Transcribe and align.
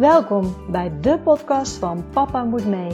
Welkom 0.00 0.56
bij 0.70 0.92
de 1.00 1.18
podcast 1.18 1.76
van 1.76 2.04
Papa 2.10 2.44
Moet 2.44 2.66
Mee. 2.66 2.90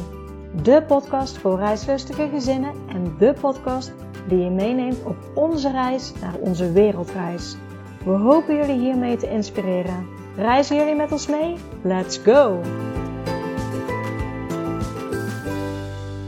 De 0.63 0.83
podcast 0.87 1.39
voor 1.39 1.59
reislustige 1.59 2.29
gezinnen 2.29 2.75
en 2.89 3.17
de 3.19 3.35
podcast 3.41 3.93
die 4.29 4.39
je 4.39 4.51
meeneemt 4.51 5.05
op 5.05 5.17
onze 5.35 5.71
reis 5.71 6.13
naar 6.21 6.35
onze 6.35 6.73
wereldreis. 6.73 7.57
We 8.05 8.11
hopen 8.11 8.57
jullie 8.57 8.79
hiermee 8.79 9.17
te 9.17 9.31
inspireren. 9.31 10.07
Reizen 10.37 10.77
jullie 10.77 10.95
met 10.95 11.13
ons 11.13 11.27
mee? 11.27 11.57
Let's 11.83 12.19
go! 12.19 12.61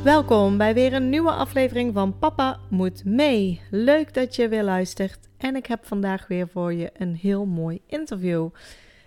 Welkom 0.04 0.56
bij 0.56 0.74
weer 0.74 0.92
een 0.92 1.08
nieuwe 1.08 1.32
aflevering 1.32 1.94
van 1.94 2.18
Papa 2.18 2.58
Moet 2.70 3.04
Mee. 3.04 3.60
Leuk 3.70 4.14
dat 4.14 4.36
je 4.36 4.48
weer 4.48 4.64
luistert 4.64 5.28
en 5.38 5.56
ik 5.56 5.66
heb 5.66 5.86
vandaag 5.86 6.26
weer 6.26 6.48
voor 6.48 6.72
je 6.72 6.90
een 6.98 7.14
heel 7.14 7.46
mooi 7.46 7.80
interview. 7.86 8.48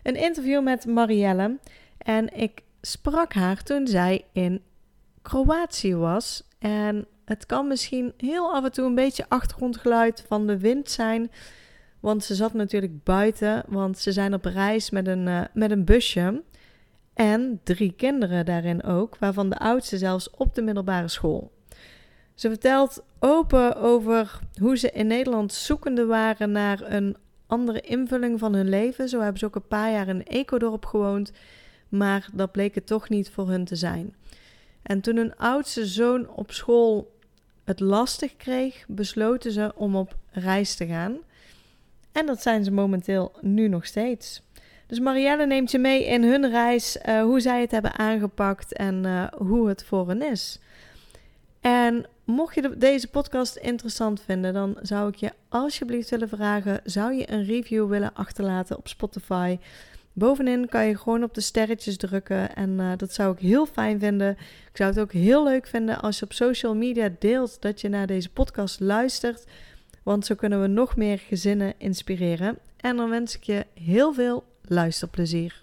Een 0.04 0.16
interview 0.16 0.64
met 0.64 0.86
Marielle 0.86 1.58
en 1.98 2.38
ik 2.38 2.64
sprak 2.82 3.34
haar 3.34 3.64
toen 3.64 3.88
zij 3.88 4.26
in 4.32 4.62
Kroatië 5.22 5.96
was. 5.96 6.48
En 6.60 7.08
het 7.26 7.46
kan 7.46 7.68
misschien 7.68 8.14
heel 8.18 8.54
af 8.54 8.64
en 8.64 8.72
toe 8.72 8.86
een 8.86 8.96
beetje 8.96 9.26
achtergrondgeluid 9.28 10.24
van 10.28 10.48
de 10.48 10.58
wind 10.58 10.90
zijn. 10.90 11.32
Want 12.00 12.24
ze 12.24 12.36
zat 12.36 12.54
natuurlijk 12.54 13.04
buiten, 13.04 13.64
want 13.68 13.98
ze 14.00 14.12
zijn 14.12 14.34
op 14.34 14.46
reis 14.46 14.90
met 14.90 15.08
een, 15.08 15.28
uh, 15.28 15.42
met 15.54 15.72
een 15.72 15.86
busje. 15.86 16.44
En 17.14 17.60
drie 17.64 17.94
kinderen 17.94 18.46
daarin 18.46 18.84
ook, 18.84 19.18
waarvan 19.18 19.50
de 19.50 19.58
oudste 19.58 19.98
zelfs 19.98 20.30
op 20.30 20.56
de 20.56 20.62
middelbare 20.62 21.08
school. 21.08 21.52
Ze 22.36 22.50
vertelt 22.50 23.04
open 23.20 23.76
over 23.76 24.40
hoe 24.60 24.78
ze 24.78 24.92
in 24.92 25.08
Nederland 25.08 25.54
zoekende 25.54 26.06
waren 26.06 26.52
naar 26.52 26.82
een 26.82 27.18
andere 27.52 27.82
invulling 27.82 28.40
van 28.40 28.54
hun 28.54 28.70
leven. 28.70 29.10
Zo 29.10 29.20
hebben 29.20 29.40
ze 29.40 29.46
ook 29.46 29.56
een 29.56 29.68
paar 29.68 29.92
jaar 29.92 30.08
in 30.08 30.26
Ecodorp 30.26 30.86
gewoond, 30.86 31.32
maar 31.90 32.30
dat 32.34 32.52
bleek 32.52 32.76
het 32.76 32.88
toch 32.88 33.10
niet 33.10 33.30
voor 33.30 33.50
hun 33.50 33.66
te 33.66 33.76
zijn. 33.76 34.16
En 34.82 35.02
toen 35.02 35.16
hun 35.16 35.36
oudste 35.36 35.86
zoon 35.86 36.30
op 36.30 36.52
school 36.52 37.20
het 37.64 37.80
lastig 37.80 38.38
kreeg, 38.38 38.86
besloten 38.88 39.52
ze 39.52 39.72
om 39.76 39.96
op 39.96 40.16
reis 40.32 40.76
te 40.76 40.86
gaan. 40.86 41.18
En 42.12 42.26
dat 42.26 42.42
zijn 42.42 42.64
ze 42.64 42.72
momenteel 42.72 43.32
nu 43.42 43.68
nog 43.68 43.86
steeds. 43.86 44.42
Dus 44.88 45.00
Marielle 45.00 45.46
neemt 45.46 45.72
je 45.72 45.80
mee 45.80 46.06
in 46.06 46.24
hun 46.24 46.50
reis, 46.50 46.98
uh, 47.06 47.22
hoe 47.22 47.40
zij 47.40 47.62
het 47.62 47.72
hebben 47.72 47.98
aangepakt 47.98 48.74
en 48.74 49.04
uh, 49.06 49.28
hoe 49.28 49.68
het 49.68 49.84
voor 49.84 50.08
hen 50.08 50.22
is. 50.22 50.60
En 51.62 52.06
mocht 52.32 52.56
je 52.56 52.78
deze 52.78 53.08
podcast 53.08 53.56
interessant 53.56 54.22
vinden, 54.22 54.54
dan 54.54 54.78
zou 54.82 55.10
ik 55.10 55.16
je 55.16 55.32
alsjeblieft 55.50 56.10
willen 56.10 56.30
vragen: 56.30 56.82
zou 56.84 57.14
je 57.14 57.32
een 57.32 57.46
review 57.46 57.90
willen 57.90 58.14
achterlaten 58.14 58.78
op 58.78 58.88
Spotify? 58.88 59.58
Bovenin 60.14 60.70
kan 60.70 60.86
je 60.86 60.98
gewoon 60.98 61.24
op 61.24 61.34
de 61.34 61.42
sterretjes 61.42 61.98
drukken 61.98 62.56
en 62.56 62.70
uh, 62.70 62.92
dat 62.98 63.14
zou 63.14 63.34
ik 63.34 63.40
heel 63.40 63.66
fijn 63.66 64.00
vinden. 64.00 64.32
Ik 64.72 64.78
zou 64.78 64.90
het 64.90 65.00
ook 65.00 65.12
heel 65.12 65.44
leuk 65.44 65.68
vinden 65.68 66.02
als 66.02 66.20
je 66.20 66.26
op 66.26 66.34
social 66.34 66.76
media 66.76 67.10
deelt 67.20 67.62
dat 67.62 67.82
je 67.82 67.90
naar 67.90 68.08
deze 68.08 68.30
podcast 68.30 68.80
luistert, 68.80 69.46
want 70.04 70.26
zo 70.26 70.36
kunnen 70.36 70.62
we 70.62 70.68
nog 70.68 70.96
meer 70.96 71.20
gezinnen 71.20 71.74
inspireren. 71.78 72.58
En 72.78 72.96
dan 72.96 73.10
wens 73.10 73.36
ik 73.36 73.44
je 73.44 73.66
heel 73.74 74.14
veel 74.14 74.44
luisterplezier. 74.62 75.62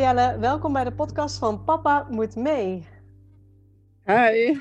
Hoi 0.00 0.14
Marielle, 0.14 0.38
welkom 0.38 0.72
bij 0.72 0.84
de 0.84 0.92
podcast 0.92 1.38
van 1.38 1.64
Papa 1.64 2.06
Moet 2.10 2.36
Mee. 2.36 2.86
Hi, 4.04 4.60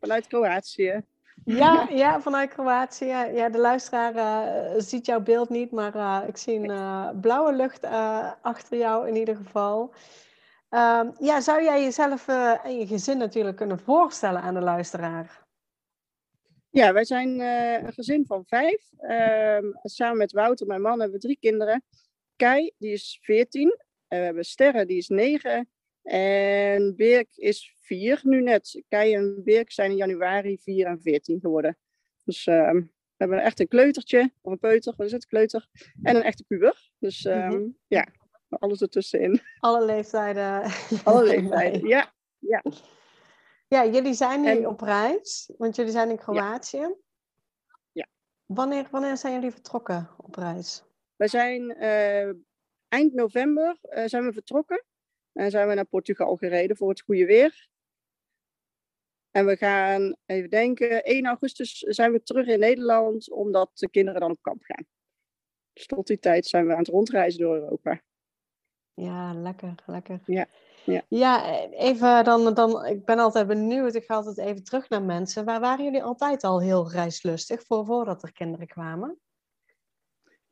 vanuit 0.00 0.26
Kroatië. 0.26 1.02
Ja, 1.44 1.88
ja, 1.90 2.20
vanuit 2.20 2.50
Kroatië. 2.50 3.04
Ja, 3.06 3.48
de 3.48 3.58
luisteraar 3.58 4.14
uh, 4.14 4.80
ziet 4.80 5.06
jouw 5.06 5.20
beeld 5.20 5.48
niet, 5.48 5.70
maar 5.70 5.96
uh, 5.96 6.28
ik 6.28 6.36
zie 6.36 6.54
een 6.54 6.70
uh, 6.70 7.10
blauwe 7.20 7.52
lucht 7.52 7.84
achter 8.42 8.78
jou 8.78 9.08
in 9.08 9.16
ieder 9.16 9.36
geval. 9.36 9.94
Ehm, 10.68 11.10
ja, 11.18 11.40
zou 11.40 11.62
jij 11.62 11.82
jezelf 11.82 12.28
en 12.62 12.78
je 12.78 12.86
gezin 12.86 13.18
natuurlijk 13.18 13.56
kunnen 13.56 13.78
voorstellen 13.78 14.42
aan 14.42 14.54
de 14.54 14.60
luisteraar? 14.60 15.46
Ja, 16.70 16.92
wij 16.92 17.04
zijn 17.04 17.40
een 17.40 17.92
gezin 17.92 18.26
van 18.26 18.44
vijf. 18.46 18.90
Ehm, 18.98 19.64
samen 19.82 20.16
met 20.16 20.32
Wouter, 20.32 20.66
mijn 20.66 20.82
man, 20.82 21.00
hebben 21.00 21.20
we 21.20 21.26
drie 21.26 21.38
kinderen. 21.40 21.84
Kai, 22.36 22.72
die 22.78 22.92
is 22.92 23.18
veertien. 23.22 23.88
En 24.10 24.18
we 24.18 24.24
hebben 24.24 24.44
Sterre, 24.44 24.86
die 24.86 24.96
is 24.96 25.08
negen. 25.08 25.68
En 26.02 26.96
Birk 26.96 27.28
is 27.34 27.74
vier 27.80 28.20
nu 28.22 28.42
net. 28.42 28.82
Kei 28.88 29.14
en 29.14 29.40
Birk 29.44 29.70
zijn 29.70 29.90
in 29.90 29.96
januari 29.96 30.58
4 30.58 30.86
en 30.86 31.00
14 31.00 31.40
geworden. 31.40 31.78
Dus 32.24 32.46
uh, 32.46 32.70
we 32.70 33.16
hebben 33.16 33.42
echt 33.42 33.60
een 33.60 33.68
kleutertje, 33.68 34.32
of 34.40 34.52
een 34.52 34.58
peuter, 34.58 34.94
wat 34.96 35.06
is 35.06 35.12
het, 35.12 35.26
kleuter. 35.26 35.68
En 36.02 36.16
een 36.16 36.22
echte 36.22 36.44
puber. 36.44 36.90
Dus 36.98 37.24
uh, 37.24 37.44
mm 37.44 37.50
-hmm. 37.50 37.76
ja, 37.86 38.06
alles 38.48 38.80
ertussenin. 38.80 39.40
Alle 39.58 39.84
leeftijden. 39.84 40.62
Alle 41.04 41.24
leeftijden, 41.24 41.88
ja. 41.88 42.12
ja. 42.38 42.62
Ja, 43.68 43.86
jullie 43.86 44.14
zijn 44.14 44.40
nu 44.40 44.48
en, 44.48 44.66
op 44.66 44.80
reis, 44.80 45.50
want 45.58 45.76
jullie 45.76 45.92
zijn 45.92 46.10
in 46.10 46.18
Kroatië. 46.18 46.76
Ja. 46.76 46.96
ja. 47.92 48.06
Wanneer, 48.46 48.88
wanneer 48.90 49.16
zijn 49.16 49.34
jullie 49.34 49.50
vertrokken 49.50 50.10
op 50.16 50.34
reis? 50.34 50.84
Wij 51.16 51.28
zijn 51.28 51.62
uh, 51.82 52.34
eind 52.90 53.14
november 53.14 53.78
uh, 53.82 54.04
zijn 54.06 54.24
we 54.24 54.32
vertrokken. 54.32 54.84
En 55.32 55.50
zijn 55.50 55.68
we 55.68 55.74
naar 55.74 55.84
Portugal 55.84 56.36
gereden 56.36 56.76
voor 56.76 56.88
het 56.88 57.00
goede 57.00 57.26
weer. 57.26 57.68
En 59.30 59.46
we 59.46 59.56
gaan, 59.56 60.16
even 60.26 60.50
denken, 60.50 61.04
1 61.04 61.26
augustus 61.26 61.78
zijn 61.78 62.12
we 62.12 62.22
terug 62.22 62.46
in 62.46 62.58
Nederland, 62.58 63.30
omdat 63.30 63.70
de 63.74 63.90
kinderen 63.90 64.20
dan 64.20 64.30
op 64.30 64.42
kamp 64.42 64.62
gaan. 64.62 64.86
Dus 65.72 65.86
tot 65.86 66.06
die 66.06 66.18
tijd 66.18 66.46
zijn 66.46 66.66
we 66.66 66.72
aan 66.72 66.78
het 66.78 66.88
rondreizen 66.88 67.40
door 67.40 67.54
Europa. 67.54 68.00
Ja, 68.94 69.34
lekker, 69.34 69.74
lekker. 69.86 70.20
Ja, 70.26 70.46
ja. 70.84 71.02
ja 71.08 71.58
even 71.70 72.24
dan, 72.24 72.54
dan, 72.54 72.86
ik 72.86 73.04
ben 73.04 73.18
altijd 73.18 73.46
benieuwd, 73.46 73.94
ik 73.94 74.04
ga 74.04 74.14
altijd 74.14 74.38
even 74.38 74.64
terug 74.64 74.88
naar 74.88 75.02
mensen. 75.02 75.44
Waar 75.44 75.60
waren 75.60 75.84
jullie 75.84 76.02
altijd 76.02 76.44
al 76.44 76.60
heel 76.60 76.90
reislustig 76.90 77.62
voor, 77.66 77.84
voordat 77.84 78.22
er 78.22 78.32
kinderen 78.32 78.66
kwamen? 78.66 79.20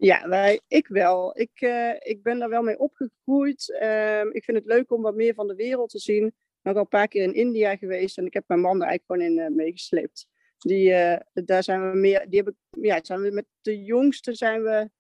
Ja, 0.01 0.29
wij, 0.29 0.61
ik 0.69 0.87
wel. 0.87 1.39
Ik, 1.39 1.61
uh, 1.61 1.95
ik 1.99 2.23
ben 2.23 2.39
daar 2.39 2.49
wel 2.49 2.63
mee 2.63 2.79
opgegroeid. 2.79 3.79
Uh, 3.83 4.21
ik 4.21 4.45
vind 4.45 4.57
het 4.57 4.67
leuk 4.67 4.93
om 4.93 5.03
wat 5.03 5.15
meer 5.15 5.35
van 5.35 5.47
de 5.47 5.55
wereld 5.55 5.91
te 5.91 5.99
zien. 5.99 6.27
Ik 6.27 6.33
ben 6.63 6.73
ook 6.73 6.79
al 6.79 6.85
een 6.85 6.89
paar 6.89 7.09
keer 7.09 7.23
in 7.23 7.35
India 7.35 7.77
geweest 7.77 8.19
en 8.19 8.27
ik 8.27 8.35
heb 8.35 8.45
mijn 8.47 8.61
man 8.61 8.83
er 8.83 8.87
eigenlijk 8.87 9.23
gewoon 9.23 9.45
in 9.45 9.53
uh, 9.53 9.57
meegesleept. 9.57 10.27
Die, 10.59 10.91
uh, 10.91 11.17
daar 11.33 11.63
zijn 11.63 11.91
we 11.91 11.97
meer, 11.97 12.27
die 12.29 12.37
hebben, 12.37 12.57
ja, 12.71 12.99
zijn 13.03 13.21
we 13.21 13.31
met 13.31 13.47
de 13.61 13.83
jongste 13.83 14.35
zijn 14.35 14.63
we 14.63 14.91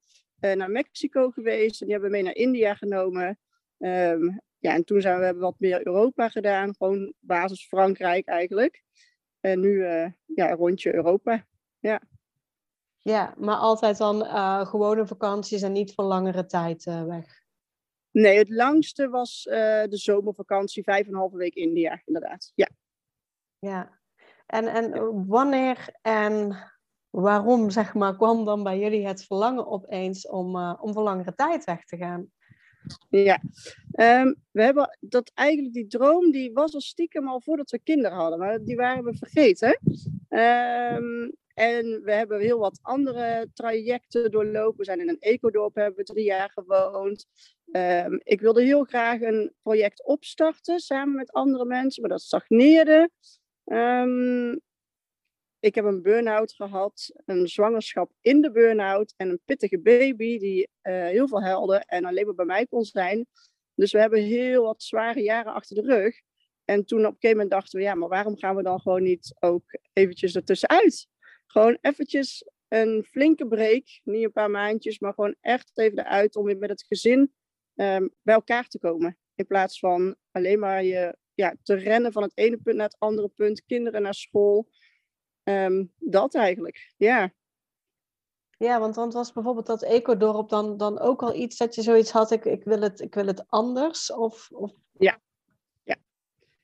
naar 0.41 0.70
Mexico 0.70 1.30
geweest 1.30 1.80
en 1.80 1.86
die 1.86 1.94
hebben 1.94 2.10
we 2.10 2.16
mee 2.16 2.25
naar 2.25 2.42
India 2.42 2.75
genomen. 2.75 3.38
Um, 3.78 4.41
ja, 4.59 4.75
en 4.75 4.84
toen 4.84 5.00
zijn 5.00 5.20
we 5.20 5.34
wat 5.34 5.54
meer 5.59 5.86
Europa 5.86 6.28
gedaan, 6.28 6.75
gewoon 6.76 7.12
basis 7.20 7.66
Frankrijk 7.66 8.26
eigenlijk. 8.26 8.82
En 9.41 9.60
nu 9.60 9.82
ja, 10.25 10.54
rondje 10.54 10.94
Europa. 10.94 11.47
Ja. 11.78 12.03
Ja, 13.03 13.34
maar 13.36 13.56
altijd 13.56 13.98
dan 13.98 14.22
uh, 14.22 14.66
gewone 14.66 15.06
vakanties 15.06 15.62
en 15.62 15.72
niet 15.72 15.94
voor 15.94 16.04
langere 16.04 16.47
tijd 16.47 16.86
uh, 16.86 17.04
weg. 17.04 17.47
Nee, 18.10 18.38
het 18.38 18.48
langste 18.48 19.09
was 19.09 19.47
uh, 19.50 19.54
de 19.84 19.97
zomervakantie, 19.97 20.82
vijf 20.82 21.06
en 21.06 21.12
een 21.12 21.19
halve 21.19 21.36
week 21.36 21.54
India, 21.54 22.03
inderdaad. 22.04 22.53
Ja. 22.54 22.69
Ja, 23.59 24.00
en, 24.47 24.66
en 24.66 25.27
wanneer 25.27 25.97
en 26.03 26.56
waarom, 27.10 27.71
zeg 27.71 27.95
maar, 27.95 28.16
kwam 28.16 28.45
dan 28.45 28.62
bij 28.62 28.78
jullie 28.78 29.06
het 29.06 29.24
verlangen 29.24 29.66
opeens 29.66 30.28
om, 30.28 30.56
om 30.56 30.92
voor 30.92 31.03
langere 31.03 31.34
tijd 31.34 31.65
weg 31.65 31.84
te 31.84 31.97
gaan? 31.97 32.30
Ja, 33.09 33.41
um, 33.92 34.36
we 34.51 34.62
hebben 34.62 34.98
dat 35.01 35.30
eigenlijk, 35.34 35.74
die 35.74 35.86
droom, 35.86 36.30
die 36.30 36.53
was 36.53 36.74
al 36.74 36.80
stiekem 36.80 37.28
al 37.28 37.41
voordat 37.41 37.71
we 37.71 37.78
kinderen 37.78 38.18
hadden, 38.18 38.39
maar 38.39 38.65
die 38.65 38.77
waren 38.77 39.04
we 39.04 39.16
vergeten. 39.16 39.80
Um, 40.28 41.36
en 41.59 42.03
we 42.03 42.13
hebben 42.13 42.41
heel 42.41 42.59
wat 42.59 42.78
andere 42.83 43.51
trajecten 43.55 44.31
doorlopen. 44.31 44.78
We 44.78 44.84
zijn 44.84 45.01
in 45.01 45.09
een 45.09 45.21
ecodorp, 45.21 45.75
hebben 45.75 45.97
we 45.97 46.05
drie 46.05 46.25
jaar 46.25 46.51
gewoond. 46.51 47.27
Um, 47.72 48.21
ik 48.22 48.41
wilde 48.41 48.63
heel 48.63 48.84
graag 48.84 49.21
een 49.21 49.55
project 49.63 50.05
opstarten 50.05 50.81
samen 50.81 51.15
met 51.15 51.33
andere 51.33 51.65
mensen, 51.65 52.01
maar 52.01 52.10
dat 52.10 52.21
stagneerde. 52.21 53.10
Um, 53.65 54.60
ik 55.60 55.75
heb 55.75 55.84
een 55.84 56.03
burn-out 56.03 56.53
gehad, 56.53 57.13
een 57.25 57.49
zwangerschap 57.49 58.13
in 58.21 58.41
de 58.41 58.51
burn-out 58.51 59.15
en 59.16 59.28
een 59.28 59.41
pittige 59.45 59.81
baby 59.81 60.39
die 60.39 60.69
uh, 60.83 60.93
heel 60.93 61.28
veel 61.28 61.43
helde 61.43 61.77
en 61.87 62.04
alleen 62.04 62.27
maar 62.27 62.34
bij 62.34 62.45
mij 62.45 62.66
kon 62.66 62.84
zijn. 62.84 63.27
Dus 63.75 63.93
we 63.93 63.99
hebben 63.99 64.22
heel 64.22 64.63
wat 64.63 64.83
zware 64.83 65.22
jaren 65.22 65.53
achter 65.53 65.77
de 65.77 65.95
rug. 65.95 66.21
En 66.65 66.84
toen 66.84 66.99
op 66.99 67.04
een 67.04 67.13
gegeven 67.13 67.37
moment 67.37 67.51
dachten 67.51 67.78
we, 67.78 67.84
ja, 67.84 67.95
maar 67.95 68.09
waarom 68.09 68.37
gaan 68.37 68.57
we 68.57 68.63
dan 68.63 68.81
gewoon 68.81 69.03
niet 69.03 69.34
ook 69.41 69.78
eventjes 69.93 70.34
ertussenuit? 70.34 71.09
Gewoon 71.50 71.78
eventjes 71.80 72.45
een 72.68 73.04
flinke 73.10 73.47
break. 73.47 73.84
Niet 74.03 74.24
een 74.24 74.33
paar 74.33 74.50
maandjes, 74.50 74.98
maar 74.98 75.15
gewoon 75.15 75.34
echt 75.41 75.71
even 75.74 75.98
eruit 75.98 76.36
om 76.36 76.45
weer 76.45 76.59
met 76.59 76.71
het 76.71 76.84
gezin 76.89 77.33
ehm, 77.74 78.09
bij 78.22 78.34
elkaar 78.34 78.68
te 78.68 78.78
komen. 78.78 79.18
In 79.34 79.47
plaats 79.47 79.78
van 79.78 80.16
alleen 80.30 80.59
maar 80.59 80.84
je 80.84 81.16
ja, 81.34 81.54
te 81.62 81.74
rennen 81.74 82.12
van 82.12 82.22
het 82.22 82.33
ene 82.34 82.56
punt 82.56 82.77
naar 82.77 82.86
het 82.86 82.98
andere 82.98 83.28
punt, 83.28 83.65
kinderen 83.65 84.03
naar 84.03 84.15
school. 84.15 84.68
Ehm, 85.42 85.84
dat 85.98 86.34
eigenlijk, 86.34 86.95
ja. 86.97 87.33
Ja, 88.56 88.80
want, 88.80 88.94
want 88.94 89.12
was 89.12 89.33
bijvoorbeeld 89.33 89.66
dat 89.66 89.83
ecodorp 89.83 90.48
dan, 90.48 90.77
dan 90.77 90.98
ook 90.98 91.22
al 91.22 91.34
iets 91.34 91.56
dat 91.56 91.74
je 91.74 91.83
zoiets 91.83 92.10
had, 92.10 92.30
ik, 92.30 92.44
ik, 92.44 92.65
wil, 92.65 92.80
het, 92.80 93.01
ik 93.01 93.15
wil 93.15 93.27
het 93.27 93.44
anders? 93.48 94.12
Of, 94.12 94.51
of... 94.51 94.72
Ja. 94.92 95.21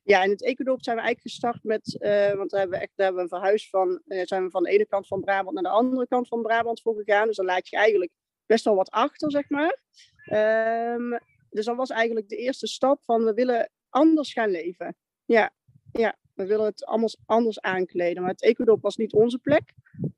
Ja, 0.06 0.22
in 0.22 0.30
het 0.30 0.44
ecodorp 0.44 0.82
zijn 0.82 0.96
we 0.96 1.02
eigenlijk 1.02 1.34
gestart 1.34 1.64
met, 1.64 1.96
uh, 2.00 2.32
want 2.32 2.50
daar 2.50 2.60
hebben 2.60 2.78
we 2.78 2.84
echt 2.84 2.92
daar 2.94 3.06
hebben 3.06 3.24
we 3.24 3.30
een 3.30 3.38
verhuis 3.38 3.68
van, 3.70 4.02
uh, 4.06 4.22
zijn 4.24 4.44
we 4.44 4.50
van 4.50 4.62
de 4.62 4.70
ene 4.70 4.86
kant 4.86 5.06
van 5.06 5.20
Brabant 5.20 5.54
naar 5.54 5.62
de 5.62 5.78
andere 5.78 6.06
kant 6.06 6.28
van 6.28 6.42
Brabant 6.42 6.80
voor 6.80 6.94
gegaan. 6.96 7.26
Dus 7.26 7.36
dan 7.36 7.46
laat 7.46 7.68
je 7.68 7.76
eigenlijk 7.76 8.10
best 8.46 8.64
wel 8.64 8.74
wat 8.74 8.90
achter, 8.90 9.30
zeg 9.30 9.48
maar. 9.48 9.82
Um, 10.94 11.18
dus 11.50 11.64
dat 11.64 11.76
was 11.76 11.90
eigenlijk 11.90 12.28
de 12.28 12.36
eerste 12.36 12.66
stap 12.66 13.02
van 13.04 13.24
we 13.24 13.32
willen 13.32 13.70
anders 13.88 14.32
gaan 14.32 14.50
leven. 14.50 14.96
Ja, 15.24 15.50
ja 15.92 16.18
we 16.34 16.46
willen 16.46 16.64
het 16.64 16.84
allemaal 16.84 17.10
anders 17.26 17.60
aankleden. 17.60 18.22
Maar 18.22 18.30
het 18.30 18.42
Ecuador 18.42 18.78
was 18.80 18.96
niet 18.96 19.12
onze 19.12 19.38
plek. 19.38 19.74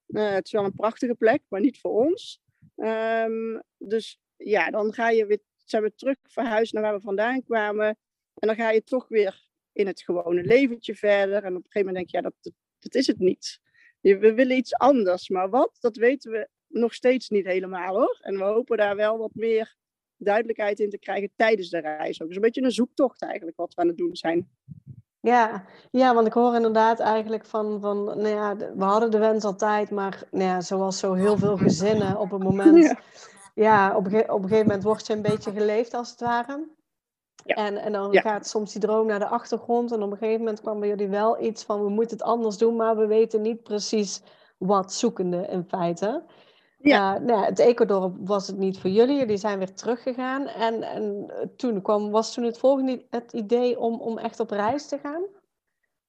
Uh, 0.08 0.30
het 0.30 0.46
is 0.46 0.52
wel 0.52 0.64
een 0.64 0.74
prachtige 0.74 1.14
plek, 1.14 1.42
maar 1.48 1.60
niet 1.60 1.80
voor 1.80 2.04
ons. 2.06 2.40
Um, 2.76 3.62
dus 3.78 4.20
ja, 4.36 4.70
dan 4.70 4.92
ga 4.92 5.10
je 5.10 5.26
weer, 5.26 5.40
zijn 5.64 5.82
we 5.82 5.94
terug 5.94 6.16
verhuisd 6.22 6.72
naar 6.72 6.82
waar 6.82 6.94
we 6.94 7.00
vandaan 7.00 7.42
kwamen. 7.42 7.86
En 8.34 8.46
dan 8.46 8.56
ga 8.56 8.70
je 8.70 8.82
toch 8.82 9.08
weer 9.08 9.45
in 9.76 9.86
het 9.86 10.02
gewone 10.02 10.42
leventje 10.42 10.94
verder. 10.94 11.44
En 11.44 11.56
op 11.56 11.64
een 11.64 11.70
gegeven 11.70 11.86
moment 11.86 11.96
denk 11.96 12.10
je, 12.10 12.16
ja, 12.16 12.22
dat, 12.22 12.52
dat 12.78 12.94
is 12.94 13.06
het 13.06 13.18
niet. 13.18 13.60
We 14.00 14.34
willen 14.34 14.56
iets 14.56 14.74
anders. 14.74 15.28
Maar 15.28 15.50
wat, 15.50 15.76
dat 15.80 15.96
weten 15.96 16.30
we 16.30 16.48
nog 16.66 16.94
steeds 16.94 17.28
niet 17.28 17.46
helemaal 17.46 17.94
hoor. 17.94 18.18
En 18.20 18.36
we 18.36 18.44
hopen 18.44 18.76
daar 18.76 18.96
wel 18.96 19.18
wat 19.18 19.34
meer 19.34 19.76
duidelijkheid 20.16 20.80
in 20.80 20.90
te 20.90 20.98
krijgen 20.98 21.30
tijdens 21.36 21.68
de 21.68 21.78
reis. 21.80 22.22
Ook. 22.22 22.26
Dus 22.26 22.36
een 22.36 22.42
beetje 22.42 22.62
een 22.62 22.70
zoektocht 22.70 23.22
eigenlijk 23.22 23.56
wat 23.56 23.74
we 23.74 23.80
aan 23.80 23.88
het 23.88 23.96
doen 23.96 24.16
zijn. 24.16 24.50
Ja, 25.20 25.64
ja, 25.90 26.14
want 26.14 26.26
ik 26.26 26.32
hoor 26.32 26.54
inderdaad 26.54 27.00
eigenlijk 27.00 27.44
van, 27.44 27.80
van 27.80 28.04
nou 28.04 28.28
ja, 28.28 28.56
we 28.56 28.84
hadden 28.84 29.10
de 29.10 29.18
wens 29.18 29.44
altijd, 29.44 29.90
maar 29.90 30.22
nou 30.30 30.44
ja, 30.44 30.60
zoals 30.60 30.98
zo 30.98 31.12
heel 31.12 31.36
veel 31.36 31.56
gezinnen 31.56 32.18
op 32.18 32.30
het 32.30 32.42
moment, 32.42 32.84
ja, 32.84 33.00
ja 33.54 33.96
op, 33.96 34.06
een, 34.06 34.30
op 34.30 34.42
een 34.42 34.48
gegeven 34.48 34.66
moment 34.66 34.82
wordt 34.82 35.06
je 35.06 35.12
een 35.12 35.22
beetje 35.22 35.52
geleefd 35.52 35.94
als 35.94 36.10
het 36.10 36.20
ware. 36.20 36.75
Ja. 37.46 37.54
En, 37.54 37.76
en 37.76 37.92
dan 37.92 38.16
gaat 38.16 38.46
soms 38.46 38.72
die 38.72 38.80
droom 38.80 39.06
naar 39.06 39.18
de 39.18 39.28
achtergrond 39.28 39.92
en 39.92 40.02
op 40.02 40.10
een 40.10 40.16
gegeven 40.16 40.38
moment 40.38 40.60
kwam 40.60 40.80
bij 40.80 40.88
jullie 40.88 41.08
wel 41.08 41.42
iets 41.42 41.64
van 41.64 41.82
we 41.82 41.88
moeten 41.88 42.16
het 42.16 42.26
anders 42.26 42.58
doen, 42.58 42.76
maar 42.76 42.96
we 42.96 43.06
weten 43.06 43.42
niet 43.42 43.62
precies 43.62 44.22
wat 44.58 44.92
zoekende 44.92 45.46
in 45.46 45.64
feite. 45.68 46.24
Ja. 46.78 47.14
Uh, 47.14 47.26
nou, 47.26 47.44
het 47.44 47.58
ecodorp 47.58 48.16
was 48.20 48.46
het 48.46 48.56
niet 48.56 48.78
voor 48.78 48.90
jullie. 48.90 49.16
Jullie 49.16 49.36
zijn 49.36 49.58
weer 49.58 49.74
teruggegaan. 49.74 50.46
En, 50.46 50.82
en 50.82 51.30
toen 51.56 51.82
kwam, 51.82 52.10
was 52.10 52.34
toen 52.34 52.44
het 52.44 52.58
volgende 52.58 53.06
het 53.10 53.32
idee 53.32 53.78
om, 53.78 54.00
om 54.00 54.18
echt 54.18 54.40
op 54.40 54.50
reis 54.50 54.88
te 54.88 54.98
gaan? 54.98 55.22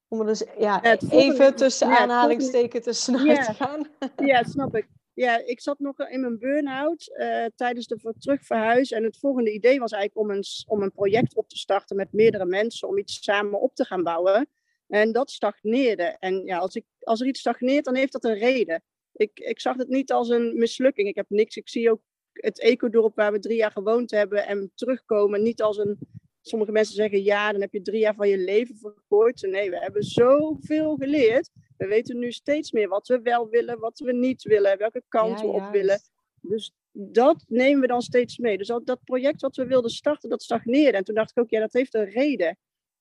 Om 0.08 0.20
er 0.20 0.26
dus 0.26 0.46
ja, 0.58 0.84
even 1.10 1.56
tussen 1.56 1.90
ja, 1.90 1.98
aanhalingstekens 1.98 2.84
tussenuit 2.84 3.46
te 3.46 3.54
gaan. 3.54 3.88
Ja, 4.16 4.44
snap 4.44 4.76
ik. 4.76 4.88
Ja, 5.18 5.46
ik 5.46 5.62
zat 5.62 5.80
nog 5.80 6.00
in 6.00 6.20
mijn 6.22 6.40
burn-out 6.40 7.10
uh, 7.18 7.46
tijdens 7.56 7.88
de 7.88 8.14
terugverhuis. 8.18 8.92
En 8.92 9.04
het 9.04 9.18
volgende 9.18 9.54
idee 9.54 9.80
was 9.80 9.92
eigenlijk 9.92 10.30
om 10.30 10.36
een, 10.36 10.44
om 10.68 10.82
een 10.82 10.92
project 10.92 11.36
op 11.36 11.50
te 11.50 11.58
starten 11.58 11.96
met 11.96 12.14
meerdere 12.14 12.46
mensen. 12.46 12.88
Om 12.88 12.98
iets 12.98 13.24
samen 13.24 13.62
op 13.62 13.76
te 13.76 13.86
gaan 13.86 14.04
bouwen. 14.04 14.50
En 14.88 15.12
dat 15.12 15.32
stagneerde. 15.32 16.04
En 16.20 16.46
ja, 16.46 16.58
als, 16.58 16.76
ik, 16.76 16.86
als 17.00 17.22
er 17.22 17.28
iets 17.28 17.40
stagneert, 17.40 17.86
dan 17.86 17.96
heeft 17.96 18.12
dat 18.12 18.24
een 18.24 18.38
reden 18.38 18.84
ik, 19.18 19.40
ik 19.40 19.60
zag 19.60 19.78
het 19.78 19.88
niet 19.88 20.12
als 20.12 20.30
een 20.30 20.58
mislukking. 20.58 21.08
Ik 21.08 21.16
heb 21.16 21.30
niks. 21.30 21.56
Ik 21.56 21.70
zie 21.70 21.92
ook 21.92 22.02
het 22.32 22.60
ecodorp 22.60 23.16
waar 23.16 23.32
we 23.32 23.40
drie 23.40 23.58
jaar 23.58 23.72
gewoond 23.72 24.12
hebben 24.12 24.48
en 24.48 24.72
terugkomen 24.76 25.44
niet 25.44 25.62
als 25.62 25.78
een. 25.78 25.98
Sommige 26.42 26.72
mensen 26.72 26.96
zeggen 26.96 27.24
ja, 27.24 27.52
dan 27.52 27.62
heb 27.62 27.74
je 27.74 27.82
drie 27.82 28.00
jaar 28.00 28.16
van 28.16 28.30
je 28.30 28.38
leven 28.38 28.78
vergooid. 28.78 29.42
Nee, 29.42 29.70
we 29.70 29.80
hebben 29.80 30.04
zoveel 30.04 30.96
geleerd. 30.96 31.50
We 31.78 31.88
weten 31.88 32.20
nu 32.20 32.32
steeds 32.32 32.72
meer 32.72 32.88
wat 32.88 33.08
we 33.08 33.22
wel 33.22 33.50
willen, 33.50 33.80
wat 33.80 34.00
we 34.00 34.14
niet 34.14 34.44
willen, 34.44 34.78
welke 34.78 35.04
kant 35.08 35.42
we 35.42 35.48
op 35.48 35.72
willen. 35.72 36.00
Dus 36.42 36.74
dat 36.92 37.44
nemen 37.48 37.82
we 37.82 37.88
dan 37.88 38.02
steeds 38.02 38.38
mee. 38.38 38.58
Dus 38.58 38.68
dat, 38.68 38.86
dat 38.86 39.04
project 39.04 39.42
wat 39.42 39.56
we 39.56 39.66
wilden 39.66 39.92
starten, 39.92 40.30
dat 40.30 40.44
stagneerde. 40.44 40.98
En 40.98 41.04
toen 41.04 41.16
dacht 41.16 41.30
ik 41.30 41.40
ook, 41.40 41.50
ja, 41.50 41.60
dat 41.60 41.74
heeft 41.74 41.94
een 41.94 42.10
reden. 42.10 42.58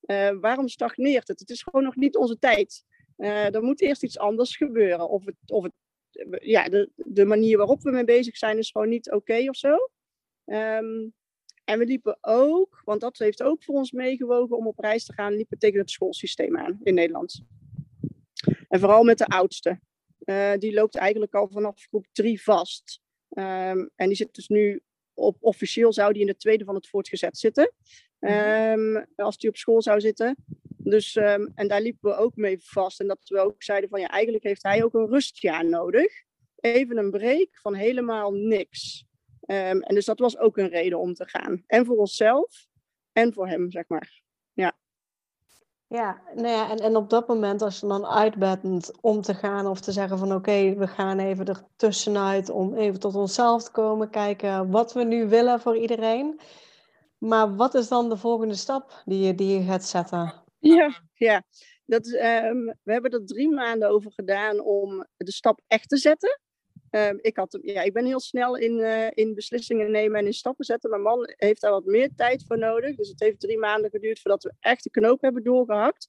Uh, 0.07 0.31
waarom 0.41 0.69
stagneert 0.69 1.29
het? 1.29 1.41
Het 1.41 1.51
is 1.51 1.63
gewoon 1.63 1.83
nog 1.85 1.97
niet 1.97 2.17
onze 2.17 2.39
tijd. 2.39 2.85
Uh, 3.17 3.55
er 3.55 3.63
moet 3.63 3.81
eerst 3.81 4.03
iets 4.03 4.19
anders 4.19 4.57
gebeuren. 4.57 5.09
Of 5.09 5.25
het, 5.25 5.37
of 5.47 5.63
het 5.63 5.73
ja, 6.41 6.69
de, 6.69 6.91
de 6.95 7.25
manier 7.25 7.57
waarop 7.57 7.83
we 7.83 7.91
mee 7.91 8.05
bezig 8.05 8.37
zijn 8.37 8.59
is 8.59 8.71
gewoon 8.71 8.89
niet 8.89 9.11
oké 9.11 9.49
of 9.49 9.57
zo. 9.57 9.77
Um, 10.45 11.15
en 11.65 11.79
we 11.79 11.85
liepen 11.85 12.19
ook, 12.21 12.83
want 12.85 13.01
dat 13.01 13.19
heeft 13.19 13.43
ook 13.43 13.63
voor 13.63 13.75
ons 13.75 13.93
meegewogen 13.93 14.57
om 14.57 14.67
op 14.67 14.79
reis 14.79 15.05
te 15.05 15.13
gaan, 15.13 15.35
liepen 15.35 15.59
tegen 15.59 15.79
het 15.79 15.91
schoolsysteem 15.91 16.59
aan 16.59 16.81
in 16.83 16.95
Nederland. 16.95 17.45
En 18.69 18.81
vooral 18.81 19.05
met 19.05 19.19
de 19.19 19.27
oudste. 19.27 19.81
Uh, 20.25 20.53
die 20.59 20.73
loopt 20.73 20.95
eigenlijk 20.95 21.35
al 21.35 21.49
vanaf 21.49 21.87
groep 21.89 22.07
3 22.13 22.43
vast. 22.43 23.01
Um, 23.31 23.91
en 23.97 24.07
die 24.07 24.15
zit 24.15 24.35
dus 24.35 24.49
nu 24.49 24.81
op, 25.15 25.37
officieel 25.41 25.93
zou 25.93 26.13
die 26.13 26.21
in 26.21 26.27
de 26.27 26.37
tweede 26.37 26.65
van 26.65 26.75
het 26.75 26.89
voortgezet 26.89 27.39
zitten. 27.39 27.73
Um, 28.21 29.07
als 29.17 29.39
die 29.39 29.49
op 29.49 29.57
school 29.57 29.83
zou 29.83 30.01
zitten. 30.01 30.37
Dus, 30.77 31.17
um, 31.17 31.53
en 31.55 31.69
daar 31.69 31.81
liepen 31.81 32.11
we 32.11 32.17
ook 32.17 32.37
mee 32.37 32.59
vast. 32.61 33.01
En 33.01 33.07
dat 33.07 33.29
we 33.29 33.39
ook 33.39 33.63
zeiden 33.63 33.89
van 33.89 34.01
ja, 34.01 34.09
eigenlijk 34.09 34.45
heeft 34.45 34.63
hij 34.63 34.85
ook 34.85 34.95
een 34.95 35.09
rustjaar 35.09 35.65
nodig. 35.65 36.25
Even 36.57 36.97
een 36.97 37.11
break 37.11 37.49
van 37.53 37.75
helemaal 37.75 38.33
niks. 38.33 39.05
En 39.41 39.81
dus 39.81 40.05
dat 40.05 40.19
was 40.19 40.39
ook 40.39 40.57
een 40.57 40.69
reden 40.69 40.99
om 40.99 41.15
te 41.15 41.29
gaan. 41.29 41.63
En 41.67 41.87
voor 41.87 41.97
onszelf 41.97 42.67
en 43.13 43.33
voor 43.33 43.49
hem, 43.49 43.71
zeg 43.71 43.89
maar. 43.89 44.25
Ja. 45.89 46.21
Nou 46.35 46.49
ja 46.49 46.71
en, 46.71 46.79
en 46.79 46.97
op 46.97 47.11
dat 47.11 47.29
moment 47.29 47.63
als 47.63 47.81
je 47.81 47.87
dan 47.87 48.07
uit 48.07 48.35
bent 48.35 48.93
om 49.01 49.21
te 49.21 49.35
gaan 49.35 49.67
of 49.67 49.81
te 49.81 49.93
zeggen 49.93 50.19
van 50.19 50.35
oké, 50.35 50.75
we 50.75 50.87
gaan 50.87 51.19
even 51.19 51.47
er 51.47 51.63
tussenuit 51.77 52.51
om 52.51 52.75
even 52.75 53.01
tot 53.01 53.15
onszelf 53.15 53.65
te 53.65 53.71
komen, 53.71 54.11
kijken 54.11 54.71
wat 54.71 54.93
we 54.93 55.05
nu 55.05 55.29
willen 55.29 55.61
voor 55.61 55.77
iedereen. 55.77 56.41
Maar 57.19 57.57
wat 57.57 57.75
is 57.75 57.89
dan 57.89 58.09
de 58.09 58.17
volgende 58.17 58.55
stap 58.55 59.03
die 59.05 59.27
je, 59.27 59.35
die 59.35 59.59
je 59.59 59.65
gaat 59.65 59.85
zetten? 59.85 60.35
Ja, 60.59 61.03
ja. 61.15 61.43
Dat, 61.85 62.07
um, 62.07 62.65
we 62.83 62.93
hebben 62.93 63.11
er 63.11 63.27
drie 63.27 63.49
maanden 63.51 63.89
over 63.89 64.13
gedaan 64.13 64.61
om 64.61 65.07
de 65.17 65.33
stap 65.33 65.61
echt 65.67 65.89
te 65.89 65.97
zetten. 65.97 66.41
Um, 66.97 67.19
ik, 67.21 67.37
had, 67.37 67.59
ja, 67.63 67.83
ik 67.83 67.93
ben 67.93 68.05
heel 68.05 68.21
snel 68.21 68.57
in, 68.57 68.79
uh, 68.79 69.07
in 69.11 69.35
beslissingen 69.35 69.91
nemen 69.91 70.19
en 70.19 70.27
in 70.27 70.33
stappen 70.33 70.65
zetten. 70.65 70.91
Mijn 70.91 71.03
man 71.03 71.35
heeft 71.37 71.61
daar 71.61 71.71
wat 71.71 71.85
meer 71.85 72.11
tijd 72.17 72.45
voor 72.47 72.59
nodig. 72.59 72.97
Dus 72.97 73.09
het 73.09 73.21
heeft 73.21 73.41
drie 73.41 73.59
maanden 73.59 73.91
geduurd 73.91 74.21
voordat 74.21 74.43
we 74.43 74.53
echt 74.61 74.85
de 74.85 74.91
knoop 74.91 75.21
hebben 75.21 75.43
doorgehakt. 75.43 76.09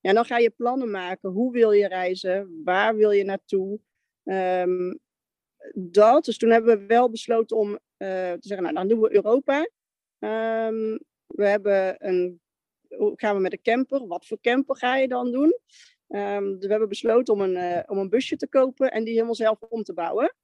Ja, 0.00 0.12
dan 0.12 0.24
ga 0.24 0.38
je 0.38 0.50
plannen 0.50 0.90
maken. 0.90 1.30
Hoe 1.30 1.52
wil 1.52 1.72
je 1.72 1.88
reizen? 1.88 2.60
Waar 2.64 2.96
wil 2.96 3.10
je 3.10 3.24
naartoe? 3.24 3.80
Um, 4.24 5.00
dat. 5.74 6.24
Dus 6.24 6.38
toen 6.38 6.50
hebben 6.50 6.78
we 6.78 6.86
wel 6.86 7.10
besloten 7.10 7.56
om 7.56 7.70
uh, 7.70 7.78
te 8.32 8.38
zeggen, 8.40 8.62
nou 8.62 8.74
dan 8.74 8.88
doen 8.88 9.00
we 9.00 9.14
Europa. 9.14 9.68
we 11.26 11.46
hebben 11.46 12.06
een 12.08 12.42
gaan 12.94 13.34
we 13.34 13.40
met 13.40 13.52
een 13.52 13.62
camper? 13.62 14.06
Wat 14.06 14.26
voor 14.26 14.40
camper 14.40 14.76
ga 14.76 14.96
je 14.96 15.08
dan 15.08 15.32
doen? 15.32 15.58
Um, 16.14 16.58
we 16.58 16.66
hebben 16.66 16.88
besloten 16.88 17.34
om 17.34 17.40
een, 17.40 17.56
uh, 17.56 17.80
om 17.86 17.98
een 17.98 18.08
busje 18.08 18.36
te 18.36 18.48
kopen 18.48 18.90
en 18.90 19.04
die 19.04 19.12
helemaal 19.12 19.34
zelf 19.34 19.60
om 19.68 19.82
te 19.82 19.92
bouwen. 19.92 20.34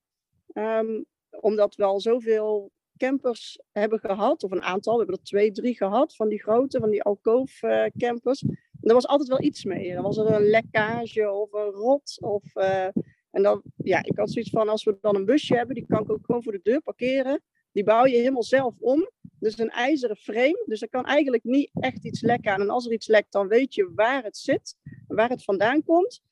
Um, 0.52 1.04
omdat 1.30 1.74
we 1.74 1.84
al 1.84 2.00
zoveel 2.00 2.70
campers 2.96 3.60
hebben 3.72 3.98
gehad, 3.98 4.42
of 4.42 4.50
een 4.50 4.62
aantal, 4.62 4.92
we 4.92 4.98
hebben 4.98 5.16
er 5.16 5.24
twee, 5.24 5.50
drie 5.50 5.76
gehad, 5.76 6.16
van 6.16 6.28
die 6.28 6.42
grote, 6.42 6.78
van 6.78 6.90
die 6.90 7.02
alcove 7.02 7.66
uh, 7.66 8.08
campers. 8.08 8.42
En 8.42 8.88
er 8.88 8.94
was 8.94 9.06
altijd 9.06 9.28
wel 9.28 9.42
iets 9.42 9.64
mee. 9.64 9.94
Dan 9.94 10.02
was 10.02 10.16
er 10.16 10.30
een 10.30 10.48
lekkage 10.48 11.30
of 11.32 11.52
een 11.52 11.70
rot. 11.70 12.16
Of, 12.20 12.56
uh, 12.56 12.84
en 13.30 13.42
dan, 13.42 13.62
ja, 13.76 14.02
ik 14.02 14.18
had 14.18 14.30
zoiets 14.30 14.50
van, 14.50 14.68
als 14.68 14.84
we 14.84 14.98
dan 15.00 15.16
een 15.16 15.24
busje 15.24 15.56
hebben, 15.56 15.74
die 15.74 15.86
kan 15.86 16.02
ik 16.02 16.10
ook 16.10 16.24
gewoon 16.24 16.42
voor 16.42 16.52
de 16.52 16.60
deur 16.62 16.80
parkeren. 16.80 17.42
Die 17.72 17.84
bouw 17.84 18.06
je 18.06 18.16
helemaal 18.16 18.42
zelf 18.42 18.74
om. 18.78 19.10
Dus 19.38 19.58
een 19.58 19.70
ijzeren 19.70 20.16
frame. 20.16 20.64
Dus 20.66 20.82
er 20.82 20.88
kan 20.88 21.04
eigenlijk 21.04 21.44
niet 21.44 21.70
echt 21.72 22.04
iets 22.04 22.20
lekken 22.20 22.52
aan. 22.52 22.60
En 22.60 22.70
als 22.70 22.86
er 22.86 22.92
iets 22.92 23.06
lekt, 23.06 23.32
dan 23.32 23.48
weet 23.48 23.74
je 23.74 23.92
waar 23.94 24.22
het 24.22 24.36
zit. 24.36 24.76
Waar 25.06 25.28
het 25.28 25.44
vandaan 25.44 25.84
komt. 25.84 26.22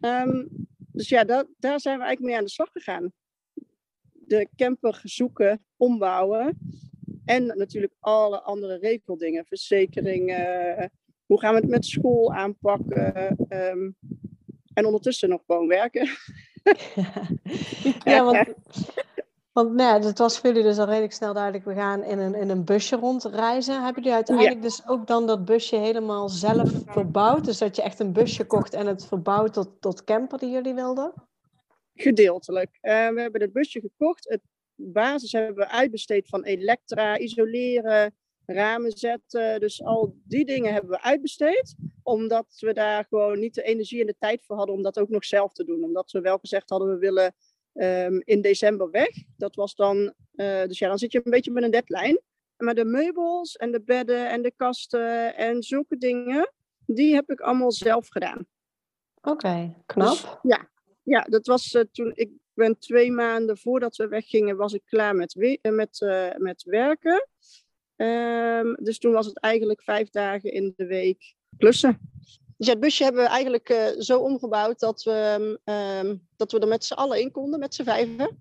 Um, 0.00 0.48
dus 0.92 1.08
ja, 1.08 1.24
dat, 1.24 1.48
daar 1.58 1.80
zijn 1.80 1.98
we 1.98 2.04
eigenlijk 2.04 2.30
mee 2.30 2.36
aan 2.36 2.44
de 2.46 2.50
slag 2.50 2.70
gegaan. 2.72 3.12
De 4.12 4.48
camper 4.56 5.00
zoeken, 5.02 5.64
ombouwen. 5.76 6.58
En 7.24 7.46
natuurlijk 7.46 7.92
alle 8.00 8.40
andere 8.40 8.78
regeldingen. 8.78 9.44
Verzekering. 9.44 10.30
Uh, 10.30 10.84
hoe 11.26 11.40
gaan 11.40 11.54
we 11.54 11.60
het 11.60 11.70
met 11.70 11.84
school 11.84 12.34
aanpakken? 12.34 13.36
Um, 13.48 13.96
en 14.74 14.86
ondertussen 14.86 15.28
nog 15.28 15.42
gewoon 15.46 15.68
werken. 15.68 16.08
ja, 18.04 18.24
want 18.24 18.54
want 19.58 19.74
nee, 19.74 19.86
het 19.86 20.18
was 20.18 20.38
voor 20.38 20.48
jullie 20.48 20.62
dus 20.62 20.78
al 20.78 20.86
redelijk 20.86 21.12
snel 21.12 21.32
duidelijk, 21.32 21.64
we 21.64 21.74
gaan 21.74 22.02
in 22.04 22.18
een, 22.18 22.34
in 22.34 22.50
een 22.50 22.64
busje 22.64 22.96
rondreizen. 22.96 23.74
Hebben 23.74 24.02
jullie 24.02 24.16
uiteindelijk 24.16 24.62
dus 24.62 24.88
ook 24.88 25.06
dan 25.06 25.26
dat 25.26 25.44
busje 25.44 25.76
helemaal 25.76 26.28
zelf 26.28 26.70
verbouwd? 26.86 27.44
Dus 27.44 27.58
dat 27.58 27.76
je 27.76 27.82
echt 27.82 28.00
een 28.00 28.12
busje 28.12 28.46
kocht 28.46 28.74
en 28.74 28.86
het 28.86 29.06
verbouwd 29.06 29.52
tot, 29.52 29.80
tot 29.80 30.04
camper 30.04 30.38
die 30.38 30.50
jullie 30.50 30.74
wilden? 30.74 31.12
Gedeeltelijk. 31.94 32.78
Uh, 32.82 33.08
we 33.08 33.20
hebben 33.20 33.40
het 33.40 33.52
busje 33.52 33.80
gekocht. 33.80 34.28
Het 34.28 34.40
basis 34.74 35.32
hebben 35.32 35.54
we 35.54 35.68
uitbesteed 35.68 36.28
van 36.28 36.44
elektra, 36.44 37.18
isoleren, 37.18 38.14
ramen 38.46 38.92
zetten. 38.92 39.60
Dus 39.60 39.82
al 39.82 40.14
die 40.24 40.44
dingen 40.44 40.72
hebben 40.72 40.90
we 40.90 41.02
uitbesteed. 41.02 41.74
Omdat 42.02 42.56
we 42.58 42.72
daar 42.72 43.04
gewoon 43.08 43.38
niet 43.38 43.54
de 43.54 43.62
energie 43.62 44.00
en 44.00 44.06
de 44.06 44.16
tijd 44.18 44.44
voor 44.44 44.56
hadden 44.56 44.74
om 44.74 44.82
dat 44.82 44.98
ook 44.98 45.08
nog 45.08 45.24
zelf 45.24 45.52
te 45.52 45.64
doen. 45.64 45.84
Omdat 45.84 46.10
we 46.10 46.20
wel 46.20 46.38
gezegd 46.38 46.70
hadden, 46.70 46.88
we 46.88 46.98
willen 46.98 47.34
um, 47.78 48.22
in 48.24 48.40
december 48.40 48.90
weg. 48.90 49.10
Dat 49.36 49.54
was 49.54 49.74
dan, 49.74 49.96
uh, 49.96 50.62
dus 50.62 50.78
ja, 50.78 50.88
dan 50.88 50.98
zit 50.98 51.12
je 51.12 51.20
een 51.24 51.30
beetje 51.30 51.50
met 51.50 51.62
een 51.62 51.70
deadline. 51.70 52.22
Maar 52.56 52.74
de 52.74 52.84
meubels 52.84 53.56
en 53.56 53.72
de 53.72 53.80
bedden 53.80 54.30
en 54.30 54.42
de 54.42 54.52
kasten 54.56 55.36
en 55.36 55.62
zulke 55.62 55.98
dingen, 55.98 56.52
die 56.86 57.14
heb 57.14 57.30
ik 57.30 57.40
allemaal 57.40 57.72
zelf 57.72 58.08
gedaan. 58.08 58.46
Oké, 59.14 59.30
okay, 59.30 59.76
knap. 59.86 60.08
Dus, 60.08 60.26
ja. 60.42 60.70
ja, 61.02 61.20
dat 61.20 61.46
was 61.46 61.74
uh, 61.74 61.82
toen 61.92 62.12
ik 62.14 62.30
ben 62.54 62.78
twee 62.78 63.12
maanden 63.12 63.58
voordat 63.58 63.96
we 63.96 64.08
weggingen, 64.08 64.56
was 64.56 64.72
ik 64.72 64.82
klaar 64.84 65.14
met, 65.14 65.34
uh, 65.34 65.72
met, 65.72 66.00
uh, 66.00 66.34
met 66.36 66.62
werken. 66.62 67.28
Um, 67.96 68.74
dus 68.74 68.98
toen 68.98 69.12
was 69.12 69.26
het 69.26 69.38
eigenlijk 69.38 69.82
vijf 69.82 70.10
dagen 70.10 70.52
in 70.52 70.72
de 70.76 70.86
week 70.86 71.34
klussen. 71.56 72.10
Dus 72.58 72.66
ja, 72.66 72.72
het 72.72 72.82
busje 72.82 73.04
hebben 73.04 73.22
we 73.22 73.28
eigenlijk 73.28 73.68
uh, 73.68 73.86
zo 73.98 74.18
omgebouwd 74.18 74.80
dat 74.80 75.02
we, 75.02 75.58
um, 75.64 76.26
dat 76.36 76.52
we 76.52 76.58
er 76.58 76.68
met 76.68 76.84
z'n 76.84 76.94
allen 76.94 77.20
in 77.20 77.30
konden, 77.30 77.60
met 77.60 77.74
z'n 77.74 77.82
vijven. 77.82 78.38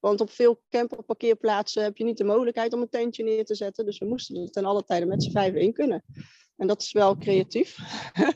Want 0.00 0.20
op 0.20 0.30
veel 0.30 0.60
camperparkeerplaatsen 0.70 1.82
heb 1.82 1.96
je 1.96 2.04
niet 2.04 2.18
de 2.18 2.24
mogelijkheid 2.24 2.72
om 2.72 2.80
een 2.80 2.88
tentje 2.88 3.24
neer 3.24 3.44
te 3.44 3.54
zetten. 3.54 3.84
Dus 3.84 3.98
we 3.98 4.06
moesten 4.06 4.36
er 4.36 4.50
ten 4.50 4.64
alle 4.64 4.84
tijden 4.84 5.08
met 5.08 5.22
z'n 5.22 5.30
vijven 5.30 5.60
in 5.60 5.72
kunnen. 5.72 6.04
En 6.56 6.66
dat 6.66 6.82
is 6.82 6.92
wel 6.92 7.16
creatief. 7.16 7.76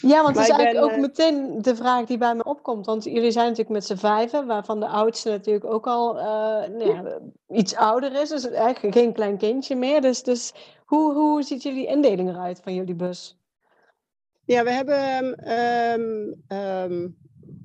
Ja, 0.00 0.22
want 0.22 0.34
dat 0.34 0.44
is 0.44 0.50
eigenlijk 0.50 0.84
ook 0.84 0.96
eh, 0.96 1.00
meteen 1.00 1.62
de 1.62 1.76
vraag 1.76 2.06
die 2.06 2.18
bij 2.18 2.34
me 2.34 2.44
opkomt. 2.44 2.86
Want 2.86 3.04
jullie 3.04 3.30
zijn 3.30 3.44
natuurlijk 3.44 3.74
met 3.74 3.86
z'n 3.86 3.96
vijven, 3.96 4.46
waarvan 4.46 4.80
de 4.80 4.86
oudste 4.86 5.30
natuurlijk 5.30 5.64
ook 5.64 5.86
al 5.86 6.16
uh, 6.16 6.24
nou 6.24 6.86
ja, 6.86 7.18
iets 7.48 7.74
ouder 7.74 8.20
is. 8.20 8.28
Dus 8.28 8.48
eigenlijk 8.50 8.94
geen 8.94 9.12
klein 9.12 9.38
kindje 9.38 9.76
meer. 9.76 10.00
Dus, 10.00 10.22
dus 10.22 10.52
hoe, 10.84 11.12
hoe 11.12 11.42
ziet 11.42 11.62
jullie 11.62 11.86
indeling 11.86 12.28
eruit 12.28 12.60
van 12.62 12.74
jullie 12.74 12.94
bus? 12.94 13.39
Ja, 14.50 14.64
we 14.64 14.70
hebben, 14.70 15.50
um, 15.52 16.42
um, 16.58 17.16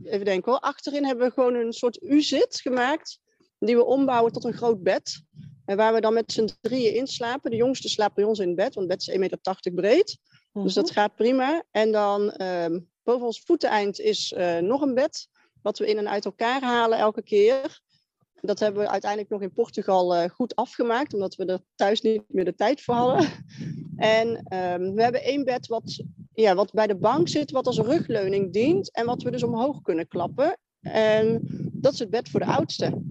even 0.03 0.25
denken 0.25 0.51
hoor, 0.51 0.61
achterin 0.61 1.05
hebben 1.05 1.27
we 1.27 1.33
gewoon 1.33 1.55
een 1.55 1.73
soort 1.73 2.01
U-zit 2.01 2.59
gemaakt. 2.61 3.19
Die 3.59 3.75
we 3.75 3.85
ombouwen 3.85 4.31
tot 4.31 4.43
een 4.43 4.53
groot 4.53 4.83
bed. 4.83 5.21
En 5.65 5.77
waar 5.77 5.93
we 5.93 6.01
dan 6.01 6.13
met 6.13 6.31
z'n 6.31 6.49
drieën 6.61 6.93
in 6.93 7.07
slapen. 7.07 7.51
De 7.51 7.57
jongste 7.57 7.89
slaapt 7.89 8.15
bij 8.15 8.23
ons 8.23 8.39
in 8.39 8.55
bed, 8.55 8.73
want 8.73 8.91
het 8.91 8.97
bed 8.97 9.07
is 9.07 9.13
1,80 9.13 9.19
meter 9.19 9.73
breed. 9.73 10.17
Dus 10.53 10.73
dat 10.73 10.85
mhm. 10.85 10.93
gaat 10.93 11.15
prima. 11.15 11.63
En 11.71 11.91
dan 11.91 12.41
um, 12.41 12.89
boven 13.03 13.25
ons 13.25 13.41
voeteneind 13.45 13.99
is 13.99 14.33
uh, 14.37 14.57
nog 14.57 14.81
een 14.81 14.93
bed. 14.93 15.27
Wat 15.61 15.77
we 15.77 15.87
in 15.87 15.97
en 15.97 16.09
uit 16.09 16.25
elkaar 16.25 16.61
halen 16.61 16.97
elke 16.97 17.23
keer. 17.23 17.81
Dat 18.45 18.59
hebben 18.59 18.83
we 18.83 18.89
uiteindelijk 18.89 19.31
nog 19.31 19.41
in 19.41 19.53
Portugal 19.53 20.15
uh, 20.15 20.29
goed 20.29 20.55
afgemaakt, 20.55 21.13
omdat 21.13 21.35
we 21.35 21.45
er 21.45 21.59
thuis 21.75 22.01
niet 22.01 22.21
meer 22.27 22.45
de 22.45 22.55
tijd 22.55 22.81
voor 22.81 22.95
hadden. 22.95 23.29
En 23.95 24.27
um, 24.27 24.95
we 24.95 25.03
hebben 25.03 25.23
één 25.23 25.43
bed 25.43 25.67
wat, 25.67 26.03
ja, 26.33 26.55
wat 26.55 26.73
bij 26.73 26.87
de 26.87 26.95
bank 26.95 27.27
zit, 27.27 27.51
wat 27.51 27.67
als 27.67 27.79
rugleuning 27.79 28.53
dient 28.53 28.91
en 28.91 29.05
wat 29.05 29.23
we 29.23 29.31
dus 29.31 29.43
omhoog 29.43 29.81
kunnen 29.81 30.07
klappen. 30.07 30.57
En 30.81 31.39
dat 31.73 31.93
is 31.93 31.99
het 31.99 32.09
bed 32.09 32.29
voor 32.29 32.39
de 32.39 32.45
oudste. 32.45 33.01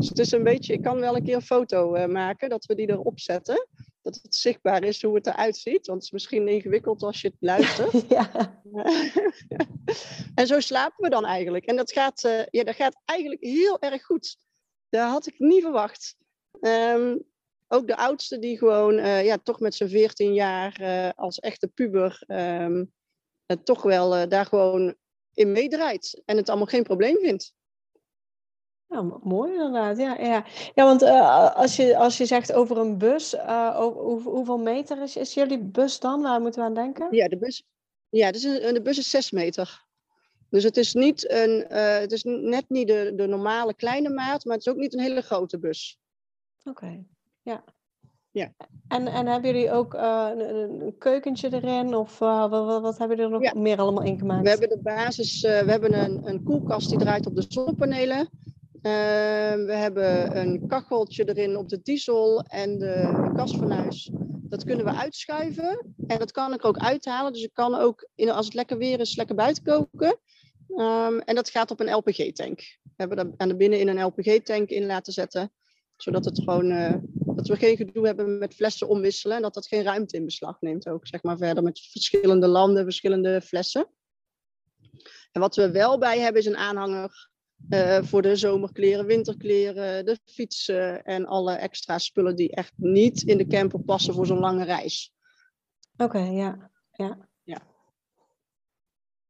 Dus 0.00 0.08
het 0.08 0.18
is 0.18 0.32
een 0.32 0.42
beetje, 0.42 0.72
ik 0.72 0.82
kan 0.82 1.00
wel 1.00 1.16
een 1.16 1.24
keer 1.24 1.34
een 1.34 1.42
foto 1.42 1.96
uh, 1.96 2.06
maken 2.06 2.48
dat 2.48 2.64
we 2.64 2.74
die 2.74 2.90
erop 2.90 3.20
zetten. 3.20 3.68
Dat 4.02 4.18
het 4.22 4.34
zichtbaar 4.34 4.84
is 4.84 5.02
hoe 5.02 5.14
het 5.14 5.26
eruit 5.26 5.56
ziet. 5.56 5.86
Want 5.86 5.98
het 5.98 6.02
is 6.02 6.10
misschien 6.10 6.48
ingewikkeld 6.48 7.02
als 7.02 7.20
je 7.20 7.28
het 7.28 7.36
luistert. 7.40 8.04
ja. 8.08 8.60
en 10.34 10.46
zo 10.46 10.60
slapen 10.60 11.04
we 11.04 11.10
dan 11.10 11.24
eigenlijk. 11.24 11.64
En 11.64 11.76
dat 11.76 11.92
gaat, 11.92 12.24
uh, 12.24 12.42
ja, 12.50 12.64
dat 12.64 12.74
gaat 12.74 13.00
eigenlijk 13.04 13.40
heel 13.40 13.80
erg 13.80 14.04
goed. 14.04 14.36
Dat 14.90 15.10
had 15.10 15.26
ik 15.26 15.38
niet 15.38 15.62
verwacht. 15.62 16.16
Um, 16.60 17.24
ook 17.68 17.86
de 17.86 17.96
oudste 17.96 18.38
die 18.38 18.58
gewoon 18.58 18.98
uh, 18.98 19.24
ja, 19.24 19.38
toch 19.38 19.60
met 19.60 19.74
zijn 19.74 19.88
14 19.88 20.34
jaar 20.34 20.82
als 21.16 21.38
echte 21.38 21.68
puber 21.68 22.22
um, 22.26 22.92
toch 23.64 23.82
wel 23.82 24.28
daar 24.28 24.46
gewoon 24.46 24.94
in 25.34 25.52
meedraait. 25.52 26.22
En 26.24 26.36
het 26.36 26.48
allemaal 26.48 26.66
geen 26.66 26.82
probleem 26.82 27.16
vindt. 27.18 27.54
Ja, 28.86 29.02
mooi 29.22 29.52
inderdaad. 29.52 29.98
Ja, 29.98 30.16
ja. 30.18 30.44
ja 30.74 30.84
want 30.84 31.02
als, 31.54 31.76
je, 31.76 31.96
als 31.96 32.18
je 32.18 32.26
zegt 32.26 32.52
over 32.52 32.78
een 32.78 32.98
bus, 32.98 33.32
hoe, 33.74 34.20
hoeveel 34.22 34.58
meter 34.58 35.02
is, 35.02 35.16
is 35.16 35.34
jullie 35.34 35.58
bus 35.58 36.00
dan? 36.00 36.22
Waar 36.22 36.40
moeten 36.40 36.60
we 36.60 36.66
aan 36.66 36.74
denken? 36.74 37.08
Ja, 37.10 37.28
de 37.28 37.38
bus, 37.38 37.64
ja 38.08 38.30
dus 38.30 38.42
een, 38.42 38.74
de 38.74 38.82
bus 38.82 38.98
is 38.98 39.10
6 39.10 39.30
meter. 39.30 39.88
Dus 40.50 40.64
het 40.64 40.76
is, 40.76 40.94
niet 40.94 41.30
een, 41.30 41.66
uh, 41.70 41.98
het 41.98 42.12
is 42.12 42.22
net 42.24 42.64
niet 42.68 42.88
de, 42.88 43.12
de 43.16 43.26
normale 43.26 43.74
kleine 43.74 44.08
maat, 44.08 44.44
maar 44.44 44.56
het 44.56 44.66
is 44.66 44.72
ook 44.72 44.78
niet 44.78 44.94
een 44.94 45.00
hele 45.00 45.20
grote 45.20 45.58
bus. 45.58 45.98
Oké, 46.64 46.70
okay. 46.84 47.04
ja. 47.42 47.64
Ja. 48.32 48.52
En, 48.88 49.06
en 49.06 49.26
hebben 49.26 49.52
jullie 49.52 49.70
ook 49.70 49.94
een, 49.94 50.54
een, 50.54 50.94
keukentje 50.98 51.52
erin? 51.52 51.94
Of 51.94 52.18
wat, 52.18 52.50
wat, 52.50 52.82
wat, 52.82 52.98
hebben 52.98 53.16
jullie 53.16 53.32
er 53.32 53.40
nog 53.40 53.52
ja. 53.52 53.60
meer 53.60 53.78
allemaal 53.78 54.04
in 54.04 54.18
gemaakt? 54.18 54.42
We 54.42 54.48
hebben 54.48 54.68
de 54.68 54.80
basis, 54.82 55.40
we 55.40 55.48
hebben 55.48 56.04
een, 56.04 56.28
een 56.28 56.42
koelkast 56.42 56.88
die 56.88 56.98
draait 56.98 57.26
op 57.26 57.36
de 57.36 57.44
zonnepanelen. 57.48 58.28
We 58.82 59.72
hebben 59.72 60.36
een 60.36 60.66
kacheltje 60.66 61.28
erin 61.28 61.56
op 61.56 61.68
de 61.68 61.80
diesel 61.82 62.42
en 62.42 62.78
de 62.78 63.30
gasfornuis. 63.36 64.10
Dat 64.50 64.64
kunnen 64.64 64.84
we 64.84 64.92
uitschuiven. 64.94 65.94
En 66.06 66.18
dat 66.18 66.32
kan 66.32 66.52
ik 66.52 66.64
ook 66.64 66.78
uithalen. 66.78 67.32
Dus 67.32 67.42
ik 67.42 67.54
kan 67.54 67.74
ook, 67.74 68.08
in, 68.14 68.30
als 68.30 68.44
het 68.44 68.54
lekker 68.54 68.78
weer 68.78 69.00
is, 69.00 69.16
lekker 69.16 69.34
buiten 69.34 69.64
koken. 69.64 70.18
Um, 70.76 71.18
en 71.20 71.34
dat 71.34 71.50
gaat 71.50 71.70
op 71.70 71.80
een 71.80 71.94
LPG-tank. 71.94 72.58
We 72.82 72.92
hebben 72.96 73.18
er 73.18 73.32
aan 73.36 73.48
de 73.48 73.56
binnen 73.56 73.78
in 73.78 73.88
een 73.88 74.04
LPG-tank 74.04 74.68
in 74.68 74.86
laten 74.86 75.12
zetten. 75.12 75.52
Zodat 75.96 76.24
het 76.24 76.38
gewoon, 76.38 76.70
uh, 76.70 76.94
dat 77.12 77.48
we 77.48 77.56
geen 77.56 77.76
gedoe 77.76 78.06
hebben 78.06 78.38
met 78.38 78.54
flessen 78.54 78.88
omwisselen. 78.88 79.36
En 79.36 79.42
dat 79.42 79.54
dat 79.54 79.66
geen 79.66 79.82
ruimte 79.82 80.16
in 80.16 80.24
beslag 80.24 80.60
neemt 80.60 80.88
ook. 80.88 81.06
Zeg 81.06 81.22
maar 81.22 81.36
verder 81.36 81.62
met 81.62 81.80
verschillende 81.80 82.46
landen, 82.46 82.84
verschillende 82.84 83.40
flessen. 83.40 83.88
En 85.32 85.40
wat 85.40 85.56
we 85.56 85.70
wel 85.70 85.98
bij 85.98 86.18
hebben 86.18 86.40
is 86.40 86.46
een 86.46 86.56
aanhanger 86.56 87.30
uh, 87.68 88.02
voor 88.02 88.22
de 88.22 88.36
zomerkleren, 88.36 89.06
winterkleren, 89.06 90.06
de 90.06 90.18
fietsen 90.24 91.04
en 91.04 91.26
alle 91.26 91.52
extra 91.52 91.98
spullen 91.98 92.36
die 92.36 92.50
echt 92.50 92.72
niet 92.76 93.22
in 93.22 93.38
de 93.38 93.46
camper 93.46 93.80
passen 93.80 94.14
voor 94.14 94.26
zo'n 94.26 94.38
lange 94.38 94.64
reis. 94.64 95.12
Oké, 95.96 96.18
ja. 96.18 96.70
ja. 96.90 97.28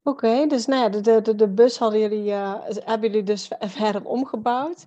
Oké, 0.02 0.26
okay, 0.26 0.48
dus 0.48 0.66
nou 0.66 0.82
ja, 0.82 1.00
de, 1.00 1.20
de, 1.20 1.34
de 1.34 1.48
bus 1.48 1.78
hadden 1.78 2.00
jullie, 2.00 2.24
uh, 2.24 2.54
hebben 2.68 3.10
jullie 3.10 3.24
dus 3.24 3.50
verder 3.78 4.04
omgebouwd. 4.04 4.84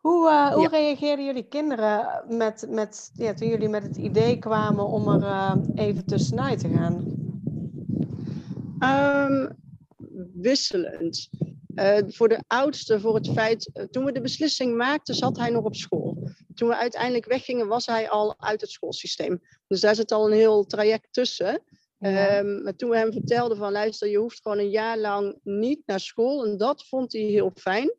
Hoe, 0.00 0.28
uh, 0.28 0.52
hoe 0.52 0.62
ja. 0.62 0.68
reageerden 0.68 1.24
jullie 1.24 1.48
kinderen 1.48 2.24
met, 2.28 2.66
met, 2.68 3.10
ja, 3.14 3.34
toen 3.34 3.48
jullie 3.48 3.68
met 3.68 3.82
het 3.82 3.96
idee 3.96 4.38
kwamen 4.38 4.86
om 4.86 5.08
er 5.08 5.58
even 5.74 6.06
tussenuit 6.06 6.58
te 6.58 6.68
gaan? 6.68 7.22
Um, 8.84 9.56
wisselend. 10.34 11.28
Uh, 11.74 11.98
voor 12.06 12.28
de 12.28 12.42
oudste, 12.46 13.00
voor 13.00 13.14
het 13.14 13.30
feit, 13.30 13.70
uh, 13.74 13.84
toen 13.84 14.04
we 14.04 14.12
de 14.12 14.20
beslissing 14.20 14.76
maakten, 14.76 15.14
zat 15.14 15.36
hij 15.36 15.50
nog 15.50 15.64
op 15.64 15.76
school. 15.76 16.28
Toen 16.54 16.68
we 16.68 16.76
uiteindelijk 16.76 17.24
weggingen, 17.24 17.68
was 17.68 17.86
hij 17.86 18.10
al 18.10 18.34
uit 18.38 18.60
het 18.60 18.70
schoolsysteem. 18.70 19.40
Dus 19.66 19.80
daar 19.80 19.94
zit 19.94 20.12
al 20.12 20.26
een 20.26 20.36
heel 20.36 20.64
traject 20.64 21.08
tussen. 21.10 21.62
Um, 22.04 22.62
maar 22.62 22.76
toen 22.76 22.90
we 22.90 22.96
hem 22.96 23.12
vertelden 23.12 23.56
van, 23.56 23.72
luister, 23.72 24.08
je 24.08 24.18
hoeft 24.18 24.42
gewoon 24.42 24.58
een 24.58 24.70
jaar 24.70 24.98
lang 24.98 25.38
niet 25.42 25.82
naar 25.86 26.00
school. 26.00 26.44
En 26.44 26.56
dat 26.56 26.86
vond 26.86 27.12
hij 27.12 27.22
heel 27.22 27.50
fijn. 27.54 27.94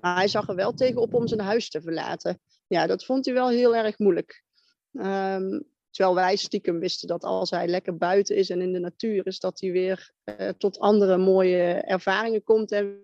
Maar 0.00 0.16
hij 0.16 0.28
zag 0.28 0.48
er 0.48 0.54
wel 0.54 0.74
tegenop 0.74 1.14
om 1.14 1.28
zijn 1.28 1.40
huis 1.40 1.70
te 1.70 1.80
verlaten. 1.80 2.40
Ja, 2.66 2.86
dat 2.86 3.04
vond 3.04 3.24
hij 3.24 3.34
wel 3.34 3.48
heel 3.48 3.76
erg 3.76 3.98
moeilijk. 3.98 4.44
Um, 4.92 5.64
terwijl 5.90 6.14
wij 6.14 6.36
stiekem 6.36 6.78
wisten 6.78 7.08
dat 7.08 7.24
als 7.24 7.50
hij 7.50 7.66
lekker 7.66 7.96
buiten 7.96 8.36
is 8.36 8.50
en 8.50 8.60
in 8.60 8.72
de 8.72 8.78
natuur 8.78 9.26
is, 9.26 9.40
dat 9.40 9.60
hij 9.60 9.72
weer 9.72 10.12
uh, 10.24 10.48
tot 10.48 10.78
andere 10.78 11.16
mooie 11.16 11.72
ervaringen 11.72 12.42
komt 12.42 12.72
en 12.72 13.00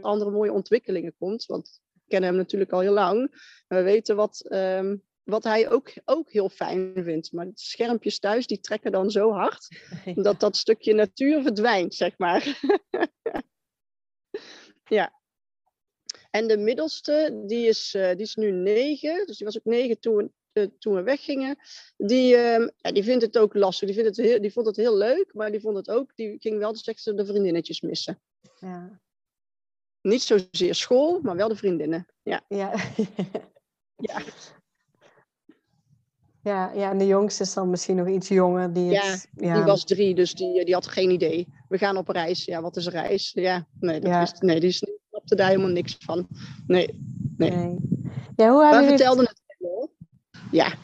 andere 0.00 0.30
mooie 0.30 0.52
ontwikkelingen 0.52 1.14
komt. 1.18 1.46
Want 1.46 1.80
we 1.92 2.00
kennen 2.06 2.28
hem 2.28 2.38
natuurlijk 2.38 2.72
al 2.72 2.80
heel 2.80 2.92
lang. 2.92 3.30
we 3.68 3.82
weten 3.82 4.16
wat, 4.16 4.46
um, 4.48 5.02
wat 5.26 5.44
hij 5.44 5.70
ook, 5.70 5.92
ook 6.04 6.30
heel 6.30 6.48
fijn 6.48 6.92
vindt. 6.94 7.32
Maar 7.32 7.46
de 7.46 7.52
schermpjes 7.54 8.18
thuis, 8.18 8.46
die 8.46 8.60
trekken 8.60 8.92
dan 8.92 9.10
zo 9.10 9.32
hard... 9.32 9.68
Ja. 10.04 10.22
dat 10.22 10.40
dat 10.40 10.56
stukje 10.56 10.94
natuur 10.94 11.42
verdwijnt, 11.42 11.94
zeg 11.94 12.18
maar. 12.18 12.60
ja. 14.98 15.20
En 16.30 16.46
de 16.46 16.56
middelste, 16.56 17.42
die 17.46 17.66
is, 17.66 17.94
uh, 17.94 18.08
die 18.08 18.20
is 18.20 18.34
nu 18.34 18.50
negen. 18.50 19.26
Dus 19.26 19.36
die 19.36 19.46
was 19.46 19.56
ook 19.56 19.64
negen 19.64 20.00
toen, 20.00 20.32
uh, 20.52 20.66
toen 20.78 20.94
we 20.94 21.02
weggingen. 21.02 21.58
Die, 21.96 22.34
uh, 22.34 22.68
ja, 22.76 22.92
die 22.92 23.04
vindt 23.04 23.24
het 23.24 23.38
ook 23.38 23.54
lastig. 23.54 23.88
Die, 23.88 23.96
vindt 23.96 24.16
het 24.16 24.26
heel, 24.26 24.40
die 24.40 24.52
vond 24.52 24.66
het 24.66 24.76
heel 24.76 24.96
leuk, 24.96 25.34
maar 25.34 25.50
die 25.50 25.60
vond 25.60 25.76
het 25.76 25.90
ook... 25.90 26.16
Die 26.16 26.36
ging 26.38 26.58
wel 26.58 26.72
de, 26.72 27.14
de 27.14 27.26
vriendinnetjes 27.26 27.80
missen. 27.80 28.20
Ja. 28.60 29.00
Niet 30.00 30.22
zozeer 30.22 30.74
school, 30.74 31.20
maar 31.20 31.36
wel 31.36 31.48
de 31.48 31.56
vriendinnen. 31.56 32.06
Ja. 32.22 32.44
Ja. 32.48 32.74
ja. 34.08 34.22
Ja, 36.46 36.70
ja, 36.74 36.90
en 36.90 36.98
de 36.98 37.06
jongste 37.06 37.42
is 37.42 37.54
dan 37.54 37.70
misschien 37.70 37.96
nog 37.96 38.08
iets 38.08 38.28
jonger. 38.28 38.72
Die 38.72 38.90
ja, 38.90 39.16
ja, 39.36 39.54
die 39.54 39.64
was 39.64 39.84
drie, 39.84 40.14
dus 40.14 40.34
die, 40.34 40.64
die 40.64 40.74
had 40.74 40.86
geen 40.86 41.10
idee. 41.10 41.48
We 41.68 41.78
gaan 41.78 41.96
op 41.96 42.08
reis. 42.08 42.44
Ja, 42.44 42.62
wat 42.62 42.76
is 42.76 42.88
reis? 42.88 43.32
Ja, 43.34 43.66
nee, 43.80 44.00
dat 44.00 44.10
ja. 44.10 44.20
Wist, 44.20 44.42
nee 44.42 44.60
die 44.60 44.70
snapte 44.70 45.34
daar 45.34 45.48
helemaal 45.48 45.70
niks 45.70 45.96
van. 45.98 46.28
Nee, 46.66 47.00
nee. 47.36 47.50
nee. 47.50 47.78
Ja, 48.36 48.50
hoe 48.50 48.62
hebben 48.62 48.82
jullie 48.82 48.96
vertelde 48.96 49.22
het 49.22 49.56
wel. 49.58 49.90
Ja. 50.50 50.74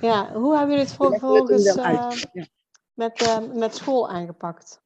Ja, 0.00 0.32
hoe 0.32 0.56
hebben 0.56 0.76
jullie 0.76 0.90
het 0.90 0.96
vervolgens 0.96 1.76
uh, 1.76 2.10
met, 2.94 3.22
uh, 3.22 3.38
met 3.54 3.74
school 3.74 4.08
aangepakt? 4.08 4.80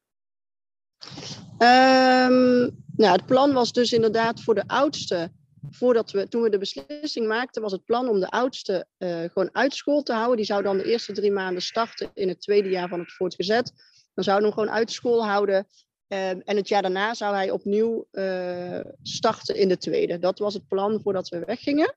Um, 1.57 2.83
nou, 2.95 3.11
het 3.11 3.25
plan 3.25 3.53
was 3.53 3.71
dus 3.71 3.93
inderdaad 3.93 4.41
voor 4.41 4.55
de 4.55 4.67
oudste, 4.67 5.31
voordat 5.69 6.11
we, 6.11 6.27
toen 6.27 6.41
we 6.41 6.49
de 6.49 6.57
beslissing 6.57 7.27
maakten, 7.27 7.61
was 7.61 7.71
het 7.71 7.85
plan 7.85 8.09
om 8.09 8.19
de 8.19 8.29
oudste 8.29 8.85
uh, 8.97 9.23
gewoon 9.23 9.49
uit 9.51 9.73
school 9.73 10.03
te 10.03 10.13
houden. 10.13 10.37
Die 10.37 10.45
zou 10.45 10.63
dan 10.63 10.77
de 10.77 10.83
eerste 10.83 11.13
drie 11.13 11.31
maanden 11.31 11.61
starten 11.61 12.11
in 12.13 12.27
het 12.27 12.41
tweede 12.41 12.69
jaar 12.69 12.89
van 12.89 12.99
het 12.99 13.11
voortgezet. 13.11 13.73
Dan 14.13 14.23
zouden 14.23 14.49
we 14.49 14.55
hem 14.55 14.63
gewoon 14.63 14.79
uit 14.79 14.91
school 14.91 15.25
houden. 15.25 15.67
Um, 16.07 16.41
en 16.41 16.55
het 16.55 16.67
jaar 16.67 16.81
daarna 16.81 17.13
zou 17.13 17.35
hij 17.35 17.51
opnieuw 17.51 18.07
uh, 18.11 18.79
starten 19.01 19.55
in 19.55 19.67
de 19.67 19.77
tweede. 19.77 20.19
Dat 20.19 20.39
was 20.39 20.53
het 20.53 20.67
plan 20.67 21.01
voordat 21.01 21.29
we 21.29 21.45
weggingen. 21.45 21.95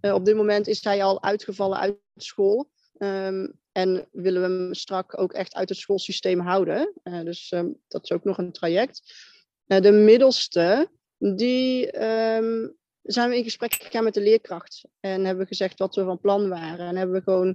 Uh, 0.00 0.14
op 0.14 0.24
dit 0.24 0.36
moment 0.36 0.66
is 0.66 0.84
hij 0.84 1.02
al 1.02 1.22
uitgevallen 1.22 1.78
uit 1.78 1.96
school. 2.16 2.70
Um, 2.98 3.58
en 3.72 4.08
willen 4.12 4.42
we 4.42 4.48
hem 4.48 4.74
strak 4.74 5.18
ook 5.18 5.32
echt 5.32 5.54
uit 5.54 5.68
het 5.68 5.78
schoolsysteem 5.78 6.40
houden. 6.40 6.92
Dus 7.02 7.52
um, 7.52 7.76
dat 7.88 8.02
is 8.02 8.12
ook 8.12 8.24
nog 8.24 8.38
een 8.38 8.52
traject. 8.52 9.14
De 9.64 9.92
middelste, 9.92 10.90
die 11.18 11.90
zijn 13.02 13.30
we 13.30 13.36
in 13.36 13.44
gesprek 13.44 13.74
gegaan 13.74 14.04
met 14.04 14.14
de 14.14 14.20
leerkracht. 14.20 14.84
En 15.00 15.24
hebben 15.24 15.46
gezegd 15.46 15.78
wat 15.78 15.94
we 15.94 16.04
van 16.04 16.20
plan 16.20 16.48
waren. 16.48 16.86
En 16.86 16.96
hebben 16.96 17.16
we 17.16 17.22
gewoon, 17.22 17.48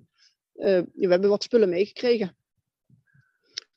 uh, 0.55 0.81
we 0.93 1.07
hebben 1.07 1.29
wat 1.29 1.43
spullen 1.43 1.69
meegekregen. 1.69 2.37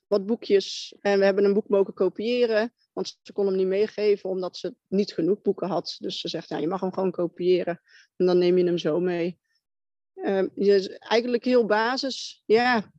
Wat 0.06 0.26
boekjes. 0.26 0.94
En 1.00 1.18
we 1.18 1.24
hebben 1.24 1.44
een 1.44 1.54
boek 1.54 1.68
mogen 1.68 1.94
kopiëren. 1.94 2.74
Want 2.92 3.18
ze 3.22 3.32
kon 3.32 3.46
hem 3.46 3.56
niet 3.56 3.66
meegeven 3.66 4.30
omdat 4.30 4.56
ze 4.56 4.74
niet 4.86 5.12
genoeg 5.12 5.42
boeken 5.42 5.68
had. 5.68 5.96
Dus 6.00 6.20
ze 6.20 6.28
zegt, 6.28 6.48
ja, 6.48 6.58
je 6.58 6.68
mag 6.68 6.80
hem 6.80 6.92
gewoon 6.92 7.10
kopiëren. 7.10 7.80
En 8.16 8.26
dan 8.26 8.38
neem 8.38 8.58
je 8.58 8.64
hem 8.64 8.78
zo 8.78 9.00
mee. 9.00 9.38
Uh, 10.14 11.00
eigenlijk 11.10 11.44
heel 11.44 11.66
basis, 11.66 12.42
ja. 12.46 12.92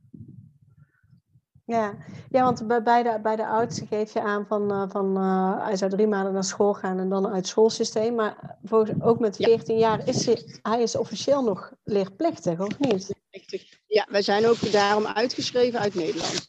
Ja, 1.70 1.94
ja 2.30 2.42
want 2.42 2.84
bij 2.84 3.02
de, 3.02 3.18
bij 3.22 3.36
de 3.36 3.46
oudste 3.46 3.86
geef 3.86 4.12
je 4.12 4.20
aan 4.20 4.46
van, 4.46 4.72
uh, 4.72 4.84
van 4.88 5.16
uh, 5.16 5.64
hij 5.64 5.76
zou 5.76 5.90
drie 5.90 6.06
maanden 6.06 6.32
naar 6.32 6.44
school 6.44 6.74
gaan 6.74 6.98
en 6.98 7.08
dan 7.08 7.26
uit 7.26 7.36
het 7.36 7.46
schoolsysteem. 7.46 8.14
Maar 8.14 8.56
volgens, 8.64 9.02
ook 9.02 9.18
met 9.18 9.36
14 9.36 9.74
ja. 9.74 9.80
jaar 9.80 10.08
is 10.08 10.26
hij, 10.26 10.42
hij 10.62 10.82
is 10.82 10.96
officieel 10.96 11.42
nog 11.42 11.72
leerplichtig, 11.84 12.60
of 12.60 12.78
niet? 12.78 13.14
Ja, 13.86 14.06
wij 14.10 14.22
zijn 14.22 14.46
ook 14.46 14.72
daarom 14.72 15.06
uitgeschreven 15.06 15.80
uit 15.80 15.94
Nederland. 15.94 16.46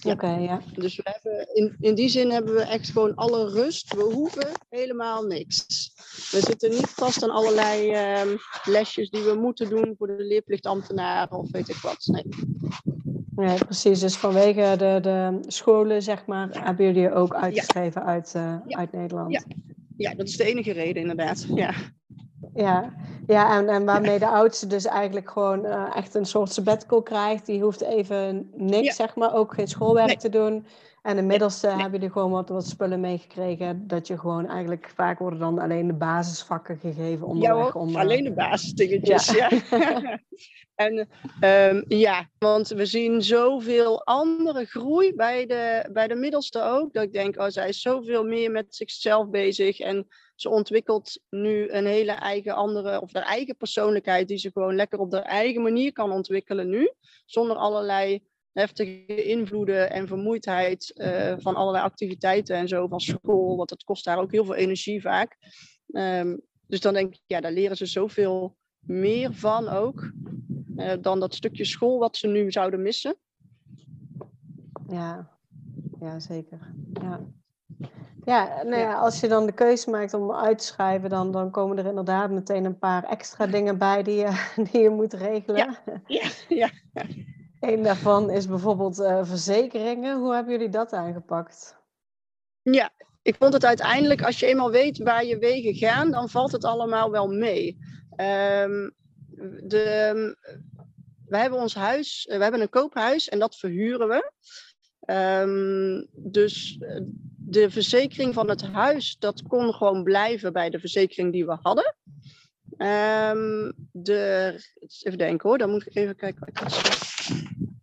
Ja. 0.00 0.12
Oké, 0.12 0.24
okay, 0.24 0.42
ja. 0.42 0.60
Dus 0.74 0.96
we 0.96 1.02
hebben, 1.04 1.54
in, 1.54 1.76
in 1.80 1.94
die 1.94 2.08
zin 2.08 2.30
hebben 2.30 2.54
we 2.54 2.62
echt 2.62 2.90
gewoon 2.90 3.14
alle 3.14 3.50
rust. 3.50 3.94
We 3.94 4.02
hoeven 4.02 4.48
helemaal 4.68 5.22
niks. 5.22 5.92
We 6.30 6.40
zitten 6.40 6.70
niet 6.70 6.90
vast 6.90 7.22
aan 7.22 7.30
allerlei 7.30 7.94
um, 8.20 8.36
lesjes 8.64 9.10
die 9.10 9.22
we 9.22 9.34
moeten 9.34 9.68
doen 9.68 9.94
voor 9.98 10.06
de 10.06 10.24
leerplichtambtenaren 10.24 11.38
of 11.38 11.50
weet 11.50 11.68
ik 11.68 11.76
wat. 11.76 12.06
Nee. 12.06 12.24
Nee, 13.36 13.58
precies. 13.64 14.00
Dus 14.00 14.16
vanwege 14.16 14.74
de, 14.78 14.98
de 15.02 15.38
scholen, 15.46 16.02
zeg 16.02 16.26
maar, 16.26 16.48
hebben 16.52 16.86
jullie 16.86 17.12
ook 17.12 17.34
uitgeschreven 17.34 18.00
ja. 18.00 18.06
uit, 18.06 18.32
uh, 18.36 18.56
ja. 18.66 18.78
uit 18.78 18.92
Nederland. 18.92 19.32
Ja. 19.32 19.42
ja, 19.96 20.14
dat 20.14 20.26
is 20.28 20.36
de 20.36 20.44
enige 20.44 20.72
reden 20.72 21.02
inderdaad. 21.02 21.46
Ja. 21.54 21.74
Ja, 22.54 22.94
ja 23.26 23.58
en, 23.58 23.68
en 23.68 23.84
waarmee 23.84 24.18
de 24.18 24.28
oudste 24.28 24.66
dus 24.66 24.84
eigenlijk 24.84 25.30
gewoon 25.30 25.66
uh, 25.66 25.96
echt 25.96 26.14
een 26.14 26.26
soort 26.26 26.52
sabbatical 26.52 27.02
krijgt. 27.02 27.46
Die 27.46 27.62
hoeft 27.62 27.80
even 27.80 28.50
niks, 28.54 28.86
ja. 28.86 28.92
zeg 28.92 29.14
maar, 29.14 29.34
ook 29.34 29.54
geen 29.54 29.68
schoolwerk 29.68 30.06
nee. 30.06 30.16
te 30.16 30.28
doen. 30.28 30.66
En 31.04 31.18
inmiddels 31.18 31.64
uh, 31.64 31.70
nee. 31.70 31.80
hebben 31.80 31.98
jullie 31.98 32.14
gewoon 32.14 32.30
wat, 32.30 32.48
wat 32.48 32.66
spullen 32.66 33.00
meegekregen. 33.00 33.86
Dat 33.86 34.06
je 34.06 34.18
gewoon 34.18 34.48
eigenlijk, 34.48 34.92
vaak 34.94 35.18
worden 35.18 35.38
dan 35.38 35.58
alleen 35.58 35.86
de 35.86 35.92
basisvakken 35.92 36.78
gegeven 36.78 37.26
onderweg. 37.26 37.74
Ja, 37.74 37.80
om, 37.80 37.88
uh, 37.88 37.96
alleen 37.96 38.24
de 38.24 38.32
basisdingetjes, 38.32 39.30
ja. 39.30 39.50
ja. 39.70 40.20
en 40.84 41.08
um, 41.40 41.84
ja, 41.88 42.28
want 42.38 42.68
we 42.68 42.86
zien 42.86 43.22
zoveel 43.22 44.04
andere 44.04 44.64
groei 44.64 45.14
bij 45.14 45.46
de, 45.46 45.88
bij 45.92 46.08
de 46.08 46.14
middelste 46.14 46.62
ook. 46.62 46.92
Dat 46.92 47.02
ik 47.02 47.12
denk, 47.12 47.38
oh, 47.38 47.48
zij 47.48 47.68
is 47.68 47.80
zoveel 47.80 48.24
meer 48.24 48.50
met 48.50 48.74
zichzelf 48.74 49.28
bezig. 49.28 49.78
En 49.78 50.06
ze 50.34 50.48
ontwikkelt 50.48 51.20
nu 51.30 51.70
een 51.70 51.86
hele 51.86 52.12
eigen 52.12 52.54
andere, 52.54 53.00
of 53.00 53.12
haar 53.12 53.22
eigen 53.22 53.56
persoonlijkheid, 53.56 54.28
die 54.28 54.38
ze 54.38 54.50
gewoon 54.52 54.74
lekker 54.74 54.98
op 54.98 55.12
haar 55.12 55.22
eigen 55.22 55.62
manier 55.62 55.92
kan 55.92 56.12
ontwikkelen 56.12 56.68
nu. 56.68 56.92
Zonder 57.24 57.56
allerlei 57.56 58.22
heftige 58.52 59.24
invloeden 59.24 59.90
en 59.90 60.06
vermoeidheid 60.06 60.92
uh, 60.94 61.34
van 61.38 61.54
allerlei 61.54 61.84
activiteiten 61.84 62.56
en 62.56 62.68
zo 62.68 62.86
van 62.86 63.00
school. 63.00 63.56
Want 63.56 63.68
dat 63.68 63.84
kost 63.84 64.04
haar 64.04 64.18
ook 64.18 64.32
heel 64.32 64.44
veel 64.44 64.54
energie 64.54 65.00
vaak. 65.00 65.36
Um, 65.86 66.40
dus 66.66 66.80
dan 66.80 66.94
denk 66.94 67.14
ik, 67.14 67.20
ja, 67.26 67.40
daar 67.40 67.52
leren 67.52 67.76
ze 67.76 67.86
zoveel 67.86 68.56
meer 68.78 69.34
van 69.34 69.68
ook. 69.68 70.12
Uh, 70.76 70.92
dan 71.00 71.20
dat 71.20 71.34
stukje 71.34 71.64
school 71.64 71.98
wat 71.98 72.16
ze 72.16 72.26
nu 72.26 72.52
zouden 72.52 72.82
missen. 72.82 73.16
Ja, 74.88 75.38
ja 76.00 76.20
zeker. 76.20 76.74
Ja. 76.92 77.26
Ja, 78.24 78.62
nou 78.62 78.80
ja, 78.80 78.94
als 78.94 79.20
je 79.20 79.28
dan 79.28 79.46
de 79.46 79.52
keuze 79.52 79.90
maakt 79.90 80.14
om 80.14 80.32
uit 80.32 80.58
te 80.58 80.64
schrijven, 80.64 81.10
dan, 81.10 81.32
dan 81.32 81.50
komen 81.50 81.78
er 81.78 81.86
inderdaad 81.86 82.30
meteen 82.30 82.64
een 82.64 82.78
paar 82.78 83.04
extra 83.04 83.46
dingen 83.46 83.78
bij 83.78 84.02
die 84.02 84.16
je, 84.16 84.52
die 84.70 84.80
je 84.80 84.90
moet 84.90 85.12
regelen. 85.12 85.56
Ja, 85.56 85.78
ja, 86.48 86.70
ja. 86.92 87.04
Een 87.60 87.82
daarvan 87.82 88.30
is 88.30 88.46
bijvoorbeeld 88.46 88.98
uh, 88.98 89.24
verzekeringen. 89.24 90.18
Hoe 90.18 90.34
hebben 90.34 90.52
jullie 90.52 90.68
dat 90.68 90.92
aangepakt? 90.92 91.76
Ja, 92.62 92.90
ik 93.22 93.34
vond 93.34 93.52
het 93.52 93.64
uiteindelijk, 93.64 94.22
als 94.22 94.40
je 94.40 94.46
eenmaal 94.46 94.70
weet 94.70 94.98
waar 94.98 95.24
je 95.24 95.38
wegen 95.38 95.74
gaan, 95.74 96.10
dan 96.10 96.28
valt 96.28 96.52
het 96.52 96.64
allemaal 96.64 97.10
wel 97.10 97.28
mee. 97.28 97.78
Um, 98.16 98.94
de, 99.62 100.36
we 101.26 101.36
hebben 101.36 101.58
ons 101.58 101.74
huis, 101.74 102.24
we 102.28 102.42
hebben 102.42 102.60
een 102.60 102.68
koophuis 102.68 103.28
en 103.28 103.38
dat 103.38 103.56
verhuren 103.56 104.08
we. 104.08 104.32
Um, 105.14 106.08
dus 106.12 106.78
de 107.46 107.70
verzekering 107.70 108.34
van 108.34 108.48
het 108.48 108.62
huis, 108.62 109.16
dat 109.18 109.42
kon 109.42 109.74
gewoon 109.74 110.02
blijven 110.02 110.52
bij 110.52 110.70
de 110.70 110.78
verzekering 110.78 111.32
die 111.32 111.46
we 111.46 111.56
hadden. 111.62 111.94
Um, 112.78 113.72
de, 113.92 114.54
even 115.02 115.18
denken 115.18 115.48
hoor, 115.48 115.58
dan 115.58 115.70
moet 115.70 115.86
ik 115.86 115.96
even 115.96 116.16
kijken. 116.16 116.52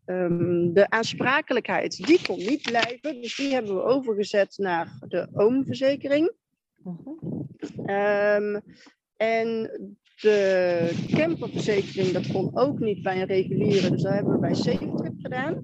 Um, 0.06 0.74
de 0.74 0.90
aansprakelijkheid, 0.90 1.98
die 2.06 2.22
kon 2.28 2.38
niet 2.38 2.62
blijven. 2.62 3.22
Dus 3.22 3.36
die 3.36 3.54
hebben 3.54 3.76
we 3.76 3.84
overgezet 3.84 4.58
naar 4.58 4.98
de 5.08 5.28
oomverzekering. 5.34 6.32
Um, 7.86 8.62
en 9.16 9.72
de 10.22 11.08
camperverzekering, 11.08 12.12
dat 12.12 12.32
kon 12.32 12.58
ook 12.58 12.80
niet 12.80 13.04
bij 13.04 13.22
een 13.22 13.28
reguliere. 13.28 13.90
Dus 13.90 14.02
dat 14.02 14.14
hebben 14.14 14.34
we 14.34 14.40
bij 14.40 14.54
Savetrip 14.54 15.14
gedaan. 15.22 15.62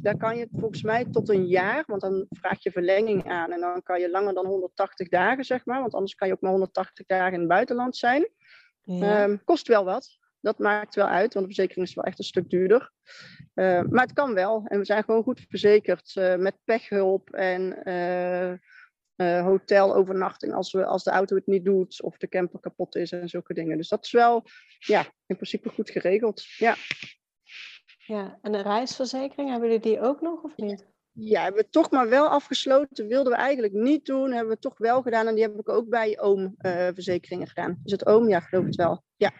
Daar 0.00 0.16
kan 0.16 0.36
je 0.36 0.48
volgens 0.52 0.82
mij 0.82 1.04
tot 1.04 1.28
een 1.28 1.46
jaar, 1.46 1.84
want 1.86 2.00
dan 2.00 2.26
vraag 2.30 2.62
je 2.62 2.70
verlenging 2.70 3.30
aan. 3.30 3.52
En 3.52 3.60
dan 3.60 3.82
kan 3.82 4.00
je 4.00 4.10
langer 4.10 4.34
dan 4.34 4.46
180 4.46 5.08
dagen, 5.08 5.44
zeg 5.44 5.64
maar. 5.64 5.80
Want 5.80 5.94
anders 5.94 6.14
kan 6.14 6.28
je 6.28 6.34
ook 6.34 6.40
maar 6.40 6.50
180 6.50 7.06
dagen 7.06 7.32
in 7.32 7.38
het 7.38 7.48
buitenland 7.48 7.96
zijn. 7.96 8.28
Ja. 8.82 9.24
Um, 9.24 9.44
kost 9.44 9.68
wel 9.68 9.84
wat. 9.84 10.18
Dat 10.40 10.58
maakt 10.58 10.94
wel 10.94 11.06
uit, 11.06 11.34
want 11.34 11.46
de 11.46 11.54
verzekering 11.54 11.86
is 11.86 11.94
wel 11.94 12.04
echt 12.04 12.18
een 12.18 12.24
stuk 12.24 12.50
duurder. 12.50 12.92
Uh, 13.54 13.82
maar 13.82 14.04
het 14.04 14.12
kan 14.12 14.34
wel. 14.34 14.64
En 14.66 14.78
we 14.78 14.84
zijn 14.84 15.04
gewoon 15.04 15.22
goed 15.22 15.44
verzekerd 15.48 16.14
uh, 16.18 16.36
met 16.36 16.56
pechhulp 16.64 17.30
en 17.30 17.78
uh, 19.16 19.44
hotelovernachting 19.44 20.52
als, 20.54 20.72
we, 20.72 20.84
als 20.84 21.04
de 21.04 21.10
auto 21.10 21.36
het 21.36 21.46
niet 21.46 21.64
doet 21.64 22.02
of 22.02 22.16
de 22.16 22.28
camper 22.28 22.60
kapot 22.60 22.96
is 22.96 23.12
en 23.12 23.28
zulke 23.28 23.54
dingen. 23.54 23.76
Dus 23.76 23.88
dat 23.88 24.04
is 24.04 24.12
wel 24.12 24.44
ja, 24.78 25.00
in 25.26 25.36
principe 25.36 25.68
goed 25.68 25.90
geregeld. 25.90 26.44
Ja. 26.56 26.76
Ja, 28.10 28.38
en 28.42 28.54
een 28.54 28.62
reisverzekering, 28.62 29.50
hebben 29.50 29.68
jullie 29.68 29.84
die 29.84 30.00
ook 30.00 30.20
nog 30.20 30.42
of 30.42 30.56
niet? 30.56 30.86
Ja, 31.12 31.42
hebben 31.42 31.62
we 31.62 31.68
toch 31.68 31.90
maar 31.90 32.08
wel 32.08 32.28
afgesloten. 32.28 33.06
Wilden 33.06 33.32
we 33.32 33.38
eigenlijk 33.38 33.72
niet 33.72 34.06
doen, 34.06 34.32
hebben 34.32 34.54
we 34.54 34.58
toch 34.58 34.78
wel 34.78 35.02
gedaan. 35.02 35.26
En 35.26 35.34
die 35.34 35.42
heb 35.42 35.58
ik 35.58 35.68
ook 35.68 35.88
bij 35.88 36.20
oom-verzekeringen 36.20 37.46
uh, 37.46 37.52
gedaan. 37.52 37.80
Is 37.84 37.92
het 37.92 38.06
oom? 38.06 38.28
Ja, 38.28 38.40
geloof 38.40 38.64
het 38.64 38.74
wel. 38.74 39.02
Ja. 39.16 39.32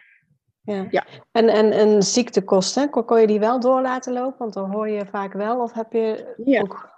Ja. 0.63 0.87
ja. 0.91 1.07
En, 1.33 1.49
en, 1.49 1.73
en 1.73 2.03
ziektekosten, 2.03 2.91
kon, 2.91 3.05
kon 3.05 3.21
je 3.21 3.27
die 3.27 3.41
wel 3.41 3.61
door 3.61 3.81
laten 3.81 4.13
lopen? 4.13 4.39
Want 4.39 4.53
dan 4.53 4.71
hoor 4.71 4.89
je 4.89 5.07
vaak 5.07 5.33
wel. 5.33 5.61
Of 5.61 5.73
heb 5.73 5.93
je 5.93 6.35
ja. 6.45 6.61
ook... 6.61 6.89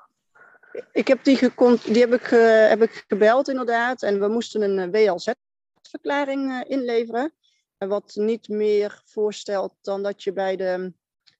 Ik 0.92 1.08
heb 1.08 1.24
die, 1.24 1.38
die 1.84 2.00
heb, 2.00 2.12
ik, 2.12 2.30
uh, 2.30 2.68
heb 2.68 2.82
ik 2.82 3.04
gebeld 3.08 3.48
inderdaad. 3.48 4.02
En 4.02 4.20
we 4.20 4.28
moesten 4.28 4.62
een 4.62 4.90
WLZ-verklaring 4.90 6.50
uh, 6.50 6.60
inleveren. 6.66 7.32
Wat 7.78 8.12
niet 8.14 8.48
meer 8.48 9.02
voorstelt 9.04 9.74
dan 9.80 10.02
dat 10.02 10.22
je 10.22 10.32
bij 10.32 10.56
de 10.56 10.92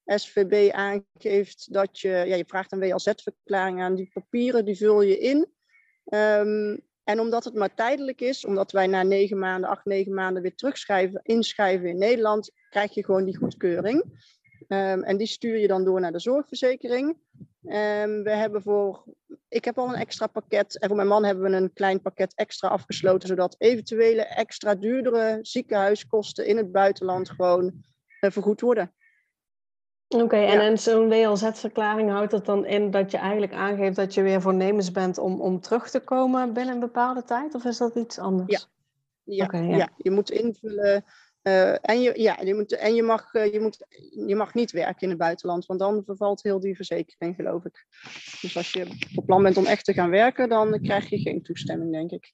SVB 0.06 0.72
aangeeft 0.72 1.72
dat 1.72 2.00
je, 2.00 2.08
ja, 2.08 2.34
je 2.34 2.44
vraagt 2.46 2.72
een 2.72 2.78
WLZ-verklaring 2.78 3.80
aan. 3.82 3.94
Die 3.94 4.10
papieren 4.12 4.64
die 4.64 4.76
vul 4.76 5.02
je 5.02 5.18
in. 5.18 5.46
Um, 6.14 6.80
en 7.04 7.20
omdat 7.20 7.44
het 7.44 7.54
maar 7.54 7.74
tijdelijk 7.74 8.20
is, 8.20 8.44
omdat 8.44 8.72
wij 8.72 8.86
na 8.86 9.02
negen 9.02 9.38
maanden, 9.38 9.70
acht, 9.70 9.84
negen 9.84 10.14
maanden 10.14 10.42
weer 10.42 10.54
terugschrijven, 10.54 11.20
inschrijven 11.22 11.88
in 11.88 11.98
Nederland, 11.98 12.50
krijg 12.68 12.94
je 12.94 13.04
gewoon 13.04 13.24
die 13.24 13.36
goedkeuring. 13.36 14.04
Um, 14.68 15.02
en 15.02 15.16
die 15.16 15.26
stuur 15.26 15.56
je 15.56 15.66
dan 15.66 15.84
door 15.84 16.00
naar 16.00 16.12
de 16.12 16.20
zorgverzekering. 16.20 17.16
Ehm, 17.64 18.22
we 18.22 18.30
hebben 18.30 18.62
voor, 18.62 19.04
ik 19.48 19.64
heb 19.64 19.78
al 19.78 19.88
een 19.88 20.00
extra 20.00 20.26
pakket 20.26 20.78
en 20.78 20.88
voor 20.88 20.96
mijn 20.96 21.08
man 21.08 21.24
hebben 21.24 21.50
we 21.50 21.56
een 21.56 21.72
klein 21.72 22.00
pakket 22.02 22.34
extra 22.34 22.68
afgesloten, 22.68 23.28
zodat 23.28 23.54
eventuele 23.58 24.22
extra 24.22 24.74
duurdere 24.74 25.38
ziekenhuiskosten 25.42 26.46
in 26.46 26.56
het 26.56 26.72
buitenland 26.72 27.30
gewoon 27.30 27.64
uh, 28.20 28.30
vergoed 28.30 28.60
worden. 28.60 28.92
Oké, 30.14 30.36
en, 30.36 30.60
en 30.60 30.78
zo'n 30.78 31.08
WLZ-verklaring 31.08 32.10
houdt 32.10 32.30
dat 32.30 32.46
dan 32.46 32.66
in 32.66 32.90
dat 32.90 33.10
je 33.10 33.16
eigenlijk 33.16 33.52
aangeeft 33.52 33.96
dat 33.96 34.14
je 34.14 34.22
weer 34.22 34.40
voornemens 34.40 34.90
bent 34.90 35.18
om, 35.18 35.40
om 35.40 35.60
terug 35.60 35.90
te 35.90 36.00
komen 36.00 36.52
binnen 36.52 36.74
een 36.74 36.80
bepaalde 36.80 37.24
tijd? 37.24 37.54
Of 37.54 37.64
is 37.64 37.78
dat 37.78 37.94
iets 37.94 38.18
anders? 38.18 38.68
Ja, 39.24 39.48
ja, 39.52 39.58
ja. 39.58 39.88
je 39.96 40.10
moet 40.10 40.30
invullen. 40.30 41.04
Uh, 41.42 41.70
en 41.70 42.00
je, 42.00 42.20
ja, 42.20 42.38
je, 42.44 42.54
moet, 42.54 42.76
en 42.76 42.94
je, 42.94 43.02
mag, 43.02 43.34
uh, 43.34 43.52
je, 43.52 43.60
moet, 43.60 43.86
je 44.26 44.36
mag 44.36 44.54
niet 44.54 44.70
werken 44.70 45.00
in 45.00 45.08
het 45.08 45.18
buitenland, 45.18 45.66
want 45.66 45.80
dan 45.80 46.02
vervalt 46.04 46.42
heel 46.42 46.60
die 46.60 46.76
verzekering, 46.76 47.34
geloof 47.34 47.64
ik. 47.64 47.86
Dus 48.40 48.56
als 48.56 48.72
je 48.72 49.08
op 49.14 49.26
plan 49.26 49.42
bent 49.42 49.56
om 49.56 49.66
echt 49.66 49.84
te 49.84 49.92
gaan 49.92 50.10
werken, 50.10 50.48
dan 50.48 50.80
krijg 50.82 51.08
je 51.08 51.18
geen 51.18 51.42
toestemming, 51.42 51.92
denk 51.92 52.10
ik. 52.10 52.32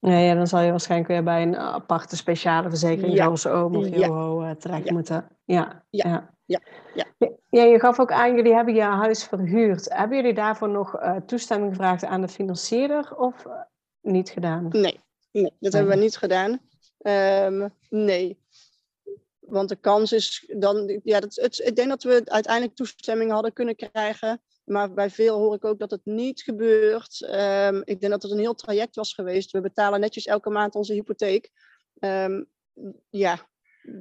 Nee, 0.00 0.26
ja, 0.26 0.34
dan 0.34 0.46
zal 0.46 0.60
je 0.60 0.70
waarschijnlijk 0.70 1.10
weer 1.10 1.22
bij 1.22 1.42
een 1.42 1.56
aparte 1.56 2.16
speciale 2.16 2.68
verzekering, 2.68 3.16
zoals 3.16 3.46
OOM 3.46 3.76
of 3.76 3.88
ja. 3.88 4.08
uh, 4.08 4.50
terecht 4.50 4.90
moeten. 4.90 5.28
Ja, 5.44 5.84
ja. 5.90 6.35
Ja. 6.46 6.60
Ja. 6.94 7.06
ja, 7.48 7.62
je 7.62 7.80
gaf 7.80 8.00
ook 8.00 8.12
aan, 8.12 8.34
jullie 8.34 8.54
hebben 8.54 8.74
je 8.74 8.80
huis 8.80 9.24
verhuurd. 9.24 9.92
Hebben 9.94 10.16
jullie 10.16 10.34
daarvoor 10.34 10.68
nog 10.68 11.02
uh, 11.02 11.16
toestemming 11.16 11.70
gevraagd 11.70 12.04
aan 12.04 12.20
de 12.20 12.28
financierder 12.28 13.16
of 13.16 13.44
uh, 13.44 13.52
niet 14.00 14.30
gedaan? 14.30 14.68
Nee, 14.68 15.00
nee 15.32 15.52
dat 15.58 15.72
hebben 15.72 15.96
we 15.96 16.02
niet 16.02 16.16
gedaan. 16.16 16.60
Um, 16.98 17.74
nee. 17.90 18.38
Want 19.40 19.68
de 19.68 19.76
kans 19.76 20.12
is 20.12 20.52
dan, 20.56 21.00
ja, 21.04 21.20
dat, 21.20 21.34
het, 21.34 21.58
ik 21.58 21.76
denk 21.76 21.88
dat 21.88 22.02
we 22.02 22.22
uiteindelijk 22.24 22.74
toestemming 22.74 23.30
hadden 23.30 23.52
kunnen 23.52 23.76
krijgen. 23.76 24.42
Maar 24.64 24.92
bij 24.92 25.10
veel 25.10 25.38
hoor 25.38 25.54
ik 25.54 25.64
ook 25.64 25.78
dat 25.78 25.90
het 25.90 26.04
niet 26.04 26.42
gebeurt. 26.42 27.28
Um, 27.30 27.82
ik 27.84 28.00
denk 28.00 28.12
dat 28.12 28.22
het 28.22 28.32
een 28.32 28.38
heel 28.38 28.54
traject 28.54 28.96
was 28.96 29.14
geweest. 29.14 29.50
We 29.50 29.60
betalen 29.60 30.00
netjes 30.00 30.26
elke 30.26 30.50
maand 30.50 30.74
onze 30.74 30.92
hypotheek. 30.92 31.50
Um, 31.98 32.46
ja, 33.10 33.48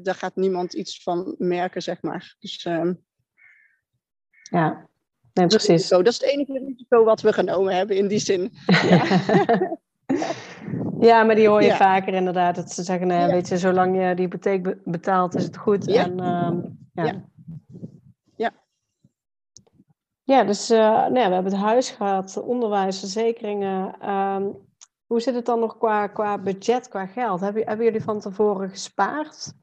daar 0.01 0.15
gaat 0.15 0.35
niemand 0.35 0.73
iets 0.73 1.03
van 1.03 1.35
merken, 1.37 1.81
zeg 1.81 2.01
maar. 2.01 2.35
Dus, 2.39 2.65
um, 2.65 3.03
ja, 4.41 4.87
nee, 5.33 5.47
precies. 5.47 5.87
Dat 5.87 6.07
is 6.07 6.13
het 6.13 6.29
enige 6.29 6.63
risico 6.65 7.03
wat 7.03 7.21
we 7.21 7.33
genomen 7.33 7.75
hebben 7.75 7.97
in 7.97 8.07
die 8.07 8.19
zin. 8.19 8.51
Ja, 10.07 10.29
ja 10.99 11.23
maar 11.23 11.35
die 11.35 11.47
hoor 11.47 11.61
je 11.61 11.67
ja. 11.67 11.75
vaker 11.75 12.13
inderdaad. 12.13 12.55
Dat 12.55 12.71
ze 12.71 12.83
zeggen, 12.83 13.07
nou, 13.07 13.21
ja. 13.21 13.27
weet 13.27 13.47
je, 13.47 13.57
zolang 13.57 14.01
je 14.01 14.15
die 14.15 14.25
hypotheek 14.25 14.75
betaalt, 14.83 15.35
is 15.35 15.43
het 15.43 15.57
goed. 15.57 15.85
Ja. 15.85 16.03
En, 16.03 16.25
um, 16.25 16.77
ja. 16.93 17.23
ja. 18.35 18.53
Ja. 20.23 20.43
Dus 20.43 20.71
uh, 20.71 20.77
nou 20.77 21.13
we 21.13 21.19
hebben 21.19 21.51
het 21.51 21.61
huis 21.61 21.89
gehad, 21.89 22.37
onderwijs, 22.37 22.99
verzekeringen. 22.99 24.09
Um, 24.09 24.65
hoe 25.05 25.21
zit 25.21 25.35
het 25.35 25.45
dan 25.45 25.59
nog 25.59 25.77
qua, 25.77 26.07
qua 26.07 26.37
budget, 26.37 26.87
qua 26.87 27.05
geld? 27.05 27.39
Hebben, 27.39 27.67
hebben 27.67 27.85
jullie 27.85 28.03
van 28.03 28.19
tevoren 28.19 28.69
gespaard? 28.69 29.53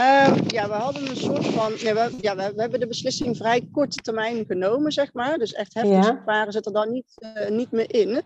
Uh, 0.00 0.36
ja, 0.46 0.68
we 0.68 0.74
hadden 0.74 1.08
een 1.08 1.16
soort 1.16 1.46
van. 1.46 1.72
Nee, 1.82 1.94
we, 1.94 2.16
ja, 2.20 2.36
we, 2.36 2.52
we, 2.54 2.60
hebben 2.60 2.80
de 2.80 2.86
beslissing 2.86 3.36
vrij 3.36 3.68
korte 3.72 4.02
termijn 4.02 4.44
genomen, 4.46 4.92
zeg 4.92 5.12
maar. 5.12 5.38
Dus 5.38 5.52
echt 5.52 5.74
heftig 5.74 5.92
ja. 5.92 6.18
sparen 6.22 6.52
zit 6.52 6.66
er 6.66 6.72
dan 6.72 6.92
niet, 6.92 7.14
uh, 7.36 7.48
niet 7.48 7.70
meer 7.70 7.94
in. 7.94 8.22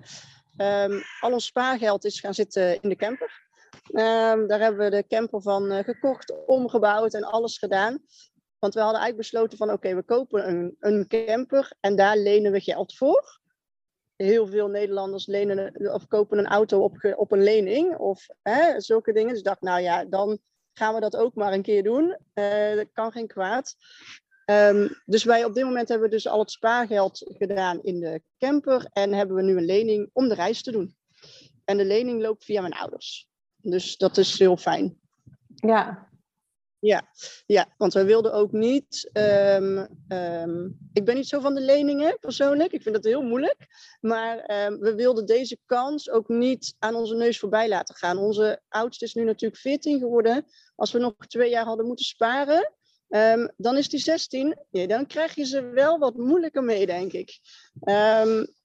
Um, 0.57 1.03
al 1.21 1.33
ons 1.33 1.45
spaargeld 1.45 2.05
is 2.05 2.21
gaan 2.21 2.35
zitten 2.35 2.83
in 2.83 2.89
de 2.89 2.97
camper. 2.97 3.49
Um, 3.87 4.47
daar 4.47 4.61
hebben 4.61 4.85
we 4.85 4.97
de 4.97 5.07
camper 5.09 5.43
van 5.43 5.73
uh, 5.73 5.79
gekocht, 5.79 6.47
omgebouwd 6.47 7.15
en 7.15 7.25
alles 7.25 7.59
gedaan. 7.59 7.99
Want 8.59 8.75
we 8.75 8.81
hadden 8.81 9.01
eigenlijk 9.01 9.31
besloten 9.31 9.59
van 9.59 9.67
oké, 9.67 9.77
okay, 9.77 9.97
we 9.97 10.03
kopen 10.03 10.49
een, 10.49 10.77
een 10.81 11.09
camper 11.09 11.73
en 11.81 11.97
daar 11.97 12.17
lenen 12.17 12.53
we 12.53 12.61
geld 12.61 12.97
voor. 12.97 13.41
Heel 14.17 14.47
veel 14.47 14.69
Nederlanders 14.69 15.27
lenen 15.27 15.93
of 15.93 16.07
kopen 16.07 16.39
een 16.39 16.47
auto 16.47 16.83
op, 16.83 17.15
op 17.17 17.33
een 17.33 17.43
lening 17.43 17.97
of 17.97 18.27
hè, 18.43 18.81
zulke 18.81 19.13
dingen. 19.13 19.29
Dus 19.29 19.39
ik 19.39 19.45
dacht, 19.45 19.61
nou 19.61 19.81
ja, 19.81 20.05
dan 20.05 20.39
gaan 20.75 20.95
we 20.95 21.01
dat 21.01 21.17
ook 21.17 21.35
maar 21.35 21.53
een 21.53 21.63
keer 21.63 21.83
doen. 21.83 22.17
Uh, 22.35 22.75
dat 22.75 22.89
kan 22.93 23.13
geen 23.13 23.27
kwaad. 23.27 23.77
Um, 24.47 25.01
dus 25.05 25.25
wij 25.25 25.45
op 25.45 25.55
dit 25.55 25.65
moment 25.65 25.89
hebben 25.89 26.09
we 26.09 26.15
dus 26.15 26.29
al 26.29 26.39
het 26.39 26.51
spaargeld 26.51 27.31
gedaan 27.39 27.83
in 27.83 28.01
de 28.01 28.23
camper 28.39 28.89
en 28.93 29.13
hebben 29.13 29.37
we 29.37 29.43
nu 29.43 29.57
een 29.57 29.65
lening 29.65 30.11
om 30.13 30.29
de 30.29 30.35
reis 30.35 30.63
te 30.63 30.73
doen. 30.73 30.97
En 31.65 31.77
de 31.77 31.85
lening 31.85 32.23
loopt 32.23 32.45
via 32.45 32.61
mijn 32.61 32.73
ouders. 32.73 33.29
Dus 33.57 33.97
dat 33.97 34.17
is 34.17 34.39
heel 34.39 34.57
fijn. 34.57 34.99
Ja. 35.55 36.11
Ja, 36.83 37.09
ja 37.47 37.75
want 37.77 37.93
we 37.93 38.05
wilden 38.05 38.33
ook 38.33 38.53
niet. 38.53 39.11
Um, 39.13 39.89
um, 40.09 40.79
ik 40.93 41.05
ben 41.05 41.15
niet 41.15 41.29
zo 41.29 41.41
van 41.41 41.55
de 41.55 41.61
leningen 41.61 42.19
persoonlijk. 42.21 42.73
Ik 42.73 42.83
vind 42.83 42.95
dat 42.95 43.05
heel 43.05 43.23
moeilijk. 43.23 43.67
Maar 44.01 44.67
um, 44.67 44.79
we 44.79 44.95
wilden 44.95 45.27
deze 45.27 45.59
kans 45.67 46.11
ook 46.11 46.29
niet 46.29 46.75
aan 46.79 46.95
onze 46.95 47.15
neus 47.15 47.39
voorbij 47.39 47.69
laten 47.69 47.95
gaan. 47.95 48.19
Onze 48.19 48.61
oudste 48.69 49.05
is 49.05 49.15
nu 49.15 49.25
natuurlijk 49.25 49.61
14 49.61 49.99
geworden. 49.99 50.47
Als 50.75 50.93
we 50.93 50.99
nog 50.99 51.15
twee 51.27 51.51
jaar 51.51 51.65
hadden 51.65 51.87
moeten 51.87 52.05
sparen, 52.05 52.73
dan 53.57 53.77
is 53.77 53.89
die 53.89 54.01
16. 54.01 54.59
Ja, 54.71 54.87
dan 54.87 55.07
krijg 55.07 55.35
je 55.35 55.45
ze 55.45 55.61
wel 55.61 55.99
wat 55.99 56.17
moeilijker 56.17 56.63
mee, 56.63 56.87
denk 56.87 57.13
ik. 57.13 57.39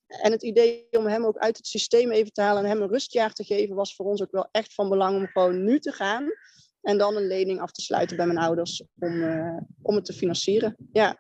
En 0.07 0.31
het 0.31 0.43
idee 0.43 0.87
om 0.91 1.05
hem 1.05 1.25
ook 1.25 1.37
uit 1.37 1.57
het 1.57 1.67
systeem 1.67 2.11
even 2.11 2.33
te 2.33 2.41
halen 2.41 2.63
en 2.63 2.69
hem 2.69 2.81
een 2.81 2.89
rustjaar 2.89 3.33
te 3.33 3.43
geven, 3.43 3.75
was 3.75 3.95
voor 3.95 4.05
ons 4.05 4.21
ook 4.21 4.31
wel 4.31 4.49
echt 4.51 4.73
van 4.73 4.89
belang 4.89 5.15
om 5.15 5.27
gewoon 5.27 5.63
nu 5.63 5.79
te 5.79 5.91
gaan. 5.91 6.31
En 6.81 6.97
dan 6.97 7.15
een 7.15 7.27
lening 7.27 7.61
af 7.61 7.71
te 7.71 7.81
sluiten 7.81 8.17
bij 8.17 8.25
mijn 8.25 8.37
ouders 8.37 8.83
om, 8.99 9.13
uh, 9.13 9.57
om 9.81 9.95
het 9.95 10.05
te 10.05 10.13
financieren. 10.13 10.75
Ja. 10.91 11.17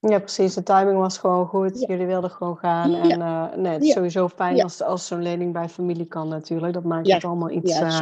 Ja, 0.00 0.18
precies. 0.18 0.54
De 0.54 0.62
timing 0.62 0.98
was 0.98 1.18
gewoon 1.18 1.46
goed. 1.46 1.80
Ja. 1.80 1.86
Jullie 1.86 2.06
wilden 2.06 2.30
gewoon 2.30 2.56
gaan. 2.56 2.94
En 2.94 3.20
uh, 3.20 3.54
nee, 3.54 3.72
het 3.72 3.82
is 3.82 3.88
ja. 3.88 3.94
sowieso 3.94 4.28
fijn 4.28 4.62
als, 4.62 4.82
als 4.82 5.06
zo'n 5.06 5.22
lening 5.22 5.52
bij 5.52 5.68
familie 5.68 6.06
kan 6.06 6.28
natuurlijk. 6.28 6.72
Dat 6.72 6.84
maakt 6.84 7.12
het 7.12 7.24
allemaal 7.24 7.50
iets 7.50 7.80
uh, 7.80 8.00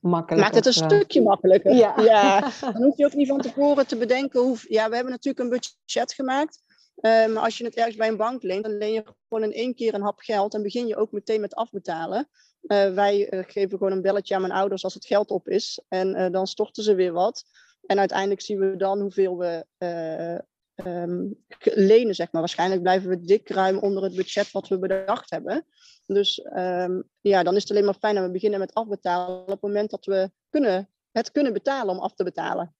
makkelijker. 0.00 0.36
Maakt 0.36 0.54
het 0.54 0.66
een 0.66 0.72
stukje 0.72 1.22
makkelijker. 1.22 1.74
Ja. 1.74 1.94
ja. 2.00 2.40
Dan 2.72 2.82
hoef 2.82 2.96
je 2.96 3.04
ook 3.04 3.14
niet 3.14 3.28
van 3.28 3.40
tevoren 3.40 3.86
te 3.86 3.96
bedenken 3.96 4.40
hoe... 4.40 4.56
Ja, 4.68 4.88
we 4.88 4.94
hebben 4.94 5.12
natuurlijk 5.12 5.44
een 5.44 5.60
budget 5.84 6.12
gemaakt. 6.12 6.64
Uh, 7.00 7.26
maar 7.26 7.42
als 7.42 7.58
je 7.58 7.64
het 7.64 7.74
ergens 7.74 7.96
bij 7.96 8.08
een 8.08 8.16
bank 8.16 8.42
leent, 8.42 8.64
dan 8.64 8.76
leen 8.76 8.92
je 8.92 9.04
gewoon 9.28 9.44
in 9.44 9.52
één 9.52 9.74
keer 9.74 9.94
een 9.94 10.02
hap 10.02 10.18
geld 10.18 10.54
en 10.54 10.62
begin 10.62 10.86
je 10.86 10.96
ook 10.96 11.12
meteen 11.12 11.40
met 11.40 11.54
afbetalen. 11.54 12.28
Uh, 12.66 12.94
wij 12.94 13.32
uh, 13.32 13.42
geven 13.46 13.78
gewoon 13.78 13.92
een 13.92 14.02
belletje 14.02 14.34
aan 14.34 14.40
mijn 14.40 14.52
ouders 14.52 14.84
als 14.84 14.94
het 14.94 15.06
geld 15.06 15.30
op 15.30 15.48
is 15.48 15.82
en 15.88 16.16
uh, 16.16 16.30
dan 16.30 16.46
storten 16.46 16.82
ze 16.82 16.94
weer 16.94 17.12
wat. 17.12 17.44
En 17.86 17.98
uiteindelijk 17.98 18.40
zien 18.40 18.58
we 18.58 18.76
dan 18.76 19.00
hoeveel 19.00 19.38
we 19.38 19.66
um, 20.84 21.44
lenen, 21.60 22.14
zeg 22.14 22.32
maar. 22.32 22.40
Waarschijnlijk 22.40 22.82
blijven 22.82 23.08
we 23.08 23.20
dik 23.20 23.48
ruim 23.48 23.78
onder 23.78 24.02
het 24.02 24.14
budget 24.14 24.52
wat 24.52 24.68
we 24.68 24.78
bedacht 24.78 25.30
hebben. 25.30 25.66
Dus 26.06 26.44
um, 26.56 27.08
ja, 27.20 27.42
dan 27.42 27.54
is 27.54 27.62
het 27.62 27.70
alleen 27.70 27.84
maar 27.84 27.94
fijn 27.94 28.14
dat 28.14 28.24
we 28.24 28.30
beginnen 28.30 28.58
met 28.58 28.74
afbetalen 28.74 29.40
op 29.40 29.48
het 29.48 29.60
moment 29.60 29.90
dat 29.90 30.04
we 30.04 30.30
kunnen, 30.50 30.90
het 31.12 31.30
kunnen 31.30 31.52
betalen 31.52 31.94
om 31.94 32.00
af 32.00 32.14
te 32.14 32.24
betalen. 32.24 32.74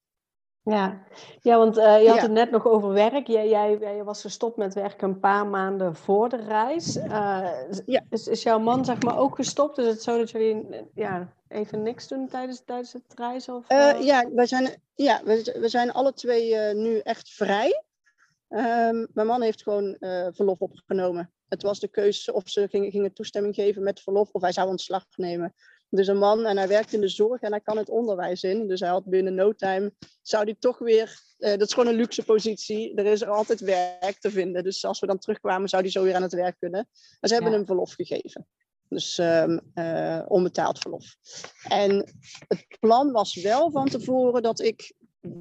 Ja, 0.70 1.02
ja 1.42 1.58
want 1.58 1.78
uh, 1.78 2.02
je 2.02 2.08
had 2.08 2.16
ja. 2.16 2.22
het 2.22 2.30
net 2.30 2.50
nog 2.50 2.66
over 2.66 2.92
werk. 2.92 3.26
Jij, 3.26 3.48
jij, 3.48 3.78
jij, 3.78 4.04
was 4.04 4.20
gestopt 4.20 4.56
met 4.56 4.74
werken 4.74 5.08
een 5.08 5.20
paar 5.20 5.46
maanden 5.46 5.96
voor 5.96 6.28
de 6.28 6.36
reis. 6.36 6.96
Uh, 6.96 7.48
ja. 7.86 8.02
is, 8.10 8.28
is 8.28 8.42
jouw 8.42 8.58
man 8.58 8.84
zeg 8.84 9.02
maar 9.02 9.18
ook 9.18 9.34
gestopt? 9.34 9.78
Is 9.78 9.86
het 9.86 10.02
zo 10.02 10.18
dat 10.18 10.30
jullie 10.30 10.66
ja, 10.94 11.32
even 11.48 11.82
niks 11.82 12.08
doen 12.08 12.28
tijdens, 12.28 12.62
tijdens 12.64 12.92
het 12.92 13.02
reizen? 13.14 13.54
Of, 13.54 13.70
uh... 13.70 14.00
ja, 14.00 14.28
we 14.34 14.46
zijn, 14.46 14.82
ja 14.94 15.20
we, 15.24 15.56
we 15.60 15.68
zijn 15.68 15.92
alle 15.92 16.12
twee 16.12 16.74
nu 16.74 16.98
echt 16.98 17.30
vrij. 17.30 17.82
Um, 18.48 19.06
mijn 19.12 19.26
man 19.26 19.42
heeft 19.42 19.62
gewoon 19.62 19.96
verlof 20.32 20.60
opgenomen. 20.60 21.30
Het 21.48 21.62
was 21.62 21.80
de 21.80 21.88
keuze 21.88 22.32
of 22.32 22.48
ze 22.48 22.68
gingen, 22.68 22.90
gingen 22.90 23.12
toestemming 23.12 23.54
geven 23.54 23.82
met 23.82 24.00
verlof 24.00 24.28
of 24.32 24.42
hij 24.42 24.52
zou 24.52 24.68
ontslag 24.68 25.04
nemen. 25.16 25.54
Dus 25.88 26.06
een 26.06 26.18
man 26.18 26.46
en 26.46 26.56
hij 26.56 26.68
werkt 26.68 26.92
in 26.92 27.00
de 27.00 27.08
zorg 27.08 27.40
en 27.40 27.50
hij 27.50 27.60
kan 27.60 27.76
het 27.76 27.88
onderwijs 27.88 28.42
in. 28.42 28.68
Dus 28.68 28.80
hij 28.80 28.88
had 28.88 29.04
binnen 29.04 29.34
no 29.34 29.52
time, 29.52 29.92
zou 30.22 30.44
hij 30.44 30.56
toch 30.58 30.78
weer, 30.78 31.20
uh, 31.38 31.50
dat 31.50 31.68
is 31.68 31.74
gewoon 31.74 31.88
een 31.88 31.98
luxe 31.98 32.24
positie. 32.24 32.94
Er 32.94 33.06
is 33.06 33.20
er 33.20 33.28
altijd 33.28 33.60
werk 33.60 34.16
te 34.18 34.30
vinden. 34.30 34.64
Dus 34.64 34.84
als 34.84 35.00
we 35.00 35.06
dan 35.06 35.18
terugkwamen, 35.18 35.68
zou 35.68 35.82
hij 35.82 35.90
zo 35.90 36.02
weer 36.02 36.14
aan 36.14 36.22
het 36.22 36.32
werk 36.32 36.56
kunnen. 36.58 36.88
En 37.20 37.28
ze 37.28 37.34
hebben 37.34 37.52
ja. 37.52 37.56
hem 37.56 37.66
verlof 37.66 37.92
gegeven. 37.92 38.46
Dus 38.88 39.18
um, 39.18 39.60
uh, 39.74 40.22
onbetaald 40.28 40.78
verlof. 40.78 41.16
En 41.68 42.14
het 42.48 42.76
plan 42.80 43.12
was 43.12 43.34
wel 43.34 43.70
van 43.70 43.88
tevoren 43.88 44.42
dat 44.42 44.60
ik 44.60 44.92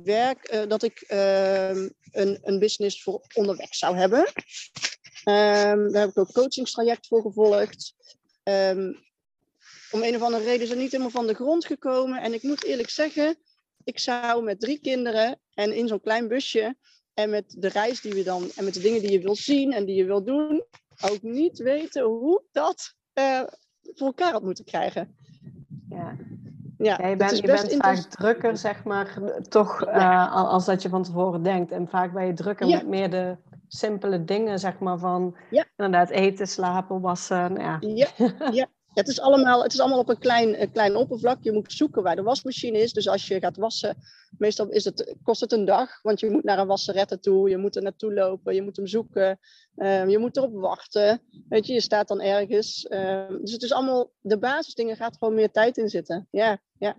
werk, 0.03 0.53
uh, 0.53 0.67
dat 0.67 0.84
ik 0.84 1.03
een, 1.08 2.39
een 2.41 2.60
business 2.60 3.03
voor 3.03 3.21
onderweg 3.34 3.75
zou 3.75 3.97
hebben. 3.97 4.19
Um, 4.19 5.91
daar 5.91 6.01
heb 6.01 6.10
ik 6.10 6.17
ook 6.17 6.27
een 6.27 6.34
coachingstraject 6.34 7.08
voor 7.08 7.21
gevolgd. 7.21 7.93
Um, 8.43 9.03
om 9.95 10.03
een 10.03 10.15
of 10.15 10.21
andere 10.21 10.43
reden 10.43 10.62
is 10.62 10.69
het 10.69 10.77
niet 10.77 10.91
helemaal 10.91 11.12
van 11.12 11.27
de 11.27 11.34
grond 11.34 11.65
gekomen. 11.65 12.21
En 12.21 12.34
ik 12.34 12.43
moet 12.43 12.63
eerlijk 12.63 12.89
zeggen, 12.89 13.36
ik 13.84 13.99
zou 13.99 14.43
met 14.43 14.60
drie 14.60 14.79
kinderen 14.79 15.39
en 15.53 15.75
in 15.75 15.88
zo'n 15.88 16.01
klein 16.01 16.27
busje 16.27 16.75
en 17.13 17.29
met 17.29 17.55
de 17.58 17.67
reis 17.67 18.01
die 18.01 18.13
we 18.13 18.23
dan 18.23 18.49
en 18.55 18.63
met 18.63 18.73
de 18.73 18.79
dingen 18.79 19.01
die 19.01 19.12
je 19.12 19.19
wilt 19.19 19.38
zien 19.38 19.73
en 19.73 19.86
die 19.86 19.95
je 19.95 20.05
wilt 20.05 20.25
doen, 20.25 20.63
ook 21.01 21.21
niet 21.21 21.58
weten 21.58 22.03
hoe 22.03 22.43
dat 22.51 22.95
uh, 23.13 23.41
voor 23.84 24.08
elkaar 24.08 24.31
had 24.31 24.43
moeten 24.43 24.65
krijgen. 24.65 25.15
Ja. 25.89 26.15
Ja, 26.77 27.08
je 27.08 27.15
bent, 27.15 27.38
je 27.38 27.47
bent 27.47 27.75
vaak 27.75 27.97
drukker, 27.97 28.58
zeg 28.58 28.84
maar, 28.84 29.19
toch, 29.49 29.88
uh, 29.88 30.34
als 30.34 30.65
dat 30.65 30.81
je 30.81 30.89
van 30.89 31.03
tevoren 31.03 31.43
denkt. 31.43 31.71
En 31.71 31.88
vaak 31.88 32.13
ben 32.13 32.25
je 32.25 32.34
drukker 32.34 32.67
met 32.67 32.88
meer 32.88 33.10
de 33.10 33.38
simpele 33.67 34.23
dingen, 34.23 34.60
zeg 34.60 34.79
maar, 34.79 34.97
van 34.97 35.36
inderdaad 35.75 36.10
eten, 36.10 36.47
slapen, 36.47 37.01
wassen. 37.01 37.55
Ja. 37.55 37.77
Ja, 37.79 38.08
ja. 38.51 38.67
Het, 38.95 39.08
is 39.08 39.19
allemaal, 39.19 39.63
het 39.63 39.73
is 39.73 39.79
allemaal 39.79 39.99
op 39.99 40.10
een 40.10 40.19
klein, 40.19 40.62
een 40.62 40.71
klein 40.71 40.95
oppervlak. 40.95 41.38
Je 41.41 41.51
moet 41.51 41.73
zoeken 41.73 42.03
waar 42.03 42.15
de 42.15 42.23
wasmachine 42.23 42.77
is. 42.77 42.93
Dus 42.93 43.08
als 43.08 43.27
je 43.27 43.39
gaat 43.39 43.58
wassen, 43.58 43.95
meestal 44.38 44.69
is 44.69 44.86
het, 44.86 45.15
kost 45.23 45.41
het 45.41 45.51
een 45.51 45.65
dag. 45.65 46.01
Want 46.01 46.19
je 46.19 46.29
moet 46.29 46.43
naar 46.43 46.60
een 46.60 46.67
wasserette 46.67 47.19
toe, 47.19 47.49
je 47.49 47.58
moet 47.58 47.75
er 47.75 47.81
naartoe 47.81 48.13
lopen, 48.13 48.55
je 48.55 48.62
moet 48.62 48.75
hem 48.75 48.88
zoeken. 48.88 49.39
Um, 49.75 50.10
je 50.10 50.17
moet 50.17 50.38
erop 50.38 50.53
wachten. 50.53 51.21
Weet 51.49 51.67
je, 51.67 51.73
je 51.73 51.81
staat 51.81 52.08
dan 52.08 52.21
ergens. 52.21 52.88
Um, 52.89 53.41
dus 53.41 53.51
het 53.51 53.63
is 53.63 53.73
allemaal, 53.73 54.12
de 54.21 54.38
basisdingen 54.38 54.95
gaat 54.95 55.17
gewoon 55.17 55.34
meer 55.34 55.51
tijd 55.51 55.77
in 55.77 55.89
zitten. 55.89 56.27
Ja, 56.31 56.60
ja. 56.77 56.95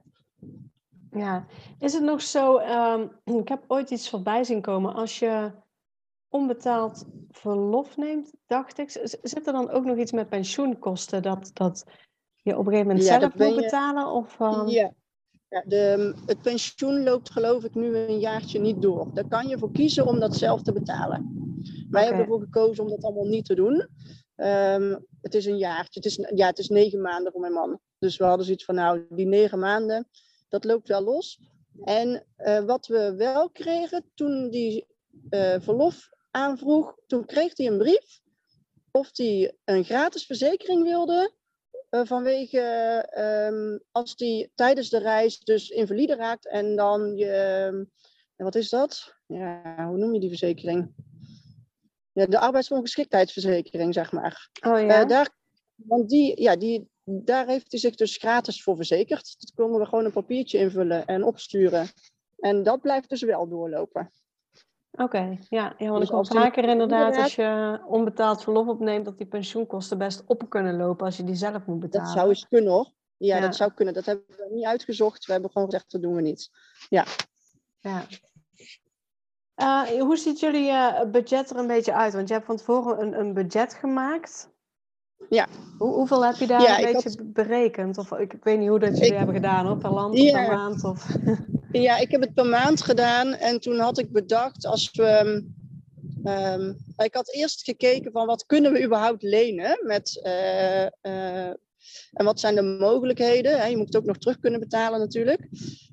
Ja, 1.11 1.47
is 1.79 1.93
het 1.93 2.03
nog 2.03 2.23
zo, 2.23 2.59
um, 2.59 3.11
ik 3.25 3.49
heb 3.49 3.65
ooit 3.67 3.91
iets 3.91 4.09
voorbij 4.09 4.45
zien 4.45 4.61
komen, 4.61 4.95
als 4.95 5.19
je 5.19 5.51
onbetaald 6.29 7.05
verlof 7.31 7.97
neemt, 7.97 8.33
dacht 8.47 8.79
ik, 8.79 8.91
zit 9.23 9.47
er 9.47 9.53
dan 9.53 9.71
ook 9.71 9.85
nog 9.85 9.97
iets 9.97 10.13
met 10.13 10.29
pensioenkosten 10.29 11.23
dat, 11.23 11.51
dat 11.53 11.85
je 12.37 12.59
op 12.59 12.67
een 12.67 12.73
gegeven 12.73 12.87
moment 12.87 13.05
zelf 13.05 13.35
moet 13.35 13.57
betalen? 13.57 14.07
Of, 14.07 14.41
um... 14.41 14.69
Ja, 14.69 14.93
ja 15.49 15.63
de, 15.67 16.15
het 16.27 16.43
pensioen 16.43 17.03
loopt 17.03 17.31
geloof 17.31 17.65
ik 17.65 17.75
nu 17.75 17.97
een 17.97 18.19
jaartje 18.19 18.61
niet 18.61 18.83
door. 18.83 19.11
Daar 19.15 19.29
kan 19.29 19.49
je 19.49 19.59
voor 19.59 19.73
kiezen 19.73 20.07
om 20.07 20.21
dat 20.21 20.37
zelf 20.37 20.63
te 20.63 20.73
betalen. 20.73 21.35
Wij 21.91 22.05
hebben 22.05 22.21
ervoor 22.21 22.41
gekozen 22.41 22.85
om 22.85 22.91
dat 22.91 23.05
allemaal 23.05 23.29
niet 23.29 23.45
te 23.45 23.55
doen. 23.55 23.89
Um, 24.37 25.07
het 25.21 25.35
is 25.35 25.47
een 25.47 25.59
jaartje, 25.59 26.01
het 26.01 26.05
is, 26.05 26.31
ja, 26.35 26.47
het 26.47 26.59
is 26.59 26.69
negen 26.69 27.01
maanden 27.01 27.33
voor 27.33 27.41
mijn 27.41 27.53
man. 27.53 27.81
Dus 27.99 28.17
we 28.17 28.25
hadden 28.25 28.45
zoiets 28.45 28.65
van, 28.65 28.75
nou, 28.75 29.07
die 29.09 29.27
negen 29.27 29.59
maanden, 29.59 30.09
dat 30.49 30.65
loopt 30.65 30.89
wel 30.89 31.03
los. 31.03 31.41
En 31.85 32.27
uh, 32.39 32.61
wat 32.61 32.87
we 32.87 33.15
wel 33.17 33.51
kregen 33.51 34.05
toen 34.15 34.51
die 34.51 34.87
uh, 35.31 35.55
verlof 35.59 36.09
aanvroeg, 36.37 36.97
toen 37.07 37.25
kreeg 37.25 37.57
hij 37.57 37.67
een 37.67 37.79
brief 37.79 38.21
of 38.91 39.11
hij 39.13 39.57
een 39.65 39.85
gratis 39.85 40.27
verzekering 40.27 40.83
wilde. 40.83 41.35
Uh, 41.91 42.01
vanwege 42.05 42.63
um, 43.51 43.81
als 43.93 44.15
hij 44.17 44.51
tijdens 44.55 44.89
de 44.89 44.99
reis 44.99 45.39
dus 45.39 45.69
invalide 45.69 46.15
raakt 46.15 46.49
en 46.49 46.77
dan 46.77 47.17
je. 47.17 47.69
Uh, 48.37 48.47
wat 48.47 48.55
is 48.55 48.69
dat? 48.69 49.15
Ja, 49.27 49.87
hoe 49.89 49.99
noem 49.99 50.15
je 50.15 50.21
die 50.21 50.29
verzekering? 50.29 50.95
Ja, 52.13 52.27
de 52.27 52.39
arbeidsongeschiktheidsverzekering, 52.39 53.95
zeg 53.95 54.13
maar. 54.13 54.51
Oh 54.67 54.81
ja. 54.81 55.03
Uh, 55.03 55.09
daar, 55.09 55.31
want 55.75 56.09
die, 56.09 56.43
ja, 56.43 56.57
die, 56.57 56.89
daar 57.05 57.47
heeft 57.47 57.71
hij 57.71 57.81
zich 57.81 57.95
dus 57.95 58.17
gratis 58.17 58.63
voor 58.63 58.77
verzekerd. 58.77 59.37
Dat 59.39 59.53
konden 59.55 59.81
we 59.81 59.87
gewoon 59.87 60.05
een 60.05 60.13
papiertje 60.13 60.59
invullen 60.59 61.07
en 61.07 61.25
opsturen. 61.25 61.89
En 62.37 62.63
dat 62.63 62.81
blijft 62.81 63.09
dus 63.09 63.23
wel 63.23 63.49
doorlopen. 63.49 64.11
Oké, 64.97 65.39
ja. 65.49 65.75
ja, 65.79 65.89
want 65.89 65.99
dus 65.99 66.09
ik 66.09 66.15
hoor 66.15 66.27
vaker 66.27 66.69
inderdaad, 66.69 67.17
als 67.17 67.35
je 67.35 67.81
onbetaald 67.87 68.43
verlof 68.43 68.67
opneemt, 68.67 69.05
dat 69.05 69.19
die 69.19 69.27
pensioenkosten 69.27 69.99
best 69.99 70.23
op 70.27 70.45
kunnen 70.49 70.77
lopen 70.77 71.07
als 71.07 71.17
je 71.17 71.25
die 71.25 71.35
zelf 71.35 71.67
moet 71.67 71.81
betalen. 71.81 72.07
Dat 72.07 72.17
zou 72.17 72.29
eens 72.29 72.49
kunnen 72.49 72.73
hoor. 72.73 72.91
Ja, 73.17 73.41
dat 73.41 73.57
zou 73.57 73.73
kunnen. 73.73 73.95
Dat 73.95 74.05
hebben 74.05 74.25
we 74.27 74.49
niet 74.51 74.65
uitgezocht. 74.65 75.27
We 75.27 75.33
hebben 75.33 75.51
gewoon 75.51 75.71
gezegd, 75.71 75.91
dat 75.91 76.03
doen 76.03 76.15
we 76.15 76.21
niet. 76.21 76.51
Ja. 76.89 77.05
ja. 77.81 78.05
Uh, 79.57 80.01
hoe 80.01 80.17
ziet 80.17 80.41
jullie 80.41 80.71
uh, 80.71 81.03
budget 81.11 81.51
er 81.51 81.57
een 81.57 81.67
beetje 81.67 81.95
uit? 81.95 82.13
Want 82.13 82.29
je 82.29 82.35
hebt 82.35 82.47
van 82.47 82.57
tevoren 82.57 83.01
een, 83.01 83.19
een 83.21 83.35
budget 83.35 83.75
gemaakt. 83.75 84.51
Ja. 85.29 85.47
Hoe, 85.79 85.95
hoeveel 85.95 86.25
heb 86.25 86.35
je 86.35 86.47
daar 86.47 86.63
ja, 86.63 86.79
een 86.79 86.93
beetje 86.93 87.25
berekend? 87.25 87.99
Of 87.99 88.13
ik, 88.13 88.33
ik, 88.33 88.45
weet 88.45 88.59
niet 88.59 88.69
hoe 88.69 88.79
dat 88.79 88.93
jullie 88.93 89.11
ik, 89.11 89.17
hebben 89.17 89.35
gedaan, 89.35 89.67
hoor, 89.67 89.77
per 89.77 89.93
land 89.93 90.19
of 90.19 90.33
per 90.33 90.57
maand? 90.57 90.85
Of... 90.85 91.07
Ja, 91.73 91.99
ik 91.99 92.11
heb 92.11 92.21
het 92.21 92.35
per 92.35 92.47
maand 92.47 92.83
gedaan. 92.83 93.35
En 93.35 93.61
toen 93.61 93.79
had 93.79 93.99
ik 93.99 94.13
bedacht, 94.13 94.67
als 94.67 94.91
we... 94.93 95.45
Um, 96.25 96.77
ik 96.97 97.15
had 97.15 97.33
eerst 97.33 97.65
gekeken 97.65 98.13
van 98.13 98.27
wat 98.27 98.47
kunnen 98.47 98.73
we 98.73 98.85
überhaupt 98.85 99.23
lenen 99.23 99.79
met... 99.83 100.21
Uh, 100.25 100.87
uh, 101.13 101.53
en 102.13 102.25
wat 102.25 102.41
zijn 102.41 102.55
de 102.55 102.63
mogelijkheden? 102.63 103.71
Je 103.71 103.77
moet 103.77 103.87
het 103.87 103.97
ook 103.97 104.05
nog 104.05 104.19
terug 104.19 104.39
kunnen 104.39 104.61
betalen 104.61 104.99
natuurlijk. 104.99 105.49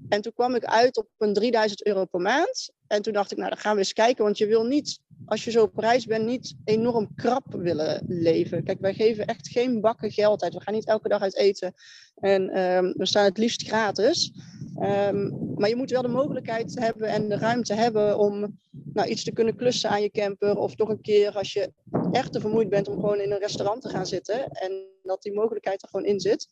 En 0.10 0.22
toen 0.22 0.34
kwam 0.34 0.56
ik 0.56 0.66
uit 0.66 0.98
op 0.98 1.08
een 1.18 1.34
3000 1.34 1.86
euro 1.86 2.06
per 2.06 2.20
maand. 2.20 2.72
En 2.88 3.02
toen 3.02 3.14
dacht 3.14 3.32
ik, 3.32 3.38
nou 3.38 3.50
dan 3.50 3.60
gaan 3.60 3.74
we 3.74 3.80
eens 3.80 3.94
kijken. 3.94 4.24
Want 4.24 4.38
je 4.38 4.48
wil 4.48 4.64
niet 4.64 5.00
als 5.26 5.44
je 5.44 5.52
zo 5.52 5.64
op 5.64 5.78
reis 5.78 6.06
bent, 6.06 6.26
niet 6.26 6.56
enorm 6.64 7.16
krap 7.16 7.54
willen 7.54 8.06
leven. 8.08 8.64
Kijk, 8.64 8.80
wij 8.80 8.94
geven 8.94 9.26
echt 9.26 9.48
geen 9.48 9.82
bakken 9.82 10.12
geld 10.12 10.44
uit. 10.44 10.54
We 10.54 10.62
gaan 10.62 10.74
niet 10.74 10.88
elke 10.88 11.08
dag 11.08 11.22
uit 11.22 11.38
eten. 11.38 11.74
En 12.16 12.60
um, 12.60 12.94
we 12.98 13.06
staan 13.06 13.24
het 13.24 13.38
liefst 13.38 13.68
gratis. 13.68 14.32
Um, 14.80 15.54
maar 15.56 15.70
je 15.70 15.76
moet 15.76 15.90
wel 15.90 16.02
de 16.02 16.08
mogelijkheid 16.08 16.80
hebben 16.80 17.08
en 17.08 17.30
de 17.30 17.38
ruimte 17.38 17.74
hebben 17.74 18.18
om 18.18 18.60
nou, 18.94 19.08
iets 19.08 19.24
te 19.24 19.32
kunnen 19.32 19.56
klussen 19.56 19.90
aan 19.90 20.02
je 20.02 20.12
camper. 20.12 20.58
Of 20.58 20.76
toch 20.76 20.90
een 20.90 21.02
keer 21.02 21.32
als 21.36 21.54
je 21.54 21.74
echt 22.12 22.34
te 22.34 22.40
vermoeid 22.40 22.70
bent 22.70 22.88
om 22.88 23.00
gewoon 23.00 23.20
in 23.20 23.32
een 23.32 23.40
restaurant 23.40 23.82
te 23.82 23.90
gaan 23.90 24.06
zitten. 24.06 24.52
En 24.52 24.86
dat 25.04 25.22
die 25.22 25.34
mogelijkheid 25.34 25.82
er 25.82 25.88
gewoon 25.88 26.06
in 26.06 26.20
zit. 26.20 26.48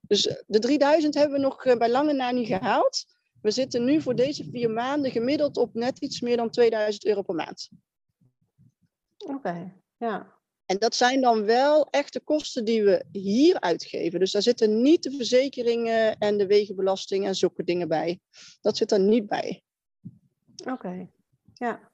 Dus 0.00 0.22
de 0.46 0.58
3000 0.58 1.14
hebben 1.14 1.40
we 1.40 1.44
nog 1.44 1.64
eh, 1.64 1.76
bij 1.76 1.90
lange 1.90 2.12
na 2.12 2.30
niet 2.30 2.46
gehaald. 2.46 3.04
We 3.42 3.50
zitten 3.50 3.84
nu 3.84 4.00
voor 4.00 4.14
deze 4.14 4.44
vier 4.44 4.70
maanden 4.70 5.10
gemiddeld 5.10 5.56
op 5.56 5.74
net 5.74 5.98
iets 5.98 6.20
meer 6.20 6.36
dan 6.36 6.50
2000 6.50 7.04
euro 7.04 7.22
per 7.22 7.34
maand. 7.34 7.68
Oké, 9.18 9.72
ja. 9.96 10.40
En 10.66 10.78
dat 10.78 10.94
zijn 10.94 11.20
dan 11.20 11.44
wel 11.44 11.88
echte 11.90 12.20
kosten 12.20 12.64
die 12.64 12.82
we 12.82 13.04
hier 13.12 13.60
uitgeven. 13.60 14.20
Dus 14.20 14.32
daar 14.32 14.42
zitten 14.42 14.82
niet 14.82 15.02
de 15.02 15.10
verzekeringen 15.10 16.18
en 16.18 16.38
de 16.38 16.46
wegenbelasting 16.46 17.26
en 17.26 17.34
zulke 17.34 17.64
dingen 17.64 17.88
bij. 17.88 18.20
Dat 18.60 18.76
zit 18.76 18.92
er 18.92 19.00
niet 19.00 19.26
bij. 19.26 19.62
Oké, 20.64 21.08
ja. 21.54 21.90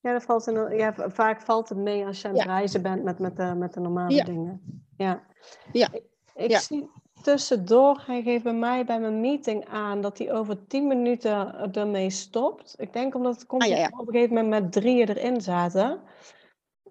Ja, 0.00 0.12
dat 0.12 0.22
valt 0.22 0.44
ja, 0.76 0.94
vaak 1.10 1.42
valt 1.42 1.68
het 1.68 1.78
mee 1.78 2.06
als 2.06 2.20
je 2.20 2.28
aan 2.28 2.34
het 2.34 2.46
reizen 2.46 2.82
bent 2.82 3.02
met, 3.02 3.18
met, 3.18 3.36
de, 3.36 3.54
met 3.54 3.74
de 3.74 3.80
normale 3.80 4.24
dingen. 4.24 4.84
Ja. 4.96 5.26
ja. 5.72 5.88
Ik, 5.92 6.02
ik 6.34 6.56
zie 6.56 6.90
tussendoor, 7.22 8.02
hij 8.06 8.22
geeft 8.22 8.42
bij 8.42 8.54
mij 8.54 8.84
bij 8.84 9.00
mijn 9.00 9.20
meeting 9.20 9.68
aan 9.68 10.00
dat 10.00 10.18
hij 10.18 10.32
over 10.32 10.66
tien 10.66 10.86
minuten 10.86 11.72
ermee 11.72 12.10
stopt. 12.10 12.74
Ik 12.78 12.92
denk 12.92 13.14
omdat 13.14 13.34
het 13.34 13.46
komt 13.46 13.62
ah, 13.62 13.88
op 13.98 14.06
een 14.06 14.14
gegeven 14.14 14.34
moment 14.34 14.62
met 14.62 14.72
drieën 14.72 15.08
erin 15.08 15.40
zaten. 15.40 16.00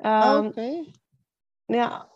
Um, 0.02 0.46
Oké. 0.46 0.84
Ja, 1.66 2.08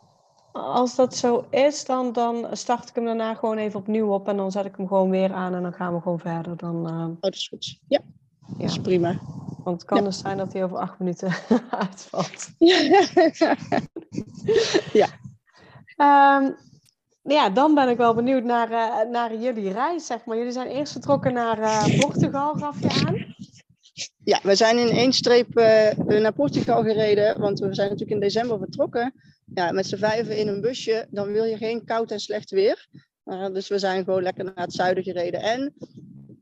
als 0.52 0.96
dat 0.96 1.16
zo 1.16 1.46
is, 1.50 1.86
dan, 1.86 2.14
dan 2.14 2.48
start 2.52 2.90
ik 2.90 2.96
hem 2.96 3.06
daarna 3.06 3.34
gewoon 3.34 3.58
even 3.58 3.80
opnieuw 3.80 4.14
op 4.14 4.28
en 4.28 4.38
dan 4.38 4.52
zet 4.52 4.66
ik 4.66 4.76
hem 4.76 4.88
gewoon 4.88 5.10
weer 5.10 5.34
aan 5.34 5.54
en 5.56 5.62
dan 5.62 5.74
gaan 5.74 5.94
we 5.96 6.02
gewoon 6.02 6.20
verder. 6.20 6.58
Dan, 6.58 6.88
uh... 6.88 7.08
Oh, 7.08 7.16
dat 7.20 7.34
is 7.34 7.48
goed. 7.48 7.80
Ja, 7.88 8.00
dat 8.58 8.70
is 8.70 8.78
prima. 8.78 9.20
Want 9.64 9.82
het 9.82 9.90
kan 9.90 10.04
dus 10.04 10.20
zijn 10.20 10.38
dat 10.38 10.54
hij 10.54 10.64
over 10.64 10.78
acht 10.78 11.00
minuten 11.00 11.34
uitvalt. 11.70 12.50
ja. 15.02 15.08
Um, 16.38 16.56
ja, 17.22 17.50
dan 17.50 17.76
ben 17.76 17.90
ik 17.90 17.98
wel 17.98 18.14
benieuwd 18.14 18.44
naar, 18.44 18.72
uh, 18.72 19.12
naar 19.12 19.36
jullie 19.36 19.72
reis, 19.72 20.06
zeg 20.06 20.26
maar. 20.26 20.38
Jullie 20.38 20.52
zijn 20.52 20.68
eerst 20.68 20.92
vertrokken 20.92 21.34
naar 21.34 21.60
uh, 21.60 22.00
Portugal, 22.00 22.54
gaf 22.54 22.80
je 22.80 23.06
aan? 23.08 23.36
Ja, 24.24 24.40
we 24.44 24.56
zijn 24.56 24.78
in 24.78 24.90
één 24.90 25.14
streep 25.14 25.60
uh, 25.60 25.94
naar 25.96 26.34
Portugal 26.34 26.84
gereden, 26.84 27.40
want 27.40 27.60
we 27.60 27.74
zijn 27.74 27.90
natuurlijk 27.90 28.16
in 28.16 28.28
december 28.28 28.58
vertrokken. 28.58 29.14
Ja, 29.54 29.72
met 29.72 29.88
z'n 29.88 29.98
vijven 29.98 30.38
in 30.38 30.48
een 30.48 30.62
busje, 30.62 31.08
dan 31.10 31.32
wil 31.32 31.44
je 31.44 31.58
geen 31.58 31.86
koud 31.86 32.12
en 32.12 32.20
slecht 32.20 32.50
weer. 32.50 32.88
dus 33.54 33.68
we 33.68 33.80
zijn 33.80 34.04
gewoon 34.04 34.24
lekker 34.24 34.44
naar 34.44 34.66
het 34.66 34.74
zuiden 34.74 35.04
gereden. 35.04 35.42
En 35.42 35.74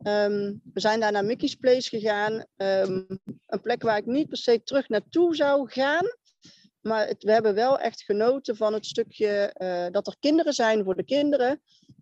um, 0.08 0.62
we 0.74 0.80
zijn 0.80 1.00
daar 1.00 1.12
naar 1.12 1.26
Mickey's 1.26 1.56
Place 1.56 1.89
gegaan. 1.89 2.34
Um, 2.34 3.08
een 3.48 3.62
plek 3.62 3.82
waar 3.82 3.98
ik 3.98 4.06
niet 4.06 4.28
per 4.28 4.38
se 4.38 4.63
terug 4.63 4.89
naartoe 4.89 5.36
zou 5.36 5.70
gaan. 5.70 6.06
Maar 6.82 7.13
we 7.20 7.32
hebben 7.32 7.56
wel 7.56 7.80
echt 7.80 8.02
genoten 8.02 8.56
van 8.56 8.74
het 8.74 8.86
stukje 8.86 9.56
uh, 9.58 9.86
dat 9.91 10.08
er 10.08 10.15
kinderen 10.20 10.54
zijn 10.54 10.84
voor 10.84 10.96
de 10.96 11.04
kinderen. 11.04 11.62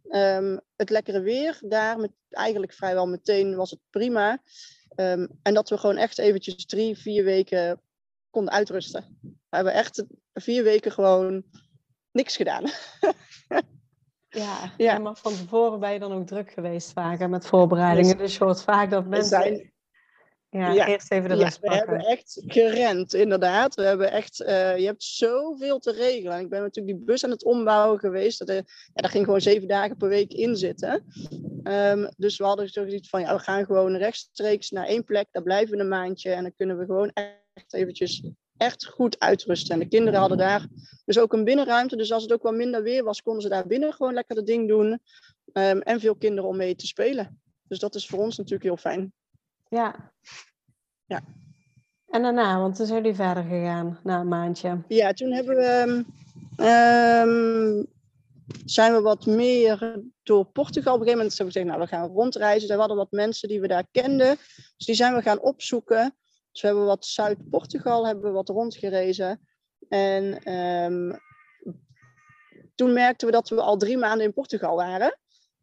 Um, 0.09 0.59
het 0.75 0.89
lekkere 0.89 1.19
weer, 1.19 1.57
daar 1.61 1.99
met, 1.99 2.11
eigenlijk 2.29 2.73
vrijwel 2.73 3.07
meteen 3.07 3.55
was 3.55 3.71
het 3.71 3.79
prima. 3.89 4.41
Um, 4.95 5.27
en 5.41 5.53
dat 5.53 5.69
we 5.69 5.77
gewoon 5.77 5.97
echt 5.97 6.17
eventjes 6.17 6.65
drie, 6.65 6.97
vier 6.97 7.23
weken 7.23 7.81
konden 8.29 8.53
uitrusten. 8.53 9.17
We 9.21 9.55
hebben 9.55 9.73
echt 9.73 10.05
vier 10.33 10.63
weken 10.63 10.91
gewoon 10.91 11.43
niks 12.11 12.35
gedaan. 12.35 12.63
ja, 14.29 14.71
ja, 14.77 14.97
maar 14.97 15.15
van 15.15 15.33
tevoren 15.33 15.79
ben 15.79 15.93
je 15.93 15.99
dan 15.99 16.11
ook 16.11 16.27
druk 16.27 16.51
geweest 16.51 16.91
vaak 16.91 17.27
met 17.27 17.47
voorbereidingen. 17.47 18.17
Dus, 18.17 18.27
dus 18.27 18.37
je 18.37 18.43
hoort 18.43 18.61
vaak 18.61 18.89
dat 18.89 19.05
mensen... 19.05 19.41
Zijn, 19.41 19.73
ja, 20.57 20.87
eerst 20.87 21.11
even 21.11 21.29
de 21.29 21.35
ja, 21.35 21.51
we 21.61 21.75
hebben 21.75 21.99
echt 21.99 22.41
gerend, 22.45 23.13
inderdaad. 23.13 23.75
We 23.75 23.81
hebben 23.81 24.11
echt, 24.11 24.41
uh, 24.41 24.77
je 24.77 24.85
hebt 24.85 25.03
zoveel 25.03 25.79
te 25.79 25.91
regelen. 25.91 26.39
Ik 26.39 26.49
ben 26.49 26.61
natuurlijk 26.61 26.97
die 26.97 27.05
bus 27.05 27.23
aan 27.23 27.29
het 27.29 27.43
ombouwen 27.43 27.99
geweest. 27.99 28.39
Dat, 28.39 28.49
er, 28.49 28.55
ja, 28.55 28.63
daar 28.93 29.09
ging 29.09 29.25
gewoon 29.25 29.41
zeven 29.41 29.67
dagen 29.67 29.97
per 29.97 30.09
week 30.09 30.33
in 30.33 30.55
zitten. 30.55 31.05
Um, 31.63 32.09
dus 32.17 32.37
we 32.37 32.43
hadden 32.43 32.69
zoiets 32.69 33.09
van, 33.09 33.21
ja, 33.21 33.35
we 33.35 33.39
gaan 33.39 33.65
gewoon 33.65 33.95
rechtstreeks 33.95 34.69
naar 34.69 34.85
één 34.85 35.03
plek. 35.03 35.27
Daar 35.31 35.43
blijven 35.43 35.77
we 35.77 35.81
een 35.81 35.87
maandje. 35.87 36.31
En 36.31 36.41
dan 36.41 36.55
kunnen 36.55 36.77
we 36.77 36.85
gewoon 36.85 37.11
echt 37.13 37.73
eventjes 37.73 38.23
echt 38.57 38.85
goed 38.85 39.19
uitrusten. 39.19 39.73
En 39.73 39.79
de 39.79 39.87
kinderen 39.87 40.19
hadden 40.19 40.37
daar 40.37 40.67
dus 41.05 41.19
ook 41.19 41.33
een 41.33 41.43
binnenruimte. 41.43 41.95
Dus 41.95 42.11
als 42.11 42.23
het 42.23 42.33
ook 42.33 42.43
wat 42.43 42.53
minder 42.53 42.83
weer 42.83 43.03
was, 43.03 43.21
konden 43.21 43.41
ze 43.41 43.49
daar 43.49 43.67
binnen 43.67 43.93
gewoon 43.93 44.13
lekker 44.13 44.35
het 44.35 44.45
ding 44.45 44.67
doen. 44.67 44.99
Ehm, 45.53 45.79
en 45.79 45.99
veel 45.99 46.15
kinderen 46.15 46.49
om 46.49 46.57
mee 46.57 46.75
te 46.75 46.87
spelen. 46.87 47.39
Dus 47.67 47.79
dat 47.79 47.95
is 47.95 48.07
voor 48.07 48.19
ons 48.19 48.37
natuurlijk 48.37 48.63
heel 48.63 48.77
fijn. 48.77 49.13
Ja. 49.75 50.13
Ja. 51.05 51.21
En 52.07 52.21
daarna, 52.21 52.59
want 52.59 52.75
toen 52.75 52.85
zijn 52.85 53.01
jullie 53.01 53.15
verder 53.15 53.43
gegaan 53.43 53.99
na 54.03 54.19
een 54.19 54.27
maandje. 54.27 54.83
Ja, 54.87 55.13
toen 55.13 55.31
hebben 55.31 55.55
we, 55.55 56.05
um, 56.57 57.87
zijn 58.65 58.93
we 58.93 59.01
wat 59.01 59.25
meer 59.25 60.03
door 60.23 60.45
Portugal. 60.45 60.93
Op 60.93 60.99
een 60.99 61.05
gegeven 61.05 61.17
moment 61.17 61.37
hebben 61.37 61.53
we 61.53 61.59
gezegd, 61.59 61.65
nou, 61.65 61.79
we 61.79 61.87
gaan 61.87 62.07
rondreizen. 62.07 62.69
Er 62.69 62.77
hadden 62.77 62.97
wat 62.97 63.11
mensen 63.11 63.49
die 63.49 63.61
we 63.61 63.67
daar 63.67 63.87
kenden. 63.91 64.35
Dus 64.55 64.85
die 64.85 64.95
zijn 64.95 65.15
we 65.15 65.21
gaan 65.21 65.39
opzoeken. 65.39 66.15
Dus 66.51 66.61
we 66.61 66.67
hebben 66.67 66.85
wat 66.85 67.05
Zuid-Portugal, 67.05 68.05
hebben 68.05 68.23
we 68.23 68.31
wat 68.31 68.49
rondgerezen. 68.49 69.47
En 69.89 70.53
um, 70.53 71.19
toen 72.75 72.93
merkten 72.93 73.27
we 73.27 73.33
dat 73.33 73.49
we 73.49 73.61
al 73.61 73.77
drie 73.77 73.97
maanden 73.97 74.25
in 74.25 74.33
Portugal 74.33 74.75
waren. 74.75 75.17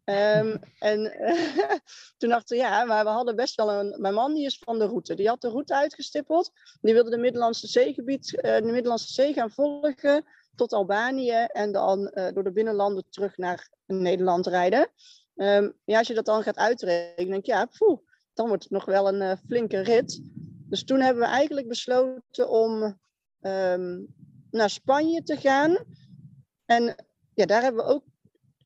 Um, 0.05 0.59
en 0.79 1.11
toen 2.17 2.29
dachten 2.29 2.57
we, 2.57 2.63
ja, 2.63 2.83
maar 2.83 3.03
we 3.03 3.09
hadden 3.09 3.35
best 3.35 3.55
wel 3.55 3.71
een... 3.71 4.01
Mijn 4.01 4.13
man 4.13 4.33
die 4.33 4.45
is 4.45 4.57
van 4.57 4.79
de 4.79 4.85
route. 4.85 5.15
Die 5.15 5.27
had 5.27 5.41
de 5.41 5.49
route 5.49 5.75
uitgestippeld. 5.75 6.51
Die 6.81 6.93
wilde 6.93 7.09
de 7.09 7.17
Middellandse 7.17 7.67
Zeegebied, 7.67 8.33
uh, 8.33 8.41
de 8.41 8.71
Middellandse 8.71 9.13
Zee 9.13 9.33
gaan 9.33 9.51
volgen 9.51 10.25
tot 10.55 10.73
Albanië. 10.73 11.45
En 11.47 11.71
dan 11.71 12.11
uh, 12.13 12.27
door 12.33 12.43
de 12.43 12.51
binnenlanden 12.51 13.05
terug 13.09 13.37
naar 13.37 13.69
Nederland 13.85 14.47
rijden. 14.47 14.87
Um, 15.35 15.73
ja, 15.85 15.97
als 15.97 16.07
je 16.07 16.13
dat 16.13 16.25
dan 16.25 16.43
gaat 16.43 16.57
uitrekenen, 16.57 17.31
denk 17.31 17.45
je, 17.45 17.51
ja, 17.51 17.65
poeh, 17.65 17.99
dan 18.33 18.47
wordt 18.47 18.63
het 18.63 18.71
nog 18.71 18.85
wel 18.85 19.07
een 19.07 19.21
uh, 19.21 19.31
flinke 19.47 19.79
rit. 19.79 20.21
Dus 20.69 20.83
toen 20.83 20.99
hebben 20.99 21.23
we 21.23 21.29
eigenlijk 21.29 21.67
besloten 21.67 22.49
om 22.49 22.99
um, 23.41 24.07
naar 24.51 24.69
Spanje 24.69 25.23
te 25.23 25.37
gaan. 25.37 25.77
En 26.65 26.95
ja, 27.33 27.45
daar 27.45 27.61
hebben 27.61 27.85
we 27.85 27.91
ook 27.91 28.03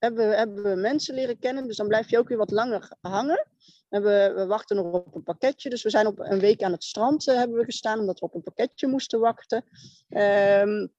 hebben, 0.08 0.38
hebben 0.38 0.64
we 0.64 0.76
mensen 0.76 1.16
leren 1.16 1.40
kennen. 1.40 1.68
Dus 1.68 1.78
dan 1.78 1.88
blijf 1.88 2.10
je 2.10 2.18
ook 2.18 2.28
weer 2.28 2.38
wat 2.38 2.52
langer 2.52 2.92
hangen. 3.02 3.48
En 3.90 4.04
we, 4.04 4.34
we 4.36 4.46
wachten 4.46 4.76
nog 4.76 4.94
op 4.94 5.16
een 5.16 5.24
pakketje. 5.24 5.70
Dus 5.70 5.84
we 5.84 5.90
zijn 5.90 6.08
op 6.08 6.20
een 6.20 6.40
week 6.40 6.62
aan 6.62 6.72
het 6.72 6.84
strand 6.84 7.28
uh, 7.28 7.36
hebben 7.36 7.58
we 7.58 7.64
gestaan, 7.64 8.00
omdat 8.00 8.20
we 8.20 8.26
op 8.26 8.36
een 8.36 8.44
pakketje 8.44 8.88
moesten 8.88 9.20
wachten. 9.20 9.66
Um, 10.10 10.96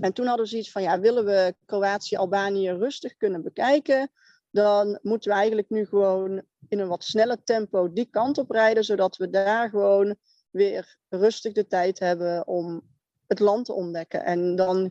en 0.00 0.12
toen 0.12 0.26
hadden 0.26 0.44
we 0.44 0.50
zoiets 0.50 0.70
van, 0.70 0.82
ja, 0.82 1.00
willen 1.00 1.24
we 1.24 1.54
Kroatië, 1.66 2.16
Albanië 2.16 2.70
rustig 2.70 3.16
kunnen 3.16 3.42
bekijken, 3.42 4.10
dan 4.50 4.98
moeten 5.02 5.30
we 5.30 5.36
eigenlijk 5.36 5.70
nu 5.70 5.86
gewoon 5.86 6.42
in 6.68 6.78
een 6.78 6.88
wat 6.88 7.04
sneller 7.04 7.44
tempo 7.44 7.92
die 7.92 8.08
kant 8.10 8.38
op 8.38 8.50
rijden, 8.50 8.84
zodat 8.84 9.16
we 9.16 9.30
daar 9.30 9.68
gewoon 9.68 10.16
weer 10.50 10.96
rustig 11.08 11.52
de 11.52 11.66
tijd 11.66 11.98
hebben 11.98 12.46
om 12.46 12.82
het 13.26 13.38
land 13.38 13.64
te 13.64 13.72
ontdekken. 13.72 14.24
En 14.24 14.56
dan 14.56 14.90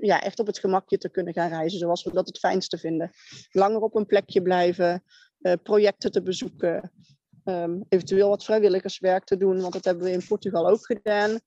ja, 0.00 0.22
echt 0.22 0.38
op 0.38 0.46
het 0.46 0.58
gemakje 0.58 0.98
te 0.98 1.08
kunnen 1.08 1.32
gaan 1.32 1.48
reizen, 1.48 1.78
zoals 1.78 2.04
we 2.04 2.12
dat 2.12 2.26
het 2.26 2.38
fijnste 2.38 2.78
vinden. 2.78 3.10
Langer 3.50 3.80
op 3.80 3.94
een 3.94 4.06
plekje 4.06 4.42
blijven, 4.42 5.04
uh, 5.40 5.52
projecten 5.62 6.10
te 6.10 6.22
bezoeken, 6.22 6.92
um, 7.44 7.84
eventueel 7.88 8.28
wat 8.28 8.44
vrijwilligerswerk 8.44 9.24
te 9.24 9.36
doen, 9.36 9.60
want 9.60 9.72
dat 9.72 9.84
hebben 9.84 10.04
we 10.04 10.10
in 10.10 10.26
Portugal 10.26 10.68
ook 10.68 10.86
gedaan. 10.86 11.40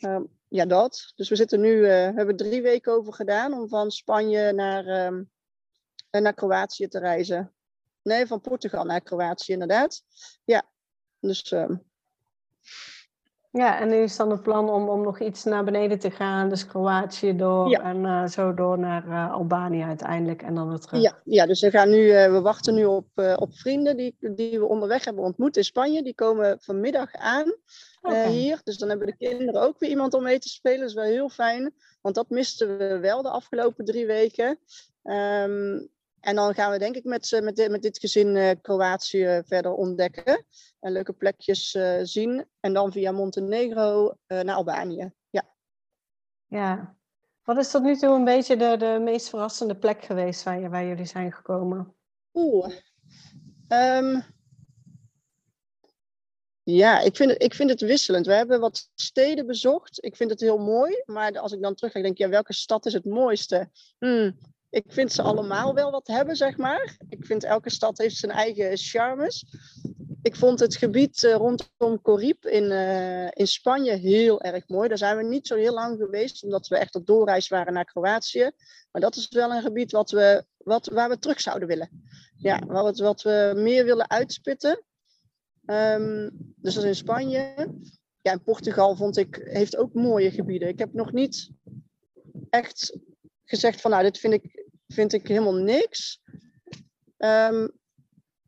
Um, 0.00 0.28
ja, 0.48 0.66
dat. 0.66 1.12
Dus 1.16 1.28
we 1.28 1.36
zitten 1.36 1.60
nu, 1.60 1.72
uh, 1.72 1.90
hebben 1.90 2.36
drie 2.36 2.62
weken 2.62 2.92
over 2.92 3.12
gedaan 3.12 3.52
om 3.52 3.68
van 3.68 3.90
Spanje 3.90 4.52
naar, 4.52 5.06
um, 5.06 5.30
naar 6.10 6.34
Kroatië 6.34 6.88
te 6.88 6.98
reizen. 6.98 7.54
Nee, 8.02 8.26
van 8.26 8.40
Portugal 8.40 8.84
naar 8.84 9.00
Kroatië, 9.00 9.52
inderdaad. 9.52 10.02
Ja, 10.44 10.70
dus 11.20 11.54
ja, 13.52 13.80
en 13.80 13.88
nu 13.88 13.96
is 13.96 14.16
dan 14.16 14.30
het 14.30 14.42
plan 14.42 14.70
om, 14.70 14.88
om 14.88 15.02
nog 15.02 15.20
iets 15.20 15.44
naar 15.44 15.64
beneden 15.64 15.98
te 15.98 16.10
gaan, 16.10 16.48
dus 16.48 16.66
Kroatië 16.66 17.36
door 17.36 17.72
en 17.72 18.04
uh, 18.04 18.26
zo 18.26 18.54
door 18.54 18.78
naar 18.78 19.06
uh, 19.06 19.32
Albanië 19.32 19.82
uiteindelijk 19.82 20.42
en 20.42 20.54
dan 20.54 20.68
weer 20.68 20.78
terug. 20.78 21.02
Ja, 21.02 21.18
ja 21.24 21.46
dus 21.46 21.60
we, 21.60 21.70
gaan 21.70 21.90
nu, 21.90 21.98
uh, 21.98 22.30
we 22.30 22.40
wachten 22.40 22.74
nu 22.74 22.84
op, 22.84 23.06
op 23.36 23.54
vrienden 23.54 23.96
die, 23.96 24.16
die 24.20 24.58
we 24.58 24.64
onderweg 24.64 25.04
hebben 25.04 25.24
ontmoet 25.24 25.56
in 25.56 25.64
Spanje. 25.64 26.02
Die 26.02 26.14
komen 26.14 26.58
vanmiddag 26.60 27.14
aan 27.14 27.54
okay. 28.02 28.30
hier. 28.30 28.60
Dus 28.64 28.78
dan 28.78 28.88
hebben 28.88 29.06
de 29.06 29.16
kinderen 29.16 29.62
ook 29.62 29.78
weer 29.78 29.90
iemand 29.90 30.14
om 30.14 30.22
mee 30.22 30.38
te 30.38 30.48
spelen. 30.48 30.80
Dat 30.80 30.88
is 30.88 30.94
wel 30.94 31.04
heel 31.04 31.28
fijn, 31.28 31.74
want 32.00 32.14
dat 32.14 32.30
misten 32.30 32.78
we 32.78 32.98
wel 32.98 33.22
de 33.22 33.30
afgelopen 33.30 33.84
drie 33.84 34.06
weken. 34.06 34.58
Um, 35.04 35.90
en 36.22 36.34
dan 36.34 36.54
gaan 36.54 36.70
we 36.70 36.78
denk 36.78 36.96
ik 36.96 37.04
met, 37.04 37.40
met, 37.42 37.56
dit, 37.56 37.70
met 37.70 37.82
dit 37.82 37.98
gezin 37.98 38.36
uh, 38.36 38.50
Kroatië 38.62 39.42
verder 39.44 39.72
ontdekken. 39.72 40.46
En 40.80 40.92
leuke 40.92 41.12
plekjes 41.12 41.78
zien. 42.02 42.46
En 42.60 42.72
dan 42.72 42.92
via 42.92 43.12
Montenegro 43.12 44.14
naar 44.26 44.54
Albanië. 44.54 45.12
Ja. 45.30 45.54
ja. 46.46 46.96
Wat 47.42 47.58
is 47.58 47.70
tot 47.70 47.82
nu 47.82 47.96
toe 47.96 48.14
een 48.14 48.24
beetje 48.24 48.56
de, 48.56 48.76
de 48.76 48.98
meest 49.00 49.28
verrassende 49.28 49.76
plek 49.76 50.04
geweest 50.04 50.42
waar, 50.42 50.70
waar 50.70 50.86
jullie 50.86 51.04
zijn 51.04 51.32
gekomen? 51.32 51.94
Oeh. 52.32 52.74
Um, 53.68 54.24
ja, 56.62 57.00
ik 57.00 57.16
vind, 57.16 57.30
het, 57.30 57.42
ik 57.42 57.54
vind 57.54 57.70
het 57.70 57.80
wisselend. 57.80 58.26
We 58.26 58.34
hebben 58.34 58.60
wat 58.60 58.90
steden 58.94 59.46
bezocht. 59.46 60.04
Ik 60.04 60.16
vind 60.16 60.30
het 60.30 60.40
heel 60.40 60.58
mooi. 60.58 61.02
Maar 61.04 61.38
als 61.38 61.52
ik 61.52 61.62
dan 61.62 61.74
terug 61.74 61.92
denk 61.92 62.06
ik, 62.06 62.18
ja, 62.18 62.28
welke 62.28 62.52
stad 62.52 62.86
is 62.86 62.92
het 62.92 63.04
mooiste? 63.04 63.70
Hmm, 63.98 64.38
ik 64.72 64.84
vind 64.86 65.12
ze 65.12 65.22
allemaal 65.22 65.74
wel 65.74 65.90
wat 65.90 66.06
hebben, 66.06 66.36
zeg 66.36 66.56
maar. 66.56 66.96
Ik 67.08 67.26
vind 67.26 67.44
elke 67.44 67.70
stad 67.70 67.98
heeft 67.98 68.16
zijn 68.16 68.32
eigen 68.32 68.76
charmes. 68.76 69.46
Ik 70.22 70.36
vond 70.36 70.60
het 70.60 70.76
gebied 70.76 71.22
uh, 71.22 71.34
rondom 71.34 72.00
Corriep 72.02 72.46
in, 72.46 72.64
uh, 72.64 73.28
in 73.30 73.46
Spanje 73.46 73.92
heel 73.92 74.42
erg 74.42 74.68
mooi. 74.68 74.88
Daar 74.88 74.98
zijn 74.98 75.16
we 75.16 75.22
niet 75.22 75.46
zo 75.46 75.56
heel 75.56 75.74
lang 75.74 75.98
geweest, 75.98 76.42
omdat 76.44 76.68
we 76.68 76.76
echt 76.76 76.94
op 76.94 77.06
doorreis 77.06 77.48
waren 77.48 77.72
naar 77.72 77.84
Kroatië. 77.84 78.50
Maar 78.90 79.00
dat 79.00 79.16
is 79.16 79.28
wel 79.28 79.50
een 79.50 79.62
gebied 79.62 79.92
wat 79.92 80.10
we, 80.10 80.44
wat, 80.56 80.86
waar 80.86 81.08
we 81.08 81.18
terug 81.18 81.40
zouden 81.40 81.68
willen. 81.68 82.02
Ja, 82.36 82.58
wat, 82.66 82.98
wat 82.98 83.22
we 83.22 83.52
meer 83.56 83.84
willen 83.84 84.10
uitspitten. 84.10 84.84
Um, 85.66 86.30
dus 86.56 86.74
dat 86.74 86.82
is 86.82 86.88
in 86.88 86.94
Spanje. 86.94 87.54
Ja, 88.20 88.32
en 88.32 88.42
Portugal 88.42 88.96
vond 88.96 89.16
ik, 89.16 89.40
heeft 89.44 89.76
ook 89.76 89.94
mooie 89.94 90.30
gebieden. 90.30 90.68
Ik 90.68 90.78
heb 90.78 90.92
nog 90.92 91.12
niet 91.12 91.50
echt 92.50 92.98
gezegd 93.44 93.80
van 93.80 93.90
nou, 93.90 94.02
dit 94.02 94.18
vind 94.18 94.32
ik, 94.32 94.61
vind 94.92 95.12
ik 95.12 95.28
helemaal 95.28 95.54
niks. 95.54 96.22
Um, 97.18 97.80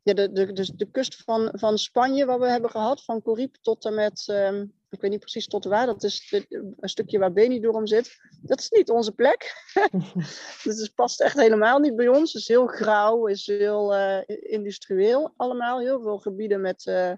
ja, 0.03 0.13
de, 0.15 0.33
de, 0.33 0.53
de, 0.53 0.77
de 0.77 0.91
kust 0.91 1.23
van, 1.23 1.51
van 1.53 1.79
Spanje, 1.79 2.25
wat 2.25 2.39
we 2.39 2.49
hebben 2.49 2.71
gehad, 2.71 3.05
van 3.05 3.23
Corriep 3.23 3.57
tot 3.61 3.85
en 3.85 3.95
met, 3.95 4.27
um, 4.31 4.73
ik 4.91 5.01
weet 5.01 5.11
niet 5.11 5.21
precies 5.21 5.47
tot 5.47 5.65
waar, 5.65 5.87
dat 5.87 6.03
is 6.03 6.29
de, 6.29 6.75
een 6.81 6.89
stukje 6.89 7.19
waar 7.19 7.33
Benidorm 7.33 7.87
zit. 7.87 8.17
Dat 8.43 8.61
is 8.61 8.71
niet 8.71 8.91
onze 8.91 9.13
plek. 9.13 9.55
dus 10.65 10.81
het 10.81 10.95
past 10.95 11.21
echt 11.21 11.37
helemaal 11.37 11.79
niet 11.79 11.97
bij 11.97 12.09
ons. 12.09 12.33
Het 12.33 12.43
is 12.43 12.49
heel 12.49 12.67
grauw, 12.67 13.27
is 13.27 13.47
heel 13.47 13.95
uh, 13.97 14.21
industrieel 14.27 15.35
allemaal. 15.37 15.81
Heel 15.81 16.03
veel 16.03 16.19
gebieden 16.19 16.61
met, 16.61 16.87
uh, 16.87 17.13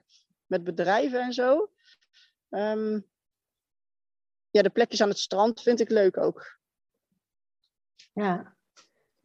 met 0.47 0.65
bedrijven 0.65 1.21
en 1.21 1.33
zo. 1.33 1.71
Um, 2.51 3.07
ja, 4.51 4.63
de 4.63 4.71
plekjes 4.71 5.01
aan 5.01 5.09
het 5.09 5.19
strand 5.19 5.63
vind 5.63 5.81
ik 5.81 5.91
leuk 5.91 6.17
ook. 6.17 6.59
Ja, 8.13 8.56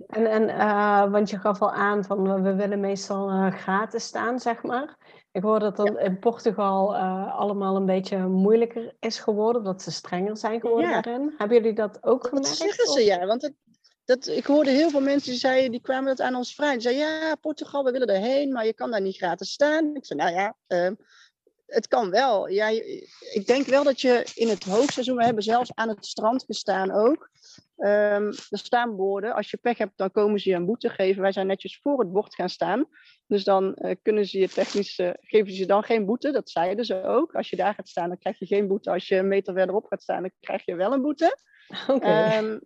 en, 0.08 0.26
en 0.26 0.44
uh, 0.50 1.12
want 1.12 1.30
je 1.30 1.40
gaf 1.40 1.62
al 1.62 1.72
aan 1.72 2.04
van 2.04 2.44
we 2.44 2.56
willen 2.56 2.80
meestal 2.80 3.32
uh, 3.32 3.54
gratis 3.54 4.04
staan, 4.04 4.40
zeg 4.40 4.64
maar. 4.64 4.98
Ik 5.32 5.42
hoor 5.42 5.60
dat 5.60 5.78
ja. 5.78 6.00
in 6.00 6.20
Portugal 6.20 6.96
uh, 6.96 7.40
allemaal 7.40 7.76
een 7.76 7.86
beetje 7.86 8.18
moeilijker 8.28 8.96
is 9.00 9.20
geworden, 9.20 9.64
dat 9.64 9.82
ze 9.82 9.92
strenger 9.92 10.38
zijn 10.38 10.60
geworden 10.60 10.90
ja. 10.90 11.02
daarin. 11.02 11.34
Hebben 11.38 11.58
jullie 11.58 11.74
dat 11.74 12.04
ook 12.04 12.28
gemerkt? 12.28 12.48
Dat 12.48 12.58
zeggen 12.58 12.88
ze, 12.88 13.04
ja. 13.04 13.26
Want 13.26 13.42
het, 13.42 13.54
dat, 14.06 14.28
ik 14.28 14.46
hoorde 14.46 14.70
heel 14.70 14.90
veel 14.90 15.02
mensen 15.02 15.30
die 15.32 15.40
zeiden, 15.40 15.72
die 15.72 15.82
kwamen 15.82 16.06
dat 16.06 16.22
aan 16.22 16.36
ons 16.36 16.56
vragen. 16.56 16.80
Die 16.80 16.82
zeiden, 16.82 17.06
ja, 17.06 17.36
Portugal, 17.36 17.84
we 17.84 17.92
willen 17.92 18.08
erheen, 18.08 18.52
maar 18.52 18.66
je 18.66 18.74
kan 18.74 18.92
daar 18.92 19.02
niet 19.02 19.18
gratis 19.18 19.52
staan. 19.52 19.96
Ik 19.96 20.06
zei, 20.06 20.20
nou 20.20 20.34
ja, 20.34 20.56
ehm, 20.68 20.94
het 21.72 21.88
kan 21.88 22.10
wel. 22.10 22.48
Ja, 22.48 22.68
ik 23.34 23.44
denk 23.46 23.66
wel 23.66 23.84
dat 23.84 24.02
je 24.02 24.32
in 24.36 24.48
het 24.48 24.64
hoogseizoen, 24.64 25.16
we 25.16 25.24
hebben 25.24 25.44
zelfs 25.44 25.72
aan 25.76 25.90
het 25.90 26.06
strand 26.06 26.44
gestaan 26.44 26.92
ook. 26.92 27.30
Um, 27.78 28.28
er 28.28 28.58
staan 28.58 28.96
borden. 28.96 29.34
Als 29.34 29.50
je 29.50 29.58
pech 29.58 29.78
hebt, 29.78 29.98
dan 29.98 30.12
komen 30.12 30.40
ze 30.40 30.50
je 30.50 30.56
een 30.56 30.66
boete 30.66 30.90
geven. 30.90 31.22
Wij 31.22 31.32
zijn 31.32 31.48
netjes 31.48 31.80
voor 31.82 32.00
het 32.00 32.12
bord 32.12 32.36
gaan 32.36 32.50
staan. 32.50 32.86
Dus 33.28 33.44
dan 33.44 33.76
uh, 33.76 33.92
kunnen 34.02 34.26
ze 34.26 34.40
je 34.40 34.50
technisch, 34.50 35.00
uh, 35.00 35.10
geven 35.20 35.54
ze 35.54 35.66
dan 35.66 35.84
geen 35.84 36.06
boete. 36.06 36.32
Dat 36.32 36.50
zeiden 36.50 36.86
ze 36.86 37.04
ook. 37.04 37.36
Als 37.36 37.50
je 37.50 37.56
daar 37.56 37.74
gaat 37.74 37.90
staan, 37.90 38.08
dan 38.08 38.18
krijg 38.18 38.40
je 38.40 38.46
geen 38.46 38.68
boete. 38.68 38.92
Als 38.92 39.08
je 39.08 39.16
een 39.16 39.28
meter 39.28 39.54
verderop 39.54 39.86
gaat 39.86 40.02
staan, 40.02 40.22
dan 40.22 40.32
krijg 40.40 40.66
je 40.66 40.76
wel 40.76 40.94
een 40.94 41.02
boete. 41.02 41.38
Okay. 41.88 42.38
Um, 42.38 42.62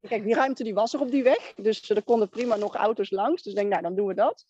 kijk, 0.00 0.24
die 0.24 0.34
ruimte 0.34 0.64
die 0.64 0.74
was 0.74 0.94
er 0.94 1.00
op 1.00 1.10
die 1.10 1.22
weg. 1.22 1.52
Dus 1.56 1.90
er 1.90 2.02
konden 2.02 2.28
prima 2.28 2.56
nog 2.56 2.74
auto's 2.74 3.10
langs. 3.10 3.42
Dus 3.42 3.52
ik 3.52 3.58
denk, 3.58 3.70
nou, 3.70 3.82
dan 3.82 3.94
doen 3.94 4.06
we 4.06 4.14
dat. 4.14 4.46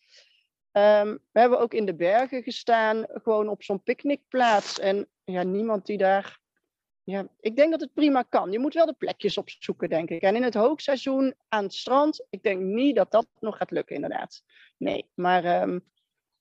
Um, 0.72 1.18
we 1.32 1.40
hebben 1.40 1.60
ook 1.60 1.74
in 1.74 1.86
de 1.86 1.94
bergen 1.94 2.42
gestaan, 2.42 3.06
gewoon 3.08 3.48
op 3.48 3.62
zo'n 3.62 3.82
picknickplaats. 3.82 4.78
En 4.78 5.08
ja, 5.24 5.42
niemand 5.42 5.86
die 5.86 5.98
daar 5.98 6.40
ja, 7.10 7.28
ik 7.40 7.56
denk 7.56 7.70
dat 7.70 7.80
het 7.80 7.94
prima 7.94 8.22
kan. 8.22 8.52
Je 8.52 8.58
moet 8.58 8.74
wel 8.74 8.86
de 8.86 8.92
plekjes 8.92 9.38
opzoeken, 9.38 9.88
denk 9.88 10.10
ik. 10.10 10.22
En 10.22 10.36
in 10.36 10.42
het 10.42 10.54
hoogseizoen 10.54 11.34
aan 11.48 11.62
het 11.62 11.74
strand, 11.74 12.26
ik 12.30 12.42
denk 12.42 12.60
niet 12.60 12.96
dat 12.96 13.10
dat 13.10 13.26
nog 13.40 13.56
gaat 13.56 13.70
lukken, 13.70 13.94
inderdaad. 13.94 14.42
Nee, 14.76 15.10
maar 15.14 15.62
um, 15.62 15.84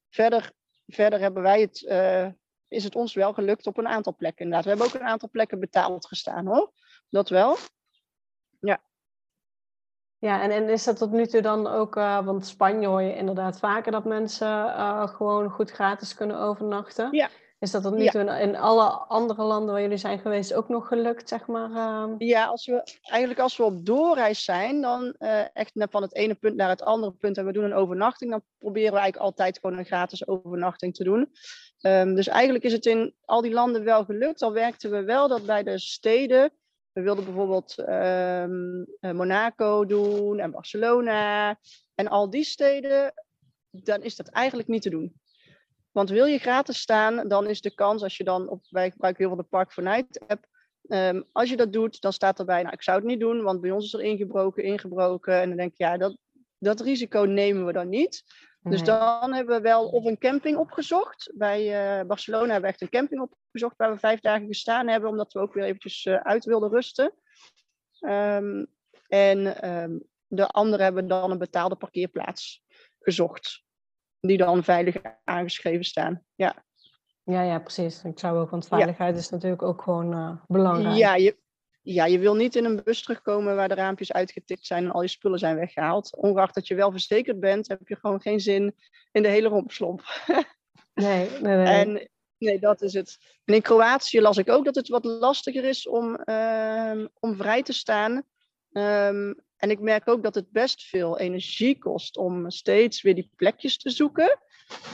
verder, 0.10 0.52
verder 0.88 1.20
hebben 1.20 1.44
wij 1.44 1.62
het, 1.62 1.82
uh, 1.82 2.28
is 2.68 2.84
het 2.84 2.96
ons 2.96 3.14
wel 3.14 3.34
gelukt 3.34 3.68
op 3.68 3.78
een 3.78 3.88
aantal 3.88 4.16
plekken. 4.16 4.46
Inderdaad, 4.46 4.64
we 4.64 4.70
hebben 4.70 4.88
ook 4.88 5.02
een 5.02 5.12
aantal 5.12 5.30
plekken 5.30 5.60
betaald 5.60 6.08
gestaan, 6.08 6.46
hoor. 6.46 6.72
Dat 7.10 7.30
wel. 7.30 7.58
Ja. 10.20 10.42
En, 10.42 10.52
en 10.52 10.70
is 10.70 10.84
dat 10.84 10.98
tot 10.98 11.12
nu 11.12 11.26
toe 11.26 11.42
dan 11.42 11.68
ook, 11.68 11.96
uh, 11.96 12.26
want 12.26 12.48
Spanje 12.48 12.88
hoor 12.88 13.02
je 13.02 13.16
inderdaad 13.16 13.60
vaker 13.60 13.92
dat 13.92 14.06
mensen 14.06 14.48
uh, 14.48 15.08
gewoon 15.08 15.50
goed 15.50 15.72
gratis 15.72 16.16
kunnen 16.16 16.40
overnachten. 16.40 17.08
Ja. 17.12 17.30
Is 17.60 17.72
dat 17.72 17.84
tot 17.84 17.96
nu 17.96 18.08
toe 18.08 18.40
in, 18.40 18.56
alle 18.56 18.84
andere 18.90 19.44
landen 19.44 19.74
waar 19.74 19.82
jullie 19.82 19.98
zijn 19.98 20.20
geweest 20.20 20.54
ook 20.54 20.70
nog 20.70 20.88
gelukt, 20.88 21.30
zeg 21.30 21.48
maar? 21.48 21.70
Uh... 21.70 22.14
Ja, 22.18 22.46
als 22.46 22.66
we, 22.66 22.98
eigenlijk 23.02 23.40
als 23.40 23.58
we 23.58 23.64
op 23.64 23.86
doorreis 23.86 24.44
zijn, 24.44 24.82
dan 24.82 25.16
echt 25.54 25.72
van 25.74 26.02
het 26.02 26.16
ene 26.16 26.36
punt 26.36 26.56
naar 26.56 26.70
het 26.70 26.82
andere 26.82 27.12
punt 27.12 27.38
en 27.38 27.46
we 27.46 27.52
doen 27.52 27.64
een 27.64 27.74
overnachting, 27.74 28.32
dan 28.32 28.42
proberen 28.58 28.94
we 28.94 29.00
eigenlijk 29.00 29.26
altijd 29.26 29.60
gewoon 29.60 29.78
een 29.78 29.86
gratis 29.86 30.28
overnachting 30.28 30.96
te 30.96 31.04
doen. 31.04 31.32
Um, 31.82 32.16
dus 32.16 32.28
eigenlijk 32.28 32.64
is 32.64 32.74
het 32.74 32.86
in 32.86 33.14
al 33.26 33.42
die 33.42 33.54
landen 33.54 33.84
wel 33.84 34.06
gelukt. 34.06 34.42
Al 34.42 34.54
werkten 34.54 34.92
we 34.92 35.04
wel 35.04 35.28
dat 35.28 35.46
bij 35.46 35.64
de 35.64 35.80
steden 35.80 36.52
we 37.00 37.06
wilden 37.06 37.26
bijvoorbeeld 37.26 37.78
um, 37.78 39.16
Monaco 39.16 39.86
doen 39.86 40.40
en 40.40 40.52
Barcelona 40.52 41.60
en 41.96 42.08
al 42.08 42.30
die 42.30 42.44
steden. 42.44 43.14
Dan 43.70 44.02
is 44.02 44.16
dat 44.16 44.28
eigenlijk 44.28 44.68
niet 44.68 44.82
te 44.82 44.90
doen. 44.90 45.14
Want 45.92 46.10
wil 46.10 46.26
je 46.26 46.38
gratis 46.38 46.80
staan, 46.80 47.28
dan 47.28 47.48
is 47.48 47.62
de 47.62 47.74
kans 47.74 48.04
als 48.04 48.18
je 48.18 48.24
dan 48.24 48.50
op, 48.50 48.66
wij 48.70 48.92
gebruiken 48.92 49.24
heel 49.24 49.34
veel 49.34 49.44
de 49.44 49.50
Park 49.50 49.72
for 49.72 49.84
Night 49.84 50.20
app. 50.28 50.46
Um, 50.88 51.26
als 51.32 51.50
je 51.50 51.58
dat 51.58 51.74
doet, 51.74 52.02
dan 52.02 52.14
staat 52.14 52.40
erbij, 52.40 52.62
nou 52.62 52.74
ik 52.74 52.84
zou 52.84 52.98
het 52.98 53.08
niet 53.08 53.20
doen, 53.20 53.42
want 53.42 53.62
bij 53.62 53.72
ons 53.72 53.86
is 53.86 53.94
er 53.94 54.02
ingebroken, 54.02 54.64
ingebroken. 54.64 55.42
En 55.42 55.48
dan 55.48 55.58
denk 55.58 55.74
je, 55.76 55.84
ja, 55.84 55.98
dat, 55.98 56.18
dat 56.58 56.80
risico 56.80 57.22
nemen 57.22 57.66
we 57.66 57.72
dan 57.72 57.90
niet. 57.90 58.24
Dus 58.62 58.84
dan 58.84 59.34
hebben 59.34 59.56
we 59.56 59.62
wel 59.62 59.88
of 59.88 60.06
een 60.06 60.18
camping 60.18 60.58
opgezocht. 60.58 61.32
Bij 61.36 62.00
uh, 62.00 62.08
Barcelona 62.08 62.52
hebben 62.52 62.62
we 62.62 62.68
echt 62.68 62.82
een 62.82 62.90
camping 62.90 63.22
opgezocht 63.50 63.78
waar 63.78 63.92
we 63.92 64.00
vijf 64.00 64.20
dagen 64.20 64.48
gestaan 64.48 64.88
hebben, 64.88 65.10
omdat 65.10 65.34
we 65.34 65.40
ook 65.40 65.54
weer 65.54 65.64
eventjes 65.64 66.06
uh, 66.06 66.16
uit 66.16 66.46
wilden 66.46 66.70
rusten. 66.70 67.14
Um, 68.00 68.68
en 69.08 69.70
um, 69.70 70.04
de 70.28 70.48
andere 70.48 70.84
hebben 70.84 71.08
dan 71.08 71.32
een 71.32 71.38
betaalde 71.38 71.76
parkeerplaats 71.76 72.64
gezocht, 73.00 73.64
die 74.20 74.38
dan 74.38 74.64
veilig 74.64 74.96
aangeschreven 75.24 75.86
staan. 75.86 76.24
Ja. 76.36 76.64
Ja, 77.24 77.42
ja, 77.42 77.60
precies. 77.60 78.04
Ik 78.04 78.20
zou 78.20 78.40
ook, 78.40 78.50
want 78.50 78.68
veiligheid 78.68 79.14
ja. 79.14 79.20
is 79.20 79.30
natuurlijk 79.30 79.62
ook 79.62 79.82
gewoon 79.82 80.14
uh, 80.14 80.32
belangrijk. 80.48 80.98
Ja, 80.98 81.16
je, 81.16 81.38
ja, 81.82 82.06
je 82.06 82.20
wil 82.20 82.36
niet 82.36 82.56
in 82.56 82.66
een 82.66 82.84
bus 82.84 83.02
terugkomen 83.02 83.56
waar 83.56 83.68
de 83.68 83.76
raampjes 83.76 84.14
uitgetikt 84.14 84.66
zijn 84.66 84.84
en 84.84 84.92
al 84.92 85.02
je 85.02 85.08
spullen 85.08 85.40
zijn 85.40 85.56
weggehaald. 85.56 86.16
Ongeacht 86.16 86.56
dat 86.56 86.68
je 86.68 86.76
wel 86.76 86.92
verzekerd 86.92 87.40
bent, 87.40 87.68
heb 87.68 87.88
je 87.88 87.96
gewoon 87.96 88.22
geen 88.22 88.40
zin 88.40 88.76
in 89.12 89.22
de 89.22 89.30
hele 89.30 89.48
rompslomp. 89.48 90.02
nee, 90.94 91.30
nee, 91.30 91.56
nee. 91.56 91.66
En 91.66 92.10
nee, 92.40 92.60
dat 92.60 92.82
is 92.82 92.94
het. 92.94 93.18
En 93.46 93.54
in 93.54 93.62
Kroatië 93.62 94.22
las 94.22 94.38
ik 94.38 94.50
ook 94.50 94.66
dat 94.66 94.76
het 94.76 94.88
wat 94.88 95.06
lastiger 95.06 95.64
is 95.64 95.88
om, 95.88 96.20
uh, 96.26 97.06
om 97.20 97.36
vrij 97.36 97.64
te 97.64 97.74
staan. 97.74 98.24
Um, 98.72 99.36
en 99.58 99.70
ik 99.70 99.80
merk 99.80 100.08
ook 100.08 100.24
dat 100.24 100.36
het 100.36 100.52
best 100.52 100.84
veel 100.84 101.20
energie 101.20 101.78
kost 101.78 102.18
om 102.18 102.50
steeds 102.50 103.02
weer 103.02 103.16
die 103.16 103.32
plekjes 103.36 103.78
te 103.78 103.90
zoeken. 103.90 104.40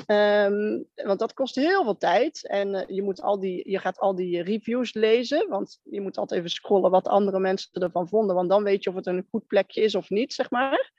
Um, 0.07 0.85
want 0.95 1.19
dat 1.19 1.33
kost 1.33 1.55
heel 1.55 1.83
veel 1.83 1.97
tijd. 1.97 2.47
En 2.47 2.73
uh, 2.73 2.81
je, 2.87 3.01
moet 3.01 3.21
al 3.21 3.39
die, 3.39 3.69
je 3.69 3.79
gaat 3.79 3.99
al 3.99 4.15
die 4.15 4.43
reviews 4.43 4.93
lezen. 4.93 5.49
Want 5.49 5.79
je 5.83 6.01
moet 6.01 6.17
altijd 6.17 6.39
even 6.39 6.51
scrollen 6.51 6.91
wat 6.91 7.07
andere 7.07 7.39
mensen 7.39 7.81
ervan 7.81 8.07
vonden. 8.07 8.35
Want 8.35 8.49
dan 8.49 8.63
weet 8.63 8.83
je 8.83 8.89
of 8.89 8.95
het 8.95 9.05
een 9.05 9.27
goed 9.29 9.47
plekje 9.47 9.81
is 9.81 9.95
of 9.95 10.09
niet, 10.09 10.33
zeg 10.33 10.49
maar. 10.49 10.91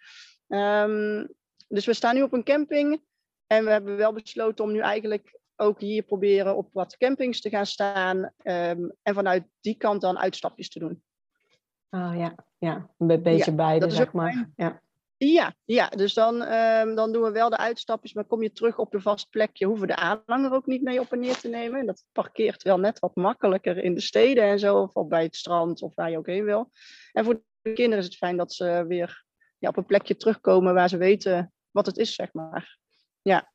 Dus 1.68 1.86
we 1.86 1.94
staan 1.94 2.14
nu 2.14 2.22
op 2.22 2.32
een 2.32 2.44
camping. 2.44 3.02
En 3.46 3.64
we 3.64 3.70
hebben 3.70 3.96
wel 3.96 4.12
besloten 4.12 4.64
om 4.64 4.72
nu 4.72 4.78
eigenlijk 4.78 5.38
ook 5.56 5.80
hier 5.80 6.02
proberen 6.02 6.56
op 6.56 6.68
wat 6.72 6.96
campings 6.96 7.40
te 7.40 7.48
gaan 7.48 7.66
staan. 7.66 8.16
Um, 8.42 8.92
en 9.02 9.14
vanuit 9.14 9.44
die 9.60 9.76
kant 9.76 10.00
dan 10.00 10.18
uitstapjes 10.18 10.68
te 10.68 10.78
doen. 10.78 11.02
Oh 11.90 12.12
ja, 12.16 12.34
ja. 12.58 12.90
een 12.98 13.22
beetje 13.22 13.50
ja, 13.50 13.56
beide, 13.56 13.90
zeg 13.90 14.12
maar. 14.12 14.50
Ja. 14.56 14.84
Ja, 15.18 15.54
ja, 15.64 15.88
dus 15.88 16.14
dan, 16.14 16.42
um, 16.42 16.94
dan 16.94 17.12
doen 17.12 17.22
we 17.22 17.30
wel 17.30 17.50
de 17.50 17.56
uitstapjes, 17.56 18.12
maar 18.12 18.24
kom 18.24 18.42
je 18.42 18.52
terug 18.52 18.78
op 18.78 18.90
de 18.90 19.00
vast 19.00 19.30
plekje, 19.30 19.66
hoeven 19.66 19.86
de 19.86 19.96
aanhanger 19.96 20.52
ook 20.52 20.66
niet 20.66 20.82
mee 20.82 21.00
op 21.00 21.12
en 21.12 21.20
neer 21.20 21.36
te 21.36 21.48
nemen. 21.48 21.86
Dat 21.86 22.04
parkeert 22.12 22.62
wel 22.62 22.78
net 22.78 22.98
wat 22.98 23.14
makkelijker 23.14 23.78
in 23.78 23.94
de 23.94 24.00
steden 24.00 24.44
en 24.44 24.58
zo, 24.58 24.90
of 24.92 25.08
bij 25.08 25.22
het 25.22 25.36
strand 25.36 25.82
of 25.82 25.94
waar 25.94 26.10
je 26.10 26.18
ook 26.18 26.26
heen 26.26 26.44
wil. 26.44 26.70
En 27.12 27.24
voor 27.24 27.42
de 27.62 27.72
kinderen 27.72 27.98
is 27.98 28.04
het 28.04 28.16
fijn 28.16 28.36
dat 28.36 28.52
ze 28.52 28.84
weer 28.88 29.24
ja, 29.58 29.68
op 29.68 29.76
een 29.76 29.86
plekje 29.86 30.16
terugkomen 30.16 30.74
waar 30.74 30.88
ze 30.88 30.96
weten 30.96 31.52
wat 31.70 31.86
het 31.86 31.96
is, 31.96 32.14
zeg 32.14 32.32
maar. 32.32 32.78
Ja. 33.22 33.52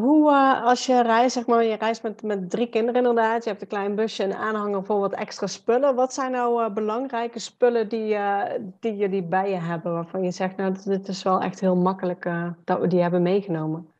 Hoe, 0.00 0.30
uh, 0.30 0.64
als 0.64 0.86
je 0.86 1.02
reist, 1.02 1.34
zeg 1.34 1.46
maar, 1.46 1.64
je 1.64 1.74
reist 1.74 2.02
met, 2.02 2.22
met 2.22 2.50
drie 2.50 2.68
kinderen 2.68 3.06
inderdaad, 3.06 3.44
je 3.44 3.50
hebt 3.50 3.62
een 3.62 3.68
klein 3.68 3.94
busje 3.94 4.22
en 4.22 4.36
aanhanger 4.36 4.84
voor 4.84 5.00
wat 5.00 5.12
extra 5.12 5.46
spullen. 5.46 5.94
Wat 5.94 6.14
zijn 6.14 6.32
nou 6.32 6.62
uh, 6.62 6.74
belangrijke 6.74 7.38
spullen 7.38 7.88
die, 7.88 8.14
uh, 8.14 8.44
die 8.80 8.96
jullie 8.96 9.22
bij 9.22 9.50
je 9.50 9.56
hebben, 9.56 9.92
waarvan 9.92 10.22
je 10.22 10.30
zegt, 10.30 10.56
nou, 10.56 10.74
dit 10.84 11.08
is 11.08 11.22
wel 11.22 11.40
echt 11.40 11.60
heel 11.60 11.76
makkelijk 11.76 12.30
dat 12.64 12.80
we 12.80 12.86
die 12.86 13.00
hebben 13.00 13.22
meegenomen? 13.22 13.92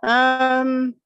Um, 0.00 1.00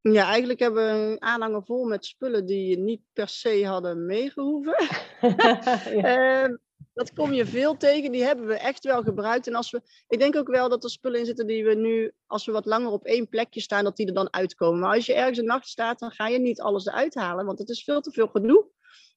ja, 0.00 0.24
eigenlijk 0.24 0.60
hebben 0.60 0.84
we 0.84 1.10
een 1.10 1.22
aanhanger 1.22 1.62
vol 1.64 1.84
met 1.84 2.04
spullen 2.04 2.46
die 2.46 2.68
je 2.68 2.78
niet 2.78 3.02
per 3.12 3.28
se 3.28 3.66
hadden 3.66 4.06
meegehoeven. 4.06 4.76
ja. 6.02 6.58
Dat 7.00 7.12
kom 7.12 7.32
je 7.32 7.46
veel 7.46 7.76
tegen. 7.76 8.12
Die 8.12 8.22
hebben 8.22 8.46
we 8.46 8.54
echt 8.54 8.84
wel 8.84 9.02
gebruikt. 9.02 9.46
En 9.46 9.54
als 9.54 9.70
we, 9.70 9.82
ik 10.08 10.18
denk 10.18 10.36
ook 10.36 10.48
wel 10.48 10.68
dat 10.68 10.84
er 10.84 10.90
spullen 10.90 11.18
in 11.18 11.26
zitten 11.26 11.46
die 11.46 11.64
we 11.64 11.74
nu, 11.74 12.12
als 12.26 12.46
we 12.46 12.52
wat 12.52 12.66
langer 12.66 12.90
op 12.90 13.04
één 13.04 13.28
plekje 13.28 13.60
staan, 13.60 13.84
dat 13.84 13.96
die 13.96 14.06
er 14.06 14.14
dan 14.14 14.32
uitkomen. 14.32 14.80
Maar 14.80 14.94
als 14.94 15.06
je 15.06 15.14
ergens 15.14 15.38
een 15.38 15.44
nacht 15.44 15.68
staat, 15.68 15.98
dan 15.98 16.10
ga 16.10 16.28
je 16.28 16.38
niet 16.38 16.60
alles 16.60 16.86
eruit 16.86 17.14
halen, 17.14 17.46
want 17.46 17.58
het 17.58 17.68
is 17.68 17.84
veel 17.84 18.00
te 18.00 18.10
veel 18.10 18.26
gedoe. 18.26 18.66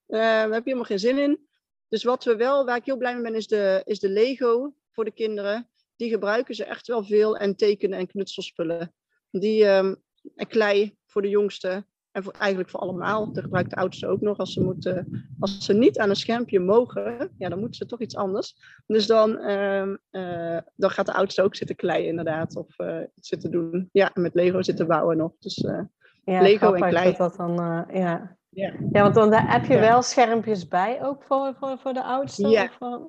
Uh, 0.07 0.19
daar 0.19 0.41
heb 0.41 0.53
je 0.53 0.61
helemaal 0.63 0.83
geen 0.83 0.99
zin 0.99 1.17
in. 1.17 1.47
Dus 1.87 2.03
wat 2.03 2.23
we 2.23 2.35
wel, 2.35 2.65
waar 2.65 2.77
ik 2.77 2.85
heel 2.85 2.97
blij 2.97 3.13
mee 3.13 3.23
ben, 3.23 3.35
is 3.35 3.47
de, 3.47 3.81
is 3.85 3.99
de 3.99 4.09
Lego 4.09 4.73
voor 4.91 5.05
de 5.05 5.13
kinderen. 5.13 5.69
Die 5.95 6.09
gebruiken 6.09 6.55
ze 6.55 6.63
echt 6.63 6.87
wel 6.87 7.03
veel. 7.03 7.37
En 7.37 7.55
tekenen 7.55 7.99
en 7.99 8.07
knutselspullen. 8.07 8.95
Die, 9.31 9.65
um, 9.65 10.03
en 10.35 10.47
klei 10.47 10.97
voor 11.05 11.21
de 11.21 11.29
jongste. 11.29 11.85
En 12.13 12.23
voor, 12.23 12.33
eigenlijk 12.33 12.69
voor 12.69 12.79
allemaal. 12.79 13.31
Dat 13.31 13.43
gebruikt 13.43 13.69
de 13.69 13.75
oudste 13.75 14.07
ook 14.07 14.21
nog. 14.21 14.37
Als 14.37 14.53
ze, 14.53 14.61
moeten, 14.61 15.25
als 15.39 15.65
ze 15.65 15.73
niet 15.73 15.99
aan 15.99 16.09
een 16.09 16.15
schermpje 16.15 16.59
mogen, 16.59 17.31
ja, 17.37 17.49
dan 17.49 17.59
moeten 17.59 17.77
ze 17.77 17.85
toch 17.85 17.99
iets 17.99 18.15
anders. 18.15 18.55
Dus 18.85 19.07
dan, 19.07 19.29
uh, 19.41 19.87
uh, 20.11 20.57
dan 20.75 20.89
gaat 20.89 21.05
de 21.05 21.13
oudste 21.13 21.41
ook 21.41 21.55
zitten 21.55 21.75
kleien 21.75 22.07
inderdaad. 22.07 22.55
Of 22.55 22.79
uh, 22.79 22.99
iets 23.15 23.27
zitten 23.27 23.51
doen. 23.51 23.89
Ja, 23.91 24.11
met 24.13 24.33
Lego 24.33 24.61
zitten 24.61 24.87
bouwen 24.87 25.17
nog. 25.17 25.31
Dus 25.39 25.55
ja, 26.25 26.41
Lego 26.41 26.73
en 26.73 26.89
klei. 26.89 27.15
Dat 27.17 27.35
dan, 27.35 27.53
ja. 27.93 28.37
Ja. 28.49 28.73
ja, 28.91 29.01
want 29.01 29.15
dan 29.15 29.33
heb 29.33 29.65
je 29.65 29.79
wel 29.79 30.01
schermpjes 30.01 30.67
bij 30.67 31.03
ook 31.03 31.23
voor, 31.23 31.55
voor, 31.59 31.77
voor 31.79 31.93
de 31.93 32.03
oudste? 32.03 32.47
Ja. 32.47 32.69
Of, 32.79 33.01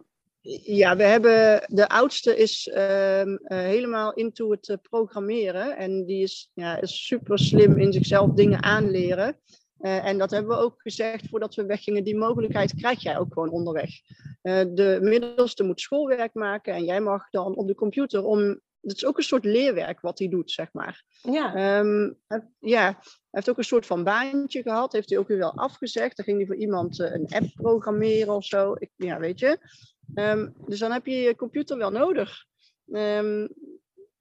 ja, 0.62 0.96
we 0.96 1.02
hebben, 1.02 1.64
de 1.66 1.88
oudste 1.88 2.36
is 2.36 2.66
uh, 2.66 3.20
uh, 3.20 3.36
helemaal 3.46 4.12
into 4.12 4.50
het 4.50 4.68
uh, 4.68 4.76
programmeren. 4.90 5.76
En 5.76 6.04
die 6.04 6.22
is, 6.22 6.50
ja, 6.54 6.80
is 6.80 7.06
super 7.06 7.38
slim 7.38 7.78
in 7.78 7.92
zichzelf 7.92 8.30
dingen 8.30 8.62
aanleren. 8.62 9.40
en 9.78 10.18
dat 10.18 10.30
hebben 10.30 10.56
we 10.56 10.62
ook 10.62 10.80
gezegd 10.80 11.28
voordat 11.28 11.54
we 11.54 11.66
weggingen. 11.66 12.04
Die 12.04 12.16
mogelijkheid 12.16 12.74
krijg 12.74 13.02
jij 13.02 13.18
ook 13.18 13.32
gewoon 13.32 13.50
onderweg. 13.50 13.90
de 14.42 14.98
middelste 15.02 15.64
moet 15.64 15.80
schoolwerk 15.80 16.34
maken 16.34 16.74
en 16.74 16.84
jij 16.84 17.00
mag 17.00 17.30
dan 17.30 17.56
op 17.56 17.66
de 17.66 17.74
computer 17.74 18.24
om. 18.24 18.60
Het 18.80 18.96
is 18.96 19.04
ook 19.04 19.16
een 19.16 19.24
soort 19.24 19.44
leerwerk 19.44 20.00
wat 20.00 20.18
hij 20.18 20.28
doet, 20.28 20.50
zeg 20.50 20.68
maar. 20.72 21.04
Ja. 21.22 21.78
Um, 21.78 22.18
ja, 22.58 22.84
hij 22.84 22.96
heeft 23.30 23.50
ook 23.50 23.58
een 23.58 23.64
soort 23.64 23.86
van 23.86 24.04
baantje 24.04 24.62
gehad. 24.62 24.92
Heeft 24.92 25.10
hij 25.10 25.18
ook 25.18 25.28
weer 25.28 25.38
wel 25.38 25.54
afgezegd. 25.54 26.16
Dan 26.16 26.24
ging 26.24 26.36
hij 26.36 26.46
voor 26.46 26.56
iemand 26.56 26.98
een 26.98 27.26
app 27.28 27.52
programmeren 27.54 28.34
of 28.34 28.44
zo. 28.44 28.74
Ik, 28.78 28.90
ja, 28.96 29.18
weet 29.18 29.38
je. 29.38 29.58
Um, 30.14 30.54
dus 30.66 30.78
dan 30.78 30.92
heb 30.92 31.06
je 31.06 31.14
je 31.14 31.36
computer 31.36 31.78
wel 31.78 31.90
nodig. 31.90 32.44
Um, 32.86 33.48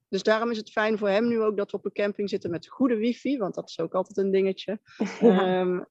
dus 0.09 0.23
daarom 0.23 0.51
is 0.51 0.57
het 0.57 0.71
fijn 0.71 0.97
voor 0.97 1.09
hem 1.09 1.27
nu 1.27 1.41
ook 1.41 1.57
dat 1.57 1.71
we 1.71 1.77
op 1.77 1.86
een 1.86 1.91
camping 1.91 2.29
zitten 2.29 2.49
met 2.49 2.67
goede 2.67 2.95
wifi, 2.95 3.38
want 3.38 3.55
dat 3.55 3.69
is 3.69 3.79
ook 3.79 3.93
altijd 3.93 4.17
een 4.17 4.31
dingetje. 4.31 4.79
Ja. 5.19 5.59
Um, 5.59 5.86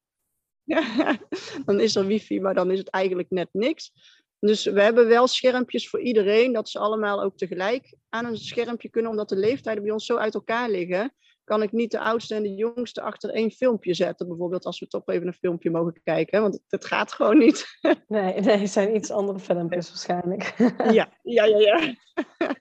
ja, 0.65 1.19
dan 1.67 1.81
is 1.81 1.97
er 1.97 2.07
wifi, 2.07 2.41
maar 2.41 2.55
dan 2.55 2.71
is 2.71 2.79
het 2.79 2.89
eigenlijk 2.89 3.31
net 3.31 3.49
niks. 3.53 3.93
Dus 4.39 4.65
we 4.65 4.83
hebben 4.83 5.07
wel 5.09 5.27
schermpjes 5.27 5.89
voor 5.89 6.01
iedereen, 6.01 6.53
dat 6.53 6.69
ze 6.69 6.79
allemaal 6.79 7.23
ook 7.23 7.37
tegelijk 7.37 7.95
aan 8.09 8.25
een 8.25 8.37
schermpje 8.37 8.89
kunnen, 8.89 9.11
omdat 9.11 9.29
de 9.29 9.37
leeftijden 9.37 9.83
bij 9.83 9.93
ons 9.93 10.07
zo 10.07 10.17
uit 10.17 10.35
elkaar 10.35 10.71
liggen 10.71 11.15
kan 11.53 11.63
ik 11.63 11.73
niet 11.73 11.91
de 11.91 12.01
oudste 12.01 12.35
en 12.35 12.43
de 12.43 12.55
jongste 12.55 13.03
achter 13.03 13.31
één 13.31 13.51
filmpje 13.51 13.95
zetten. 13.95 14.29
Bijvoorbeeld 14.29 14.65
als 14.65 14.81
we 14.81 14.87
toch 14.87 15.03
even 15.07 15.27
een 15.27 15.33
filmpje 15.33 15.71
mogen 15.71 16.01
kijken. 16.05 16.43
Want 16.43 16.61
het, 16.69 16.85
gaat 16.85 17.13
gewoon 17.13 17.39
niet. 17.39 17.67
Nee, 18.09 18.41
nee, 18.41 18.57
het 18.57 18.71
zijn 18.71 18.97
iets 18.97 19.11
andere 19.11 19.39
filmpjes 19.39 19.89
waarschijnlijk. 19.89 20.55
Ja, 20.99 21.13
ja, 21.23 21.45
ja, 21.45 21.59
ja. 21.59 21.95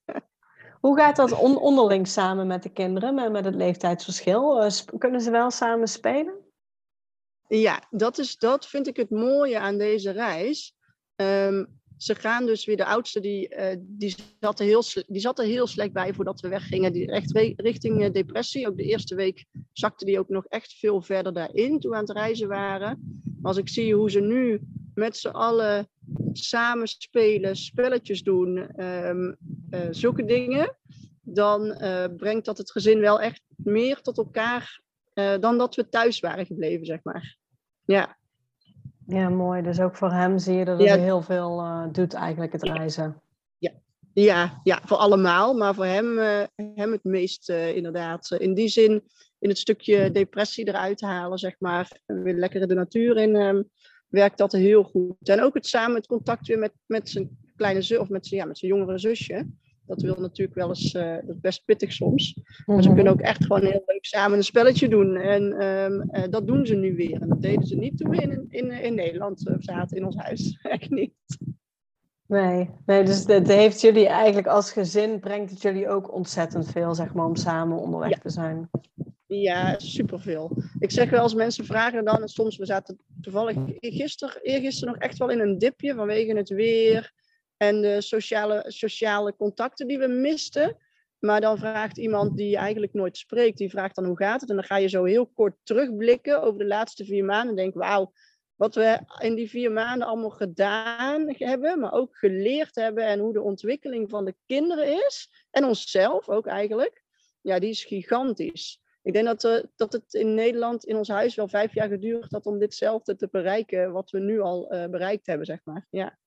Hoe 0.81 0.97
gaat 0.97 1.15
dat 1.15 1.31
on 1.31 1.57
onderling 1.57 2.07
samen 2.07 2.47
met 2.47 2.63
de 2.63 2.69
kinderen, 2.69 3.13
met, 3.13 3.31
met 3.31 3.45
het 3.45 3.55
leeftijdsverschil? 3.55 4.63
Uh, 4.63 4.71
kunnen 4.97 5.21
ze 5.21 5.31
wel 5.31 5.51
samen 5.51 5.87
spelen? 5.87 6.35
Ja, 7.47 7.83
dat, 7.89 8.17
is, 8.17 8.37
dat 8.37 8.67
vind 8.67 8.87
ik 8.87 8.95
het 8.95 9.09
mooie 9.09 9.59
aan 9.59 9.77
deze 9.77 10.11
reis. 10.11 10.75
Um, 11.15 11.80
ze 12.01 12.15
gaan 12.15 12.45
dus 12.45 12.65
weer, 12.65 12.77
de 12.77 12.85
oudste, 12.85 13.19
die, 13.19 13.55
uh, 13.55 13.75
die, 13.79 14.15
zat 14.39 14.59
er 14.59 14.65
heel, 14.65 14.83
die 15.07 15.21
zat 15.21 15.39
er 15.39 15.45
heel 15.45 15.67
slecht 15.67 15.91
bij 15.93 16.13
voordat 16.13 16.41
we 16.41 16.47
weggingen. 16.47 16.93
Die 16.93 17.11
echt 17.11 17.31
richting 17.55 18.03
uh, 18.03 18.11
depressie. 18.11 18.67
Ook 18.67 18.77
de 18.77 18.83
eerste 18.83 19.15
week 19.15 19.45
zakte 19.71 20.05
die 20.05 20.19
ook 20.19 20.29
nog 20.29 20.45
echt 20.45 20.73
veel 20.73 21.01
verder 21.01 21.33
daarin 21.33 21.79
toen 21.79 21.91
we 21.91 21.97
aan 21.97 22.03
het 22.03 22.17
reizen 22.17 22.47
waren. 22.47 23.21
Maar 23.23 23.51
als 23.51 23.57
ik 23.57 23.69
zie 23.69 23.95
hoe 23.95 24.11
ze 24.11 24.19
nu 24.19 24.61
met 24.93 25.17
z'n 25.17 25.27
allen 25.27 25.89
samen 26.31 26.87
spelen, 26.87 27.55
spelletjes 27.55 28.23
doen, 28.23 28.83
um, 28.85 29.37
zulke 29.91 30.25
dingen, 30.25 30.77
dan 31.21 31.77
brengt 32.17 32.45
dat 32.45 32.57
het 32.57 32.71
gezin 32.71 32.99
wel 32.99 33.21
echt 33.21 33.41
meer 33.55 34.01
tot 34.01 34.17
elkaar 34.17 34.81
dan 35.39 35.57
dat 35.57 35.75
we 35.75 35.89
thuis 35.89 36.19
waren 36.19 36.45
gebleven, 36.45 36.85
zeg 36.85 37.03
maar. 37.03 37.37
Ja. 37.85 38.19
Ja, 39.12 39.30
mooi. 39.30 39.62
Dus 39.62 39.80
ook 39.80 39.95
voor 39.95 40.12
hem 40.12 40.38
zie 40.38 40.55
je 40.55 40.66
dat 40.66 40.80
het 40.80 40.99
heel 40.99 41.22
veel 41.22 41.64
doet 41.91 42.14
eigenlijk, 42.14 42.51
het 42.51 42.64
reizen. 42.64 43.22
Ja. 43.57 43.72
Ja, 44.14 44.59
ja, 44.64 44.82
voor 44.86 44.97
allemaal, 44.97 45.53
maar 45.53 45.76
voor 45.76 45.86
hem, 45.86 46.18
hem 46.55 46.91
het 46.91 47.03
meest 47.03 47.49
inderdaad. 47.49 48.32
in 48.32 48.53
die 48.53 48.68
zin, 48.68 49.03
in 49.39 49.49
het 49.49 49.57
stukje 49.57 50.12
depressie 50.12 50.68
eruit 50.68 51.01
halen, 51.01 51.38
zeg 51.38 51.55
maar, 51.59 51.99
weer 52.05 52.34
lekker 52.34 52.68
de 52.68 52.74
natuur 52.74 53.18
in, 53.18 53.36
um, 53.36 53.70
werkt 54.12 54.38
dat 54.38 54.51
heel 54.51 54.84
goed. 54.84 55.30
En 55.30 55.41
ook 55.41 55.53
het 55.53 55.66
samen 55.66 55.95
het 55.95 56.07
contact 56.07 56.47
weer 56.47 56.59
met, 56.59 56.74
met 56.86 57.09
zijn 57.09 57.38
kleine 57.55 57.82
zus 57.82 57.97
of 57.97 58.09
met 58.09 58.28
zijn, 58.28 58.41
ja, 58.41 58.47
met 58.47 58.57
zijn 58.57 58.72
jongere 58.72 58.97
zusje. 58.97 59.47
Dat 59.91 60.01
wil 60.01 60.15
natuurlijk 60.19 60.57
wel 60.57 60.67
eens, 60.67 60.93
uh, 60.93 61.15
dat 61.15 61.35
is 61.35 61.39
best 61.39 61.65
pittig 61.65 61.93
soms. 61.93 62.39
Maar 62.65 62.81
ze 62.81 62.87
mhm. 62.87 62.95
kunnen 62.95 63.13
ook 63.13 63.21
echt 63.21 63.45
gewoon 63.45 63.61
heel 63.61 63.83
leuk 63.85 64.05
samen 64.05 64.37
een 64.37 64.43
spelletje 64.43 64.87
doen. 64.87 65.15
En 65.15 65.65
um, 65.65 66.09
uh, 66.11 66.23
dat 66.29 66.47
doen 66.47 66.65
ze 66.65 66.75
nu 66.75 66.95
weer. 66.95 67.21
En 67.21 67.29
dat 67.29 67.41
deden 67.41 67.67
ze 67.67 67.75
niet 67.75 67.97
toen 67.97 68.09
we 68.09 68.21
in, 68.21 68.45
in, 68.49 68.71
in 68.71 68.95
Nederland 68.95 69.47
uh, 69.47 69.55
zaten, 69.59 69.97
in 69.97 70.05
ons 70.05 70.15
huis. 70.15 70.59
Echt 70.61 70.89
niet. 70.89 71.13
Nee, 72.27 72.69
nee 72.85 73.03
dus 73.03 73.25
het 73.25 73.47
heeft 73.47 73.81
jullie 73.81 74.07
eigenlijk 74.07 74.47
als 74.47 74.71
gezin, 74.71 75.19
brengt 75.19 75.51
het 75.51 75.61
jullie 75.61 75.89
ook 75.89 76.13
ontzettend 76.13 76.71
veel, 76.71 76.95
zeg 76.95 77.13
maar, 77.13 77.25
om 77.25 77.35
samen 77.35 77.77
onderweg 77.77 78.19
te 78.19 78.29
zijn. 78.29 78.69
Ja, 79.25 79.79
superveel. 79.79 80.57
Ik 80.79 80.91
zeg 80.91 81.09
wel 81.09 81.21
als 81.21 81.33
mensen 81.33 81.65
vragen 81.65 82.05
dan, 82.05 82.21
en 82.21 82.27
soms, 82.27 82.57
we 82.57 82.65
zaten 82.65 82.99
toevallig 83.21 83.57
gisteren, 83.79 84.41
eergisteren 84.41 84.93
nog 84.93 85.03
echt 85.03 85.17
wel 85.17 85.29
in 85.29 85.39
een 85.39 85.57
dipje 85.57 85.95
vanwege 85.95 86.37
het 86.37 86.49
weer 86.49 87.13
en 87.62 87.82
de 87.82 88.01
sociale, 88.01 88.64
sociale 88.68 89.36
contacten 89.36 89.88
die 89.88 89.99
we 89.99 90.07
misten. 90.07 90.78
Maar 91.20 91.41
dan 91.41 91.57
vraagt 91.57 91.97
iemand 91.97 92.38
die 92.38 92.57
eigenlijk 92.57 92.93
nooit 92.93 93.18
spreekt, 93.18 93.57
die 93.57 93.70
vraagt 93.70 93.95
dan 93.95 94.05
hoe 94.05 94.18
gaat 94.18 94.41
het? 94.41 94.49
En 94.49 94.55
dan 94.55 94.66
ga 94.66 94.78
je 94.78 94.88
zo 94.88 95.03
heel 95.03 95.28
kort 95.28 95.55
terugblikken 95.64 96.41
over 96.41 96.59
de 96.59 96.66
laatste 96.66 97.05
vier 97.05 97.26
maanden 97.26 97.49
en 97.49 97.55
denk, 97.55 97.74
wauw, 97.74 98.14
wat 98.55 98.76
we 98.76 98.99
in 99.20 99.36
die 99.36 99.49
vier 99.49 99.72
maanden 99.72 100.07
allemaal 100.07 100.30
gedaan 100.30 101.34
hebben, 101.38 101.80
maar 101.80 101.93
ook 101.93 102.18
geleerd 102.18 102.76
hebben 102.76 103.05
en 103.05 103.20
hoe 103.20 103.34
de 103.34 103.41
ontwikkeling 103.41 104.09
van 104.09 104.26
de 104.26 104.36
kinderen 104.45 105.05
is 105.05 105.45
en 105.51 105.66
onszelf 105.66 106.30
ook 106.30 106.47
eigenlijk, 106.47 107.03
ja, 107.41 107.59
die 107.59 107.70
is 107.70 107.84
gigantisch. 107.84 108.82
Ik 109.01 109.14
denk 109.14 109.26
dat, 109.26 109.43
uh, 109.43 109.64
dat 109.76 109.93
het 109.93 110.14
in 110.14 110.34
Nederland, 110.34 110.86
in 110.86 110.95
ons 110.95 111.07
huis, 111.07 111.36
wel 111.36 111.47
vijf 111.47 111.74
jaar 111.74 111.88
geduurd 111.88 112.32
had 112.32 112.45
om 112.45 112.59
ditzelfde 112.59 113.16
te 113.16 113.28
bereiken, 113.32 113.91
wat 113.91 114.12
we 114.12 114.20
nu 114.20 114.39
al 114.39 114.74
uh, 114.74 114.86
bereikt 114.86 115.26
hebben, 115.26 115.45
zeg 115.45 115.59
maar. 115.64 115.88
Ja. 115.89 116.20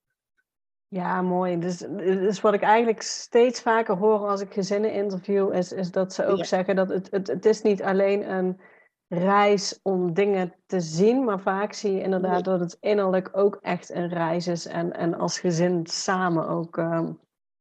Ja, 0.95 1.23
mooi. 1.23 1.59
Dus, 1.59 1.79
dus 1.97 2.41
wat 2.41 2.55
ik 2.55 2.63
eigenlijk 2.63 3.03
steeds 3.03 3.61
vaker 3.61 3.97
hoor 3.97 4.19
als 4.29 4.41
ik 4.41 4.53
gezinnen 4.53 4.93
interview, 4.93 5.55
is, 5.55 5.73
is 5.73 5.91
dat 5.91 6.13
ze 6.13 6.27
ook 6.27 6.45
zeggen 6.45 6.77
dat 6.77 6.89
het, 6.89 7.11
het, 7.11 7.27
het 7.27 7.45
is 7.45 7.63
niet 7.63 7.83
alleen 7.83 8.31
een 8.31 8.61
reis 9.09 9.81
om 9.83 10.13
dingen 10.13 10.55
te 10.67 10.81
zien, 10.81 11.25
maar 11.25 11.41
vaak 11.41 11.73
zie 11.73 11.93
je 11.93 12.03
inderdaad 12.03 12.45
dat 12.45 12.61
het 12.61 12.77
innerlijk 12.81 13.31
ook 13.33 13.59
echt 13.63 13.91
een 13.91 14.09
reis 14.09 14.47
is 14.47 14.67
en, 14.67 14.93
en 14.93 15.15
als 15.15 15.39
gezin 15.39 15.87
samen 15.87 16.49
ook. 16.49 16.77
Uh... 16.77 17.09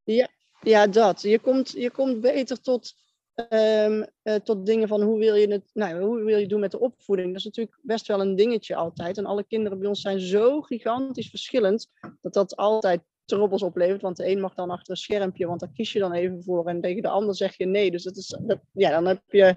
Ja, 0.04 0.28
ja, 0.62 0.88
dat. 0.88 1.22
Je 1.22 1.40
komt, 1.40 1.72
je 1.72 1.92
komt 1.92 2.22
beter 2.22 2.62
tot 2.62 3.02
Um, 3.50 4.06
tot 4.44 4.66
dingen 4.66 4.88
van 4.88 5.02
hoe 5.02 5.20
wil 5.20 5.36
je 5.36 5.48
het, 5.52 5.64
nou, 5.74 6.02
hoe 6.02 6.24
wil 6.24 6.38
je 6.38 6.48
doen 6.48 6.60
met 6.60 6.72
de 6.72 6.80
opvoeding. 6.80 7.28
Dat 7.28 7.38
is 7.38 7.44
natuurlijk 7.44 7.78
best 7.82 8.08
wel 8.08 8.22
een 8.22 8.36
dingetje 8.36 8.76
altijd. 8.76 9.18
En 9.18 9.26
alle 9.26 9.44
kinderen 9.44 9.80
bij 9.80 9.88
ons 9.88 10.02
zijn 10.02 10.20
zo 10.20 10.62
gigantisch 10.62 11.30
verschillend 11.30 11.90
dat 12.22 12.34
dat 12.34 12.56
altijd 12.56 13.02
trobbels 13.26 13.64
oplevert. 13.64 14.02
Want 14.02 14.18
de 14.18 14.28
een 14.28 14.40
mag 14.40 14.54
dan 14.54 14.70
achter 14.70 14.92
een 14.92 14.98
schermpje, 14.98 15.48
want 15.48 15.60
daar 15.60 15.72
kies 15.74 15.94
je 15.94 16.00
dan 16.00 16.14
even 16.14 16.44
voor. 16.44 16.68
En 16.68 16.82
tegen 16.82 17.02
de 17.02 17.08
ander 17.08 17.36
zeg 17.36 17.58
je 17.58 17.66
nee. 17.66 17.92
Dus 17.92 18.04
dat 18.04 18.18
is, 18.18 18.38
dat, 18.42 18.60
ja, 18.72 18.90
dan 18.90 19.06
heb 19.06 19.22
je 19.28 19.56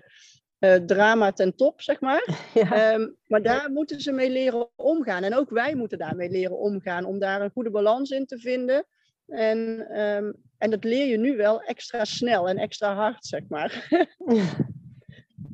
uh, 0.58 0.74
drama 0.74 1.32
ten 1.32 1.56
top, 1.56 1.82
zeg 1.82 2.00
maar. 2.00 2.28
Ehm, 2.54 3.08
maar 3.26 3.42
daar 3.42 3.70
moeten 3.70 4.00
ze 4.00 4.12
mee 4.12 4.30
leren 4.30 4.68
omgaan. 4.76 5.22
En 5.22 5.36
ook 5.36 5.50
wij 5.50 5.74
moeten 5.74 5.98
daarmee 5.98 6.30
leren 6.30 6.58
omgaan 6.58 7.04
om 7.04 7.18
daar 7.18 7.40
een 7.40 7.50
goede 7.50 7.70
balans 7.70 8.10
in 8.10 8.26
te 8.26 8.38
vinden. 8.38 8.86
En, 9.26 9.58
um, 10.00 10.34
en 10.58 10.70
dat 10.70 10.84
leer 10.84 11.06
je 11.06 11.18
nu 11.18 11.36
wel 11.36 11.62
extra 11.62 12.04
snel 12.04 12.48
en 12.48 12.56
extra 12.56 12.94
hard, 12.94 13.26
zeg 13.26 13.42
maar. 13.48 13.88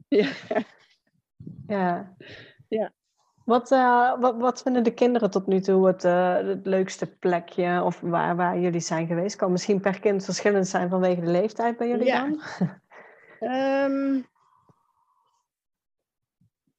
ja. 0.09 0.29
ja. 1.67 2.15
ja. 2.69 2.93
Wat, 3.45 3.71
uh, 3.71 4.21
wat, 4.21 4.37
wat 4.37 4.63
vinden 4.63 4.85
de 4.85 4.95
kinderen 4.95 5.31
tot 5.31 5.47
nu 5.47 5.61
toe 5.61 5.87
het, 5.87 6.05
uh, 6.05 6.37
het 6.37 6.67
leukste 6.67 7.07
plekje 7.07 7.83
of 7.83 8.01
waar, 8.01 8.37
waar 8.37 8.59
jullie 8.59 8.81
zijn 8.81 9.07
geweest? 9.07 9.37
Kan 9.37 9.53
misschien 9.53 9.81
per 9.81 10.01
kind 10.01 10.25
verschillend 10.25 10.69
zijn 10.69 10.89
vanwege 10.89 11.21
de 11.21 11.31
leeftijd 11.31 11.77
bij 11.77 11.89
jullie 11.89 12.07
ja. 12.07 12.21
dan? 12.21 12.41
um, 13.51 14.27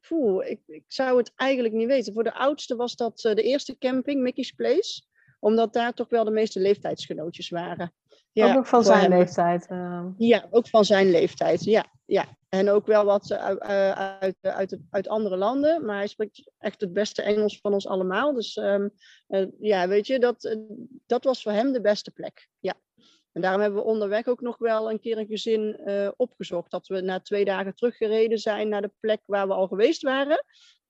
poeh, 0.07 0.49
ik, 0.49 0.59
ik 0.65 0.83
zou 0.87 1.17
het 1.17 1.31
eigenlijk 1.35 1.73
niet 1.73 1.87
weten. 1.87 2.13
Voor 2.13 2.23
de 2.23 2.33
oudste 2.33 2.75
was 2.75 2.95
dat 2.95 3.23
uh, 3.23 3.35
de 3.35 3.43
eerste 3.43 3.77
camping, 3.77 4.21
Mickey's 4.21 4.51
Place 4.51 5.01
omdat 5.43 5.73
daar 5.73 5.93
toch 5.93 6.09
wel 6.09 6.23
de 6.23 6.31
meeste 6.31 6.59
leeftijdsgenootjes 6.59 7.49
waren. 7.49 7.93
Ja, 8.33 8.55
ook 8.55 8.67
van 8.67 8.83
zijn 8.83 9.09
leeftijd. 9.09 9.67
Uh... 9.71 10.05
Ja, 10.17 10.47
ook 10.49 10.67
van 10.67 10.85
zijn 10.85 11.11
leeftijd. 11.11 11.63
Ja, 11.63 11.85
ja. 12.05 12.25
En 12.49 12.69
ook 12.69 12.85
wel 12.85 13.05
wat 13.05 13.29
uh, 13.29 13.91
uit, 13.91 14.35
uit, 14.41 14.77
uit, 14.89 15.07
andere 15.07 15.37
landen. 15.37 15.85
Maar 15.85 15.95
hij 15.95 16.07
spreekt 16.07 16.51
echt 16.57 16.81
het 16.81 16.93
beste 16.93 17.21
Engels 17.21 17.59
van 17.59 17.73
ons 17.73 17.87
allemaal. 17.87 18.33
Dus 18.33 18.55
um, 18.55 18.91
uh, 19.27 19.45
ja, 19.59 19.87
weet 19.87 20.07
je, 20.07 20.19
dat, 20.19 20.57
dat 21.05 21.23
was 21.23 21.43
voor 21.43 21.51
hem 21.51 21.71
de 21.71 21.81
beste 21.81 22.11
plek. 22.11 22.47
Ja. 22.59 22.73
En 23.31 23.41
daarom 23.41 23.61
hebben 23.61 23.79
we 23.79 23.87
onderweg 23.87 24.27
ook 24.27 24.41
nog 24.41 24.57
wel 24.57 24.91
een 24.91 24.99
keer 24.99 25.17
een 25.17 25.25
gezin 25.25 25.79
opgezocht. 26.17 26.71
Dat 26.71 26.87
we 26.87 27.01
na 27.01 27.19
twee 27.19 27.45
dagen 27.45 27.75
teruggereden 27.75 28.37
zijn 28.37 28.69
naar 28.69 28.81
de 28.81 28.91
plek 28.99 29.21
waar 29.25 29.47
we 29.47 29.53
al 29.53 29.67
geweest 29.67 30.01
waren. 30.01 30.45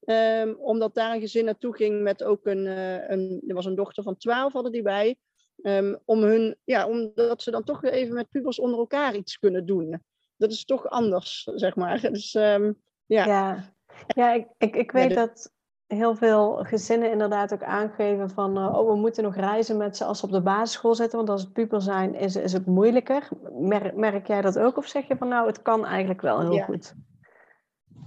Um, 0.05 0.55
omdat 0.59 0.93
daar 0.93 1.13
een 1.13 1.21
gezin 1.21 1.45
naartoe 1.45 1.75
ging 1.75 2.01
met 2.01 2.23
ook 2.23 2.45
een, 2.45 2.65
een 3.11 3.43
er 3.47 3.55
was 3.55 3.65
een 3.65 3.75
dochter 3.75 4.03
van 4.03 4.17
12 4.17 4.53
hadden 4.53 4.71
die 4.71 4.81
bij. 4.81 5.17
Um, 5.63 5.99
om 6.05 6.21
hun, 6.21 6.55
ja, 6.63 6.87
omdat 6.87 7.41
ze 7.41 7.51
dan 7.51 7.63
toch 7.63 7.81
weer 7.81 7.91
even 7.91 8.13
met 8.13 8.29
pubers 8.29 8.59
onder 8.59 8.79
elkaar 8.79 9.15
iets 9.15 9.39
kunnen 9.39 9.65
doen. 9.65 10.01
Dat 10.37 10.51
is 10.51 10.65
toch 10.65 10.89
anders, 10.89 11.43
zeg 11.55 11.75
maar. 11.75 12.01
Dus, 12.11 12.33
um, 12.33 12.81
ja. 13.05 13.25
ja. 13.25 13.73
Ja, 14.07 14.33
ik, 14.33 14.47
ik, 14.57 14.75
ik 14.75 14.91
weet 14.91 15.15
dat 15.15 15.51
heel 15.87 16.15
veel 16.15 16.63
gezinnen 16.63 17.11
inderdaad 17.11 17.53
ook 17.53 17.63
aangeven 17.63 18.29
van... 18.29 18.57
Uh, 18.57 18.79
oh, 18.79 18.89
we 18.89 18.95
moeten 18.95 19.23
nog 19.23 19.35
reizen 19.35 19.77
met 19.77 19.97
ze 19.97 20.05
als 20.05 20.19
ze 20.19 20.25
op 20.25 20.31
de 20.31 20.41
basisschool 20.41 20.95
zitten. 20.95 21.17
Want 21.17 21.29
als 21.29 21.41
het 21.41 21.53
puber 21.53 21.81
zijn, 21.81 22.15
is, 22.15 22.35
is 22.35 22.53
het 22.53 22.65
moeilijker. 22.65 23.29
Merk, 23.51 23.95
merk 23.95 24.27
jij 24.27 24.41
dat 24.41 24.59
ook? 24.59 24.77
Of 24.77 24.87
zeg 24.87 25.07
je 25.07 25.17
van, 25.17 25.27
nou, 25.27 25.47
het 25.47 25.61
kan 25.61 25.85
eigenlijk 25.85 26.21
wel 26.21 26.39
heel 26.39 26.53
ja. 26.53 26.65
goed? 26.65 26.95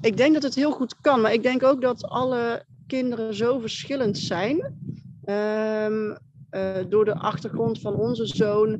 ik 0.00 0.16
denk 0.16 0.34
dat 0.34 0.42
het 0.42 0.54
heel 0.54 0.72
goed 0.72 1.00
kan, 1.00 1.20
maar 1.20 1.32
ik 1.32 1.42
denk 1.42 1.62
ook 1.62 1.80
dat 1.80 2.04
alle 2.04 2.64
kinderen 2.86 3.34
zo 3.34 3.59
verschillend 3.59 4.18
zijn. 4.18 4.57
Um, 5.24 6.18
door 6.88 7.05
de 7.05 7.14
achtergrond 7.14 7.80
van 7.80 7.94
onze 7.94 8.26
zoon 8.26 8.70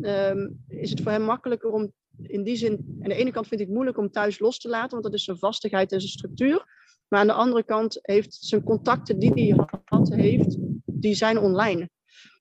um, 0.00 0.64
is 0.68 0.90
het 0.90 1.00
voor 1.00 1.12
hem 1.12 1.22
makkelijker 1.22 1.70
om 1.70 1.92
in 2.22 2.42
die 2.42 2.56
zin, 2.56 2.98
aan 3.02 3.08
de 3.08 3.14
ene 3.14 3.30
kant 3.30 3.46
vind 3.46 3.60
ik 3.60 3.66
het 3.66 3.74
moeilijk 3.74 3.98
om 3.98 4.10
thuis 4.10 4.38
los 4.38 4.58
te 4.58 4.68
laten, 4.68 4.90
want 4.90 5.02
dat 5.02 5.14
is 5.14 5.24
zijn 5.24 5.38
vastigheid 5.38 5.92
en 5.92 6.00
zijn 6.00 6.12
structuur. 6.12 6.64
Maar 7.08 7.20
aan 7.20 7.26
de 7.26 7.32
andere 7.32 7.62
kant 7.62 7.98
heeft 8.02 8.34
zijn 8.34 8.62
contacten 8.62 9.18
die 9.18 9.32
hij 9.32 9.66
had, 9.84 10.14
heeft, 10.14 10.56
die 10.84 11.14
zijn 11.14 11.38
online. 11.38 11.90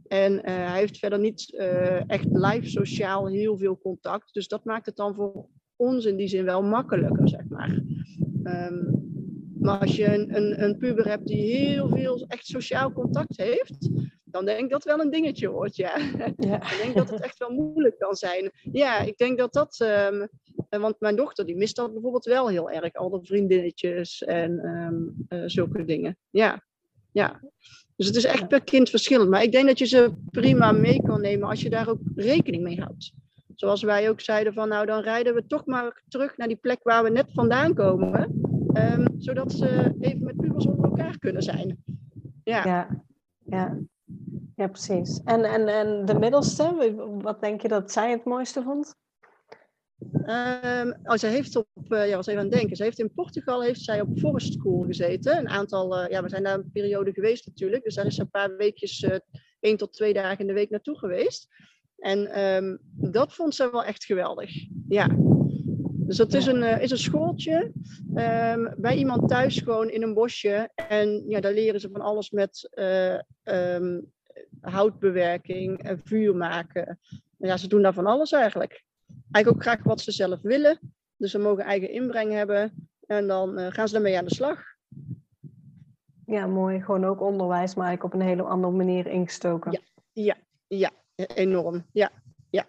En 0.08 0.34
uh, 0.34 0.40
hij 0.44 0.80
heeft 0.80 0.98
verder 0.98 1.20
niet 1.20 1.54
uh, 1.54 2.10
echt 2.10 2.26
live 2.32 2.70
sociaal 2.70 3.28
heel 3.28 3.58
veel 3.58 3.78
contact. 3.78 4.34
Dus 4.34 4.48
dat 4.48 4.66
maakt 4.66 4.86
het 4.86 4.96
dan 4.96 5.16
voor 5.16 5.48
ons 5.76 6.06
in 6.06 6.16
die 6.16 6.28
zin 6.28 6.46
wel 6.46 6.64
makkelijker, 6.64 7.30
zeg 7.30 7.48
maar. 7.50 7.84
Um, 8.44 9.02
maar 9.60 9.80
als 9.80 9.96
je 9.96 10.14
een, 10.14 10.36
een, 10.36 10.64
een, 10.64 10.78
puber 10.78 11.08
hebt 11.08 11.28
die 11.28 11.58
heel 11.58 11.90
veel 11.90 12.26
echt 12.28 12.46
sociaal 12.46 12.92
contact 12.92 13.38
heeft, 13.38 13.90
dan 14.34 14.46
denk 14.46 14.60
ik 14.60 14.70
dat 14.70 14.84
wel 14.84 15.00
een 15.00 15.10
dingetje 15.10 15.50
wordt, 15.50 15.76
ja. 15.76 15.98
ja. 16.38 16.56
ik 16.72 16.80
denk 16.82 16.96
dat 16.96 17.10
het 17.10 17.22
echt 17.22 17.38
wel 17.38 17.50
moeilijk 17.50 18.00
kan 18.00 18.16
zijn. 18.16 18.52
Ja, 18.72 19.00
ik 19.00 19.18
denk 19.18 19.38
dat 19.38 19.54
dat... 19.54 19.80
Um, 20.12 20.28
want 20.70 21.00
mijn 21.00 21.16
dochter 21.16 21.46
die 21.46 21.56
mist 21.56 21.76
dat 21.76 21.94
bijvoorbeeld 21.94 22.26
wel 22.26 22.48
heel 22.48 22.72
erg. 22.72 22.94
Al 22.94 23.10
de 23.10 23.20
vriendinnetjes 23.24 24.24
en 24.24 24.66
um, 24.66 25.26
uh, 25.30 25.44
zulke 25.46 25.86
dingen. 25.86 26.18
Ja, 26.30 26.64
ja. 27.12 27.42
Dus 27.96 28.08
het 28.08 28.16
is 28.16 28.24
echt 28.24 28.48
per 28.48 28.64
kind 28.64 28.90
verschillend. 28.90 29.30
Maar 29.30 29.44
ik 29.44 29.52
denk 29.52 29.68
dat 29.68 29.80
je 29.80 29.86
ze 29.86 30.14
prima 30.30 30.72
mee 30.72 31.02
kan 31.02 31.22
nemen 31.22 31.50
als 31.50 31.62
je 31.62 31.70
daar 31.70 31.90
ook 31.90 32.00
rekening 32.16 32.64
mee 32.64 32.80
houdt. 32.82 33.12
Zoals 33.56 33.84
wij 33.84 34.10
ook 34.10 34.22
zeiden 34.22 34.54
van 34.54 34.68
nou 34.68 34.86
dan 34.86 35.02
rijden 35.02 35.34
we 35.34 35.48
toch 35.48 35.66
maar 35.66 36.04
terug 36.08 36.38
naar 36.38 36.48
die 36.48 36.58
plek 36.58 36.84
waar 36.84 37.04
we 37.04 37.10
net 37.10 37.28
vandaan 37.34 37.74
komen. 37.74 38.42
Um, 38.78 39.06
zodat 39.18 39.52
ze 39.52 39.96
even 40.00 40.24
met 40.24 40.38
pubers 40.38 40.66
onder 40.66 40.86
elkaar 40.86 41.18
kunnen 41.18 41.42
zijn. 41.42 41.84
Ja, 42.44 42.66
ja, 42.66 43.04
ja. 43.46 43.78
Ja 44.56 44.68
precies. 44.68 45.22
En, 45.26 45.44
en, 45.44 45.68
en 45.68 46.06
de 46.06 46.20
middelste, 46.20 46.94
wat 47.22 47.42
denk 47.42 47.62
je 47.62 47.68
dat 47.68 47.92
zij 47.92 48.12
het 48.12 48.24
mooiste 48.26 48.62
vond? 48.62 48.96
Um, 50.12 51.00
oh, 51.04 51.16
zij 51.16 51.30
heeft 51.30 51.56
op, 51.56 51.68
uh, 51.88 52.08
ja, 52.08 52.16
was 52.16 52.28
even 52.28 52.40
aan 52.40 52.48
het 52.48 52.56
denken. 52.56 52.76
Ze 52.76 52.84
heeft 52.84 53.00
in 53.00 53.14
Portugal 53.14 53.64
heeft 53.64 53.82
zij 53.82 54.02
op 54.02 54.20
Forest 54.20 54.54
School 54.54 54.84
gezeten. 54.84 55.38
Een 55.38 55.50
aantal, 55.50 56.04
uh, 56.04 56.10
ja, 56.10 56.24
we 56.24 56.30
zijn 56.30 56.44
daar 56.44 56.54
een 56.54 56.72
periode 56.72 57.14
geweest 57.14 57.46
natuurlijk. 57.46 57.84
Dus 57.84 57.96
daar 57.96 58.06
is 58.06 58.16
ze 58.16 58.22
een 58.22 58.30
paar 58.30 58.56
weekjes 58.56 59.02
uh, 59.02 59.16
één 59.60 59.78
tot 59.78 59.94
twee 59.94 60.14
dagen 60.14 60.40
in 60.40 60.48
de 60.48 60.54
week 60.54 60.70
naartoe 60.70 60.98
geweest. 60.98 61.48
En 61.98 62.28
ehm, 62.28 62.78
dat 63.12 63.34
vond 63.34 63.56
ze 63.56 63.72
wel 63.72 63.84
echt 63.84 64.06
geweldig. 64.06 64.52
Ja. 64.88 65.08
Dus 66.06 66.18
dat 66.18 66.34
is 66.34 66.46
een, 66.46 66.64
is 66.64 66.92
een 66.92 66.98
schooltje 66.98 67.72
um, 68.16 68.74
bij 68.78 68.96
iemand 68.96 69.30
thuis, 69.30 69.58
gewoon 69.58 69.90
in 69.90 70.04
een 70.04 70.14
bosje. 70.14 70.70
En 70.76 71.24
ja, 71.28 71.40
daar 71.40 71.54
leren 71.54 71.80
ze 71.80 71.90
van 71.92 72.02
alles 72.02 72.30
met 72.30 72.70
houtbewerking 74.64 75.84
en 75.84 76.02
vuur 76.04 76.36
maken. 76.36 77.00
ja, 77.38 77.58
ze 77.58 77.68
doen 77.68 77.82
daar 77.82 77.94
van 77.94 78.06
alles 78.06 78.32
eigenlijk. 78.32 78.84
Eigenlijk 79.32 79.48
ook 79.48 79.62
graag 79.62 79.84
wat 79.84 80.02
ze 80.02 80.12
zelf 80.12 80.42
willen. 80.42 80.80
Dus 81.18 81.32
ze 81.32 81.40
mogen 81.40 81.64
eigen 81.64 81.90
inbreng 81.90 82.32
hebben. 82.32 82.90
En 83.06 83.28
dan 83.28 83.60
uh, 83.60 83.68
gaan 83.70 83.88
ze 83.88 83.94
daarmee 83.94 84.18
aan 84.18 84.26
de 84.26 84.36
slag. 84.36 84.62
Ja, 86.26 86.48
mooi. 86.48 86.82
Gewoon 86.82 87.06
ook 87.06 87.22
onderwijs, 87.22 87.76
maar 87.76 87.86
eigenlijk 87.88 88.16
op 88.16 88.22
een 88.22 88.28
hele 88.28 88.44
andere 88.44 88.74
manier 88.74 89.08
ingestoken. 89.08 89.72
Ja, 89.72 89.82
ja, 90.12 90.36
ja 90.68 90.92
enorm. 91.16 91.86
Ja, 91.92 92.12
ja. 92.50 92.66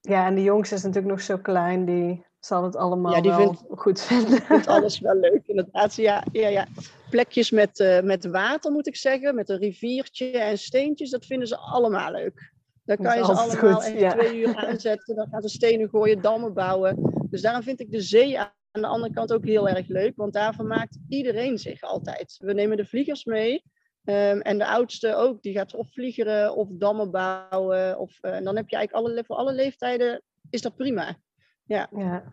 Ja, 0.00 0.26
en 0.26 0.34
de 0.34 0.42
jongste 0.42 0.74
is 0.74 0.82
natuurlijk 0.82 1.12
nog 1.12 1.20
zo 1.20 1.38
klein, 1.38 1.84
die 1.84 2.26
zal 2.40 2.64
het 2.64 2.76
allemaal 2.76 3.14
ja, 3.14 3.20
die 3.20 3.30
wel 3.30 3.54
vindt, 3.54 3.64
goed 3.80 4.00
vinden. 4.00 4.40
vindt 4.40 4.66
alles 4.66 5.00
wel 5.00 5.14
leuk, 5.14 5.42
inderdaad. 5.46 5.94
Ja, 5.94 6.24
ja, 6.32 6.48
ja. 6.48 6.66
Plekjes 7.10 7.50
met, 7.50 7.78
uh, 7.78 8.00
met 8.00 8.24
water, 8.24 8.72
moet 8.72 8.86
ik 8.86 8.96
zeggen, 8.96 9.34
met 9.34 9.48
een 9.48 9.58
riviertje 9.58 10.30
en 10.30 10.58
steentjes, 10.58 11.10
dat 11.10 11.26
vinden 11.26 11.48
ze 11.48 11.56
allemaal 11.56 12.12
leuk. 12.12 12.52
Daar 12.84 12.96
kan 12.96 13.18
je 13.18 13.24
ze 13.24 13.32
allemaal 13.32 13.74
goed, 13.74 13.84
echt 13.84 14.18
twee 14.18 14.38
uur 14.38 14.56
aanzetten. 14.56 15.14
Dan 15.16 15.28
gaan 15.30 15.42
ze 15.42 15.48
stenen 15.48 15.88
gooien, 15.88 16.22
dammen 16.22 16.54
bouwen. 16.54 17.26
Dus 17.30 17.40
daarom 17.40 17.62
vind 17.62 17.80
ik 17.80 17.90
de 17.90 18.00
zee 18.00 18.38
aan 18.38 18.50
de 18.70 18.86
andere 18.86 19.12
kant 19.12 19.32
ook 19.32 19.44
heel 19.44 19.68
erg 19.68 19.88
leuk. 19.88 20.12
Want 20.16 20.32
daar 20.32 20.54
vermaakt 20.54 20.98
iedereen 21.08 21.58
zich 21.58 21.82
altijd. 21.82 22.36
We 22.38 22.52
nemen 22.52 22.76
de 22.76 22.86
vliegers 22.86 23.24
mee. 23.24 23.62
Um, 24.04 24.40
en 24.40 24.58
de 24.58 24.66
oudste 24.66 25.14
ook. 25.14 25.42
Die 25.42 25.54
gaat 25.54 25.74
of 25.74 25.92
vliegeren 25.92 26.56
of 26.56 26.68
dammen 26.70 27.10
bouwen. 27.10 27.98
Of, 27.98 28.18
uh, 28.22 28.34
en 28.34 28.44
dan 28.44 28.56
heb 28.56 28.68
je 28.68 28.76
eigenlijk 28.76 29.06
alle, 29.06 29.24
voor 29.24 29.36
alle 29.36 29.52
leeftijden 29.52 30.22
is 30.50 30.62
dat 30.62 30.76
prima. 30.76 31.16
Ja. 31.64 31.88
ja. 31.96 32.32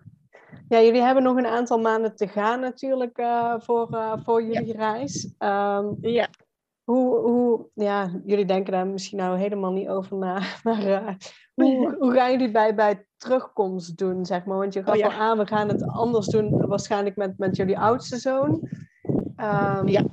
Ja, 0.69 0.81
jullie 0.81 1.01
hebben 1.01 1.23
nog 1.23 1.37
een 1.37 1.45
aantal 1.45 1.79
maanden 1.79 2.15
te 2.15 2.27
gaan 2.27 2.59
natuurlijk 2.59 3.17
uh, 3.17 3.53
voor, 3.57 3.87
uh, 3.91 4.13
voor 4.23 4.43
jullie 4.43 4.77
reis. 4.77 5.23
Um, 5.39 5.97
ja. 6.01 6.27
Hoe, 6.83 7.19
hoe, 7.19 7.67
ja, 7.73 8.09
jullie 8.25 8.45
denken 8.45 8.71
daar 8.71 8.87
misschien 8.87 9.17
nou 9.17 9.37
helemaal 9.37 9.71
niet 9.71 9.87
over 9.87 10.17
na, 10.17 10.41
maar 10.63 10.87
uh, 10.87 11.07
hoe, 11.53 11.95
hoe 11.99 12.13
gaan 12.13 12.31
jullie 12.31 12.51
bij, 12.51 12.75
bij 12.75 13.07
terugkomst 13.17 13.97
doen, 13.97 14.25
zeg 14.25 14.45
maar? 14.45 14.57
Want 14.57 14.73
je 14.73 14.83
gaf 14.83 14.93
oh, 14.93 14.99
ja. 14.99 15.05
al 15.05 15.11
aan, 15.11 15.37
we 15.37 15.47
gaan 15.47 15.67
het 15.67 15.87
anders 15.87 16.27
doen, 16.27 16.67
waarschijnlijk 16.67 17.15
met, 17.15 17.37
met 17.37 17.55
jullie 17.55 17.79
oudste 17.79 18.17
zoon. 18.17 18.69
Um, 19.37 19.87
ja, 19.87 20.03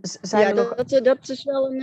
zijn 0.00 0.48
ja 0.48 0.52
nog... 0.52 0.74
dat, 0.74 1.04
dat 1.04 1.28
is 1.28 1.44
wel 1.44 1.72
een, 1.72 1.82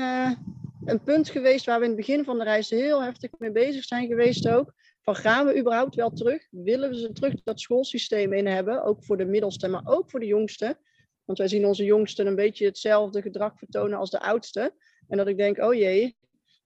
een 0.86 1.04
punt 1.04 1.30
geweest 1.30 1.66
waar 1.66 1.78
we 1.78 1.84
in 1.84 1.92
het 1.92 2.00
begin 2.00 2.24
van 2.24 2.38
de 2.38 2.44
reis 2.44 2.70
heel 2.70 3.04
heftig 3.04 3.30
mee 3.38 3.52
bezig 3.52 3.84
zijn 3.84 4.08
geweest 4.08 4.50
ook. 4.50 4.74
Van 5.02 5.16
gaan 5.16 5.46
we 5.46 5.60
überhaupt 5.60 5.96
wel 5.96 6.12
terug? 6.12 6.48
Willen 6.52 6.90
we 6.90 6.98
ze 6.98 7.12
terug 7.12 7.44
dat 7.44 7.60
schoolsysteem 7.60 8.34
in 8.34 8.48
hebben? 8.48 8.84
Ook 8.84 9.04
voor 9.04 9.18
de 9.18 9.26
middelste, 9.26 9.68
maar 9.68 9.82
ook 9.86 10.10
voor 10.10 10.20
de 10.20 10.26
jongste. 10.26 10.78
Want 11.26 11.38
wij 11.38 11.48
zien 11.48 11.66
onze 11.66 11.84
jongsten 11.84 12.28
een 12.28 12.36
beetje 12.36 12.66
hetzelfde 12.66 13.22
gedrag 13.22 13.58
vertonen 13.58 13.98
als 13.98 14.10
de 14.10 14.20
oudste. 14.20 14.74
En 15.08 15.18
dat 15.18 15.28
ik 15.28 15.38
denk, 15.38 15.58
oh 15.58 15.74
jee, 15.74 16.18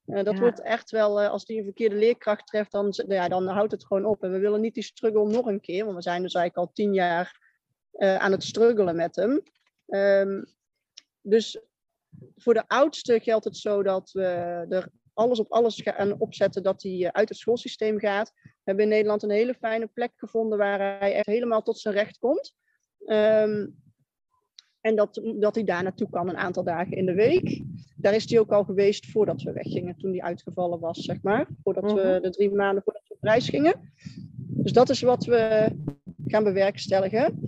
uh, 0.05 0.23
dat 0.23 0.39
wordt 0.39 0.61
echt 0.61 0.91
wel, 0.91 1.21
uh, 1.21 1.29
als 1.29 1.45
die 1.45 1.57
een 1.57 1.63
verkeerde 1.63 1.95
leerkracht 1.95 2.47
treft, 2.47 2.71
dan, 2.71 2.93
ja, 3.07 3.27
dan 3.27 3.47
houdt 3.47 3.71
het 3.71 3.85
gewoon 3.85 4.05
op. 4.05 4.23
En 4.23 4.31
we 4.31 4.39
willen 4.39 4.61
niet 4.61 4.73
die 4.73 4.83
struggle 4.83 5.29
nog 5.29 5.45
een 5.45 5.61
keer, 5.61 5.83
want 5.83 5.95
we 5.95 6.01
zijn 6.01 6.21
dus 6.21 6.33
eigenlijk 6.33 6.67
al 6.67 6.73
tien 6.73 6.93
jaar 6.93 7.41
uh, 7.93 8.15
aan 8.15 8.31
het 8.31 8.43
struggelen 8.43 8.95
met 8.95 9.15
hem. 9.15 9.43
Um, 9.87 10.45
dus 11.21 11.61
voor 12.35 12.53
de 12.53 12.67
oudste 12.67 13.19
geldt 13.19 13.45
het 13.45 13.57
zo 13.57 13.83
dat 13.83 14.11
we 14.11 14.23
er 14.69 14.89
alles 15.13 15.39
op 15.39 15.51
alles 15.51 15.81
gaan 15.81 16.19
opzetten 16.19 16.63
dat 16.63 16.83
hij 16.83 17.09
uit 17.11 17.29
het 17.29 17.37
schoolsysteem 17.37 17.99
gaat. 17.99 18.31
We 18.43 18.49
hebben 18.63 18.83
in 18.83 18.89
Nederland 18.89 19.23
een 19.23 19.29
hele 19.29 19.53
fijne 19.53 19.87
plek 19.87 20.11
gevonden 20.15 20.57
waar 20.57 20.99
hij 20.99 21.13
echt 21.13 21.25
helemaal 21.25 21.61
tot 21.61 21.79
zijn 21.79 21.93
recht 21.93 22.17
komt. 22.17 22.55
Um, 23.05 23.81
en 24.81 24.95
dat, 24.95 25.21
dat 25.39 25.55
hij 25.55 25.63
daar 25.63 25.83
naartoe 25.83 26.09
kan 26.09 26.29
een 26.29 26.37
aantal 26.37 26.63
dagen 26.63 26.97
in 26.97 27.05
de 27.05 27.13
week. 27.13 27.61
Daar 27.95 28.13
is 28.13 28.29
hij 28.29 28.39
ook 28.39 28.51
al 28.51 28.63
geweest 28.63 29.05
voordat 29.05 29.41
we 29.41 29.51
weggingen, 29.51 29.97
toen 29.97 30.11
hij 30.11 30.21
uitgevallen 30.21 30.79
was, 30.79 30.97
zeg 30.97 31.21
maar. 31.21 31.47
Voordat 31.63 31.91
we 31.91 32.01
mhm. 32.01 32.21
de 32.21 32.29
drie 32.29 32.51
maanden 32.51 32.83
voordat 32.83 33.03
we 33.07 33.13
op 33.13 33.23
reis 33.23 33.49
gingen. 33.49 33.93
Dus 34.37 34.73
dat 34.73 34.89
is 34.89 35.01
wat 35.01 35.25
we 35.25 35.71
gaan 36.25 36.43
bewerkstelligen. 36.43 37.39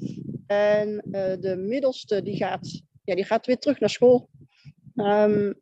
En 0.48 1.02
uh, 1.06 1.34
de 1.40 1.56
middelste, 1.58 2.22
die 2.22 2.36
gaat, 2.36 2.82
ja, 3.04 3.16
die 3.16 3.26
gaat 3.26 3.46
weer 3.46 3.58
terug 3.60 3.80
naar 3.80 3.90
school. 3.90 4.30
Um, 4.96 5.62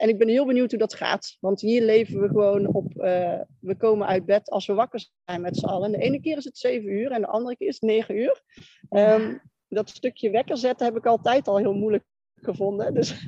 en 0.00 0.08
ik 0.08 0.18
ben 0.18 0.28
heel 0.28 0.46
benieuwd 0.46 0.70
hoe 0.70 0.78
dat 0.78 0.94
gaat. 0.94 1.36
Want 1.40 1.60
hier 1.60 1.82
leven 1.82 2.20
we 2.20 2.28
gewoon 2.28 2.66
op. 2.66 2.92
Uh, 2.96 3.40
we 3.60 3.76
komen 3.76 4.06
uit 4.06 4.26
bed 4.26 4.50
als 4.50 4.66
we 4.66 4.72
wakker 4.72 5.06
zijn 5.24 5.40
met 5.40 5.56
z'n 5.56 5.66
allen. 5.66 5.84
En 5.84 5.98
de 5.98 6.06
ene 6.06 6.20
keer 6.20 6.36
is 6.36 6.44
het 6.44 6.58
zeven 6.58 6.92
uur 6.92 7.10
en 7.10 7.20
de 7.20 7.26
andere 7.26 7.56
keer 7.56 7.68
is 7.68 7.74
het 7.80 7.90
negen 7.90 8.16
uur. 8.16 8.42
Um, 8.90 9.40
dat 9.68 9.90
stukje 9.90 10.30
wekker 10.30 10.56
zetten 10.56 10.86
heb 10.86 10.96
ik 10.96 11.06
altijd 11.06 11.48
al 11.48 11.58
heel 11.58 11.74
moeilijk 11.74 12.04
gevonden. 12.34 12.94
Dus 13.00 13.26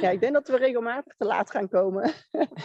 ja, 0.00 0.10
ik 0.10 0.20
denk 0.20 0.32
dat 0.32 0.48
we 0.48 0.56
regelmatig 0.56 1.16
te 1.16 1.24
laat 1.24 1.50
gaan 1.50 1.68
komen. 1.68 2.12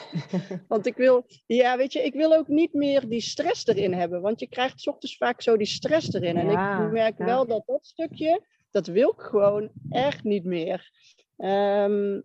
want 0.68 0.86
ik 0.86 0.95
wil, 0.95 1.26
ja, 1.45 1.78
weet 1.78 1.93
je, 1.93 2.04
ik 2.04 2.14
wil 2.14 2.34
ook 2.34 2.47
niet 2.47 2.74
meer 2.74 3.10
die 3.10 3.22
stress 3.22 3.68
erin 3.68 3.93
hebben. 3.93 4.22
Want 4.22 4.39
je 4.39 4.47
krijgt 4.47 4.82
s 4.82 4.88
ochtends 4.88 5.18
vaak 5.18 5.41
zo 5.41 5.58
die 5.58 5.68
stress 5.68 6.14
erin. 6.14 6.38
En 6.38 6.49
ik 6.49 6.91
merk 6.91 7.18
wel 7.18 7.47
dat 7.47 7.64
dat 7.66 7.86
stukje, 7.86 8.45
dat 8.72 8.88
wil 8.88 9.10
ik 9.10 9.22
gewoon 9.22 9.72
echt 9.89 10.24
niet 10.24 10.43
meer. 10.43 10.91
Um, 11.38 12.24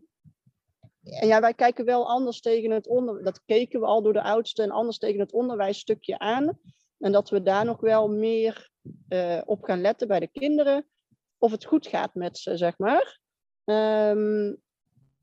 ja, 1.07 1.41
wij 1.41 1.55
kijken 1.55 1.85
wel 1.85 2.09
anders 2.09 2.41
tegen 2.41 2.71
het 2.71 2.89
onderwijs. 2.89 3.25
Dat 3.25 3.43
keken 3.45 3.81
we 3.81 3.87
al 3.87 4.03
door 4.03 4.13
de 4.13 4.23
oudste 4.23 4.63
en 4.63 4.71
anders 4.71 4.99
tegen 4.99 5.21
het 5.21 5.33
onderwijsstukje 5.33 6.19
aan. 6.19 6.59
En 6.99 7.13
dat 7.13 7.31
we 7.31 7.43
daar 7.43 7.65
nog 7.65 7.81
wel 7.81 8.09
meer 8.09 8.71
uh, 9.09 9.41
op 9.45 9.63
gaan 9.63 9.81
letten 9.81 10.09
bij 10.09 10.21
de 10.21 10.27
kinderen. 10.27 10.87
Of 11.39 11.51
het 11.51 11.65
goed 11.65 11.87
gaat 11.87 12.15
met 12.15 12.39
ze, 12.39 12.57
zeg 12.57 12.79
maar. 12.79 13.21
Um, 13.65 14.57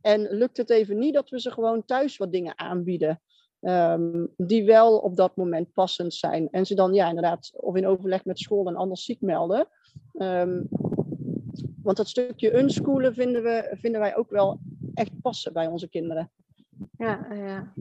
en 0.02 0.28
lukt 0.30 0.58
het 0.58 0.70
even 0.70 0.98
niet 0.98 1.14
dat 1.14 1.30
we 1.30 1.40
ze 1.40 1.52
gewoon 1.52 1.86
thuis 1.86 2.18
wat 2.18 2.32
dingen 2.32 2.60
aanbieden. 2.60 3.22
Um, 3.62 4.34
die 4.38 4.66
wel 4.66 4.98
op 4.98 5.16
dat 5.16 5.36
moment 5.36 5.74
passend 5.74 6.14
zijn. 6.14 6.50
En 6.52 6.66
ze 6.66 6.76
dan 6.76 6.94
ja, 6.94 7.08
inderdaad, 7.08 7.52
of 7.56 7.76
in 7.76 7.88
overleg 7.88 8.26
met 8.26 8.40
school 8.40 8.68
en 8.68 8.76
anders 8.76 9.04
ziek 9.04 9.22
melden. 9.22 9.68
Um, 10.14 10.68
want 11.84 11.98
dat 11.98 12.08
stukje 12.08 12.58
unschoolen 12.58 13.14
vinden, 13.14 13.44
we, 13.44 13.76
vinden 13.82 14.02
wij 14.02 14.16
ook 14.16 14.30
wel 14.30 14.60
echt 14.94 15.22
passen 15.22 15.54
bij 15.54 15.68
onze 15.68 15.90
kinderen. 15.90 16.32
Ja, 16.98 17.28
ja. 17.30 17.36
ja 17.36 17.74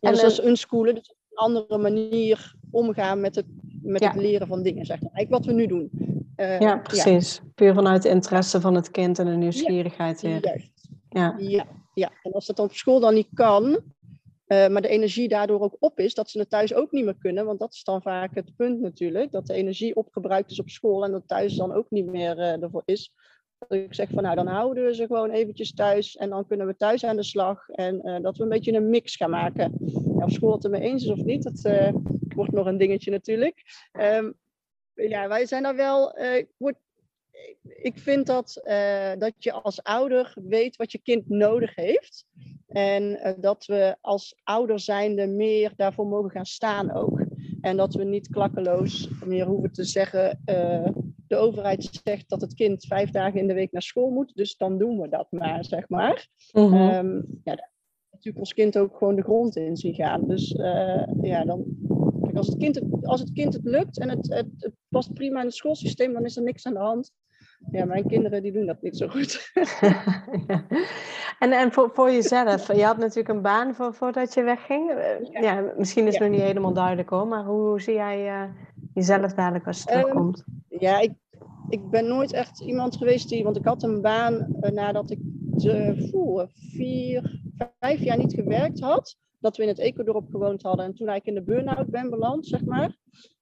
en 0.00 0.12
dus 0.12 0.20
dat 0.20 0.30
is 0.30 0.44
unschoolen, 0.44 0.94
dus 0.94 1.14
een 1.30 1.36
andere 1.36 1.78
manier 1.78 2.54
omgaan 2.70 3.20
met 3.20 3.34
het 3.34 3.46
met 3.82 4.04
het 4.04 4.14
leren 4.14 4.46
van 4.46 4.62
dingen, 4.62 4.86
zeg 4.86 5.00
maar. 5.00 5.12
Eigenlijk 5.12 5.44
wat 5.44 5.54
we 5.54 5.60
nu 5.60 5.66
doen. 5.66 5.90
Uh, 6.36 6.60
ja, 6.60 6.76
precies. 6.76 7.34
Ja. 7.34 7.50
Puur 7.54 7.74
vanuit 7.74 8.02
de 8.02 8.08
interesse 8.08 8.60
van 8.60 8.74
het 8.74 8.90
kind 8.90 9.18
en 9.18 9.26
de 9.26 9.30
nieuwsgierigheid 9.30 10.20
weer. 10.20 10.44
Juist. 10.44 10.88
Ja. 11.08 11.34
ja, 11.38 11.66
ja. 11.94 12.10
En 12.22 12.32
als 12.32 12.46
dat 12.46 12.58
op 12.58 12.72
school 12.72 13.00
dan 13.00 13.14
niet 13.14 13.28
kan, 13.34 13.64
uh, 13.64 14.68
maar 14.68 14.82
de 14.82 14.88
energie 14.88 15.28
daardoor 15.28 15.60
ook 15.60 15.76
op 15.78 15.98
is, 15.98 16.14
dat 16.14 16.30
ze 16.30 16.38
het 16.38 16.50
thuis 16.50 16.74
ook 16.74 16.92
niet 16.92 17.04
meer 17.04 17.18
kunnen. 17.18 17.46
Want 17.46 17.58
dat 17.58 17.72
is 17.72 17.84
dan 17.84 18.02
vaak 18.02 18.34
het 18.34 18.56
punt 18.56 18.80
natuurlijk. 18.80 19.32
Dat 19.32 19.46
de 19.46 19.54
energie 19.54 19.96
opgebruikt 19.96 20.50
is 20.50 20.60
op 20.60 20.68
school 20.68 21.04
en 21.04 21.12
dat 21.12 21.22
thuis 21.28 21.54
dan 21.54 21.72
ook 21.72 21.90
niet 21.90 22.06
meer 22.06 22.38
uh, 22.38 22.62
ervoor 22.62 22.82
is. 22.84 23.12
Dat 23.58 23.78
ik 23.78 23.94
zeg 23.94 24.08
van 24.10 24.22
nou, 24.22 24.34
dan 24.34 24.46
houden 24.46 24.84
we 24.84 24.94
ze 24.94 25.06
gewoon 25.06 25.30
eventjes 25.30 25.74
thuis 25.74 26.16
en 26.16 26.28
dan 26.28 26.46
kunnen 26.46 26.66
we 26.66 26.76
thuis 26.76 27.04
aan 27.04 27.16
de 27.16 27.22
slag. 27.22 27.68
En 27.68 28.00
uh, 28.04 28.20
dat 28.20 28.36
we 28.36 28.42
een 28.42 28.48
beetje 28.48 28.72
een 28.72 28.90
mix 28.90 29.16
gaan 29.16 29.30
maken. 29.30 29.72
Of 30.04 30.30
school 30.30 30.52
het 30.52 30.64
er 30.64 30.70
mee 30.70 30.80
eens 30.80 31.04
is 31.04 31.10
of 31.10 31.24
niet, 31.24 31.42
dat, 31.42 31.92
wordt 32.34 32.52
nog 32.52 32.66
een 32.66 32.78
dingetje 32.78 33.10
natuurlijk. 33.10 33.88
Um, 33.92 34.34
ja, 34.94 35.28
wij 35.28 35.46
zijn 35.46 35.62
daar 35.62 35.76
wel. 35.76 36.18
Uh, 36.18 36.44
ik 37.64 37.98
vind 37.98 38.26
dat, 38.26 38.60
dat 39.18 39.32
je 39.38 39.52
als 39.52 39.82
ouder 39.82 40.34
weet 40.34 40.76
wat 40.76 40.92
je 40.92 40.98
kind 40.98 41.28
nodig 41.28 41.74
heeft. 41.74 42.26
En 42.66 43.36
dat 43.40 43.66
we 43.66 43.96
als 44.00 44.40
ouder 44.44 44.80
zijnde 44.80 45.26
meer 45.26 45.72
daarvoor 45.76 46.06
mogen 46.06 46.30
gaan 46.30 46.46
staan 46.46 46.92
ook. 46.92 47.20
En 47.60 47.76
dat 47.76 47.94
we 47.94 48.04
niet 48.04 48.28
klakkeloos 48.28 49.08
meer 49.24 49.46
hoeven 49.46 49.72
te 49.72 49.84
zeggen. 49.84 50.42
De 51.28 51.36
overheid 51.36 52.00
zegt 52.04 52.28
dat 52.28 52.40
het 52.40 52.54
kind 52.54 52.86
vijf 52.86 53.10
dagen 53.10 53.40
in 53.40 53.46
de 53.46 53.54
week 53.54 53.72
naar 53.72 53.82
school 53.82 54.10
moet. 54.10 54.34
Dus 54.34 54.56
dan 54.56 54.78
doen 54.78 55.00
we 55.00 55.08
dat 55.08 55.26
maar, 55.30 55.64
zeg 55.64 55.88
maar. 55.88 56.28
Mm 56.52 56.72
-hmm. 56.72 56.90
um, 56.90 57.40
ja, 57.44 57.68
natuurlijk 58.10 58.38
ons 58.38 58.54
kind 58.54 58.78
ook 58.78 58.96
gewoon 58.96 59.16
de 59.16 59.22
grond 59.22 59.56
in 59.56 59.76
zien 59.76 59.94
gaan. 59.94 60.26
Dus 60.26 60.50
ja, 61.22 61.44
dan, 61.44 61.64
als 62.34 62.46
het 62.46 62.56
kind 62.56 62.74
het, 62.74 63.06
als 63.06 63.20
het, 63.20 63.32
kind 63.32 63.52
het 63.52 63.64
lukt 63.64 63.98
en 63.98 64.08
het, 64.08 64.34
het, 64.34 64.46
het 64.58 64.72
past 64.88 65.14
prima 65.14 65.40
in 65.40 65.46
het 65.46 65.54
schoolsysteem, 65.54 66.12
dan 66.12 66.24
is 66.24 66.36
er 66.36 66.42
niks 66.42 66.66
aan 66.66 66.74
de 66.74 66.78
hand. 66.78 67.12
Ja, 67.70 67.84
mijn 67.84 68.06
kinderen 68.06 68.42
die 68.42 68.52
doen 68.52 68.66
dat 68.66 68.82
niet 68.82 68.96
zo 68.96 69.08
goed. 69.08 69.38
En, 71.38 71.52
en 71.52 71.72
voor, 71.72 71.90
voor 71.92 72.10
jezelf, 72.10 72.72
je 72.72 72.84
had 72.84 72.96
natuurlijk 72.96 73.28
een 73.28 73.42
baan 73.42 73.74
voor, 73.74 73.94
voordat 73.94 74.34
je 74.34 74.42
wegging. 74.42 74.90
Ja, 75.32 75.40
ja 75.40 75.72
misschien 75.76 76.06
is 76.06 76.12
het 76.12 76.22
nog 76.22 76.30
niet 76.30 76.40
helemaal 76.40 76.72
duidelijk 76.72 77.08
hoor, 77.08 77.26
maar 77.26 77.44
hoe, 77.44 77.68
hoe 77.68 77.80
zie 77.80 77.94
jij 77.94 78.26
uh, 78.26 78.42
jezelf 78.94 79.32
dadelijk 79.34 79.66
als 79.66 79.78
je 79.78 79.84
terugkomt? 79.84 80.44
Um, 80.48 80.62
ja, 80.78 81.00
ik, 81.00 81.12
ik 81.68 81.90
ben 81.90 82.06
nooit 82.08 82.32
echt 82.32 82.60
iemand 82.60 82.96
geweest 82.96 83.28
die, 83.28 83.44
want 83.44 83.56
ik 83.56 83.64
had 83.64 83.82
een 83.82 84.00
baan 84.00 84.34
uh, 84.60 84.70
nadat 84.70 85.10
ik 85.10 85.18
uh, 85.64 86.42
vier, 86.46 87.40
vijf 87.78 88.00
jaar 88.00 88.18
niet 88.18 88.34
gewerkt 88.34 88.80
had. 88.80 89.16
Dat 89.38 89.56
we 89.56 89.62
in 89.62 89.68
het 89.68 89.78
Ecodorp 89.78 90.30
gewoond 90.30 90.62
hadden. 90.62 90.84
En 90.84 90.94
toen 90.94 91.08
eigenlijk 91.08 91.38
in 91.38 91.44
de 91.44 91.52
burn-out 91.52 91.90
ben 91.90 92.10
beland, 92.10 92.46
zeg 92.46 92.64
maar. 92.64 92.96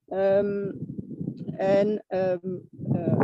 Um, 0.07 0.79
en 1.57 2.05
um, 2.09 2.69
uh, 2.93 3.19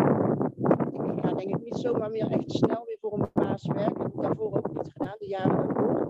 ja, 1.22 1.34
denk 1.34 1.56
ik 1.56 1.62
niet 1.64 1.76
zomaar 1.76 2.10
meer 2.10 2.30
echt 2.30 2.52
snel 2.52 2.84
weer 2.84 2.96
voor 3.00 3.12
een 3.12 3.28
baas 3.32 3.66
werken. 3.66 4.06
Ik 4.06 4.12
heb 4.12 4.22
daarvoor 4.22 4.56
ook 4.56 4.74
niet 4.74 4.92
gedaan, 4.92 5.16
de 5.18 5.26
jaren 5.26 5.56
daarvoor. 5.56 6.00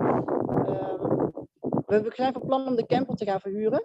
Um, 1.87 2.03
we 2.03 2.11
zijn 2.15 2.33
van 2.33 2.47
plan 2.47 2.67
om 2.67 2.77
de 2.77 2.87
camper 2.87 3.17
te 3.17 3.25
gaan 3.25 3.41
verhuren. 3.41 3.85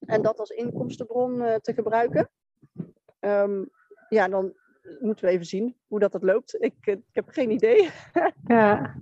En 0.00 0.22
dat 0.22 0.38
als 0.38 0.50
inkomstenbron 0.50 1.42
te 1.60 1.72
gebruiken. 1.74 2.30
Um, 3.20 3.70
ja, 4.08 4.28
dan 4.28 4.52
moeten 5.00 5.24
we 5.24 5.30
even 5.30 5.46
zien 5.46 5.76
hoe 5.86 5.98
dat, 5.98 6.12
dat 6.12 6.22
loopt. 6.22 6.56
Ik, 6.62 6.74
eh, 6.80 6.94
ik 6.94 7.02
heb 7.12 7.28
geen 7.28 7.50
idee. 7.50 7.90
ja. 8.46 8.94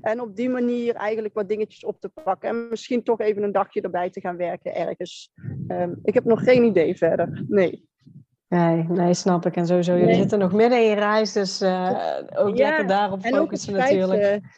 En 0.00 0.20
op 0.20 0.36
die 0.36 0.48
manier 0.48 0.94
eigenlijk 0.94 1.34
wat 1.34 1.48
dingetjes 1.48 1.84
op 1.84 2.00
te 2.00 2.08
pakken. 2.08 2.48
En 2.48 2.68
misschien 2.68 3.02
toch 3.02 3.20
even 3.20 3.42
een 3.42 3.52
dagje 3.52 3.80
erbij 3.80 4.10
te 4.10 4.20
gaan 4.20 4.36
werken 4.36 4.74
ergens. 4.74 5.32
Um, 5.68 5.98
ik 6.02 6.14
heb 6.14 6.24
nog 6.24 6.42
geen 6.42 6.64
idee 6.64 6.96
verder. 6.96 7.44
Nee. 7.48 7.88
Nee, 8.48 8.82
nee, 8.88 9.14
snap 9.14 9.46
ik. 9.46 9.56
En 9.56 9.66
sowieso, 9.66 9.92
jullie 9.92 10.06
nee. 10.06 10.16
zitten 10.16 10.38
nog 10.38 10.52
midden 10.52 10.78
in 10.78 10.88
je 10.88 10.94
reis, 10.94 11.32
dus 11.32 11.62
uh, 11.62 11.90
ook 12.34 12.56
ja, 12.56 12.68
lekker 12.68 12.86
daarop 12.86 13.22
focussen 13.22 13.72
natuurlijk. 13.72 14.22
Uh, 14.22 14.48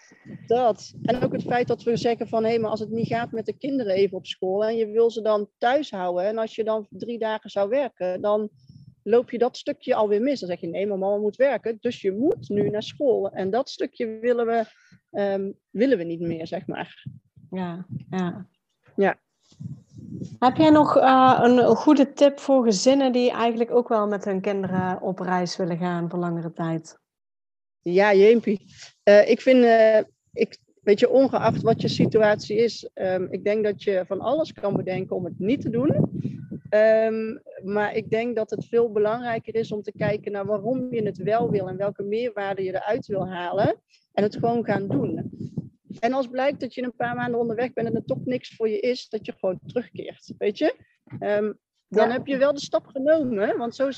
dat. 0.47 0.95
En 1.03 1.22
ook 1.22 1.33
het 1.33 1.43
feit 1.43 1.68
dat 1.68 1.83
we 1.83 1.97
zeggen 1.97 2.29
van, 2.29 2.43
hé, 2.43 2.49
hey, 2.49 2.59
maar 2.59 2.70
als 2.70 2.81
het 2.81 2.91
niet 2.91 3.07
gaat 3.07 3.33
met 3.33 3.47
de 3.47 3.59
kinderen 3.59 3.95
even 3.95 4.16
op 4.16 4.26
school 4.26 4.64
en 4.64 4.76
je 4.76 4.87
wil 4.87 5.11
ze 5.11 5.22
dan 5.22 5.49
thuis 5.59 5.91
houden 5.91 6.24
en 6.24 6.39
als 6.39 6.55
je 6.55 6.64
dan 6.64 6.87
drie 6.91 7.18
dagen 7.18 7.51
zou 7.51 7.68
werken, 7.68 8.20
dan 8.20 8.51
loop 9.03 9.31
je 9.31 9.39
dat 9.39 9.57
stukje 9.57 9.95
alweer 9.95 10.22
mis. 10.22 10.41
Dan 10.41 10.49
zeg 10.49 10.61
je, 10.61 10.66
nee, 10.66 10.87
maar 10.87 10.99
mama 10.99 11.16
moet 11.16 11.37
werken, 11.37 11.79
dus 11.81 12.01
je 12.01 12.12
moet 12.12 12.49
nu 12.49 12.70
naar 12.70 12.83
school. 12.83 13.31
En 13.31 13.51
dat 13.51 13.70
stukje 13.70 14.18
willen 14.18 14.47
we, 14.47 14.64
um, 15.20 15.55
willen 15.70 15.99
we 15.99 16.05
niet 16.05 16.20
meer, 16.20 16.47
zeg 16.47 16.66
maar. 16.66 17.07
Ja, 17.51 17.87
ja. 18.11 18.47
Ja. 18.97 19.18
Heb 20.39 20.57
jij 20.57 20.70
nog 20.70 20.97
uh, 20.97 21.39
een, 21.43 21.76
goede 21.76 22.12
tip 22.12 22.39
voor 22.39 22.64
gezinnen 22.64 23.12
die 23.12 23.31
eigenlijk 23.31 23.70
ook 23.70 23.89
wel 23.89 24.07
met 24.07 24.24
hun 24.24 24.41
kinderen 24.41 25.01
op 25.01 25.18
reis 25.18 25.57
willen 25.57 25.79
gaan 25.79 26.11
voor 26.11 26.18
langere 26.18 26.53
tijd? 26.53 26.99
Ja, 27.81 28.14
Jeempie. 28.14 28.66
Uh, 29.05 29.29
ik 29.29 29.41
vind, 29.41 29.64
uh, 29.64 29.99
ik, 30.39 30.59
weet 30.82 31.01
je, 31.01 31.11
ongeacht 31.11 31.62
wat 31.62 31.80
je 31.82 31.89
situatie 31.89 32.57
is, 32.57 32.91
um, 32.95 33.28
ik 33.30 33.45
denk 33.45 33.64
dat 33.64 33.82
je 33.82 34.05
van 34.07 34.20
alles 34.20 34.53
kan 34.53 34.76
bedenken 34.76 35.16
om 35.16 35.24
het 35.24 35.39
niet 35.39 35.61
te 35.61 35.70
doen. 35.70 36.16
Um, 36.70 37.43
maar 37.64 37.95
ik 37.95 38.11
denk 38.11 38.36
dat 38.36 38.51
het 38.51 38.64
veel 38.64 38.93
belangrijker 38.93 39.55
is 39.55 39.72
om 39.72 39.82
te 39.82 39.93
kijken 39.93 40.32
naar 40.32 40.47
waarom 40.47 40.95
je 40.95 41.03
het 41.03 41.16
wel 41.16 41.51
wil 41.51 41.68
en 41.68 41.76
welke 41.76 42.03
meerwaarde 42.03 42.62
je 42.62 42.74
eruit 42.74 43.07
wil 43.07 43.28
halen. 43.28 43.80
En 44.12 44.22
het 44.22 44.36
gewoon 44.36 44.64
gaan 44.64 44.89
doen. 44.89 45.30
En 46.01 46.12
als 46.12 46.26
blijkt 46.26 46.61
dat 46.61 46.74
je 46.74 46.82
een 46.82 46.97
paar 46.97 47.14
maanden 47.14 47.41
onderweg 47.41 47.72
bent 47.72 47.89
en 47.89 47.95
het 47.95 48.07
toch 48.07 48.24
niks 48.24 48.57
voor 48.57 48.68
je 48.68 48.80
is, 48.80 49.09
dat 49.09 49.26
je 49.26 49.32
gewoon 49.39 49.59
terugkeert. 49.66 50.32
Weet 50.39 50.59
je? 50.59 50.74
Um, 51.20 51.59
dan 51.89 52.11
heb 52.11 52.26
je 52.26 52.36
wel 52.36 52.55
de 52.55 52.61
stap 52.61 52.86
genomen. 52.86 53.57
Want 53.57 53.74
zo 53.74 53.91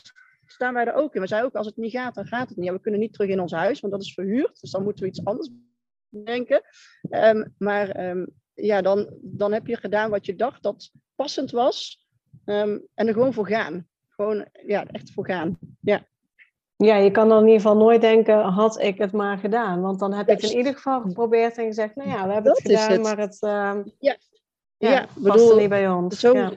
staan 0.47 0.75
wij 0.75 0.85
er 0.85 0.95
ook 0.95 1.15
in. 1.15 1.21
We 1.21 1.27
zeiden 1.27 1.51
ook, 1.51 1.57
als 1.57 1.67
het 1.67 1.77
niet 1.77 1.93
gaat, 1.93 2.15
dan 2.15 2.27
gaat 2.27 2.49
het 2.49 2.59
niet. 2.59 2.67
Ja, 2.67 2.73
we 2.73 2.81
kunnen 2.81 3.01
niet 3.01 3.13
terug 3.13 3.31
in 3.31 3.41
ons 3.41 3.53
huis, 3.53 3.81
want 3.81 3.93
dat 3.93 4.03
is 4.03 4.15
verhuurd. 4.15 4.61
Dus 4.61 4.71
dan 4.71 4.83
moeten 4.83 5.03
we 5.03 5.09
iets 5.09 5.25
anders 5.25 5.51
denken. 6.11 6.63
Um, 7.11 7.55
maar 7.59 8.17
ja, 8.55 8.83
dan, 8.83 9.09
dan 9.21 9.53
heb 9.53 9.67
je 9.67 9.77
gedaan 9.77 10.11
wat 10.11 10.27
je 10.27 10.37
dacht 10.37 10.63
dat 10.63 10.91
passend 11.15 11.51
was. 11.51 12.07
Um, 12.45 12.87
en 12.95 13.07
er 13.07 13.13
gewoon 13.13 13.33
voor 13.33 13.47
gaan. 13.47 13.89
Gewoon, 14.09 14.47
ja, 14.67 14.87
echt 14.87 15.13
voor 15.13 15.27
gaan. 15.27 15.59
Ja. 15.81 16.09
Ja, 16.77 16.97
je 16.97 17.11
kan 17.11 17.29
dan 17.29 17.39
in 17.39 17.47
ieder 17.47 17.61
geval 17.61 17.77
nooit 17.77 18.01
denken, 18.01 18.41
had 18.41 18.81
ik 18.81 18.99
het 18.99 19.13
maar 19.13 19.39
gedaan. 19.39 19.81
Want 19.81 19.99
dan 19.99 20.13
heb 20.13 20.29
ik 20.29 20.43
in 20.43 20.57
ieder 20.57 20.75
geval 20.75 21.01
geprobeerd 21.01 21.59
en 21.59 21.67
gezegd, 21.67 21.95
nou 21.95 22.09
ja, 22.09 22.27
we 22.27 22.33
hebben 22.33 22.53
het 22.53 22.61
gedaan, 22.61 22.91
het. 22.91 23.03
maar 23.03 23.19
het 23.19 23.39
uh, 23.41 23.79
ja. 23.99 24.17
Ja, 24.77 24.91
ja, 24.91 25.07
bedoel, 25.15 25.57
niet 25.57 25.69
bij 25.69 25.91
ons. 25.91 26.21
Zo, 26.21 26.33
ja. 26.33 26.53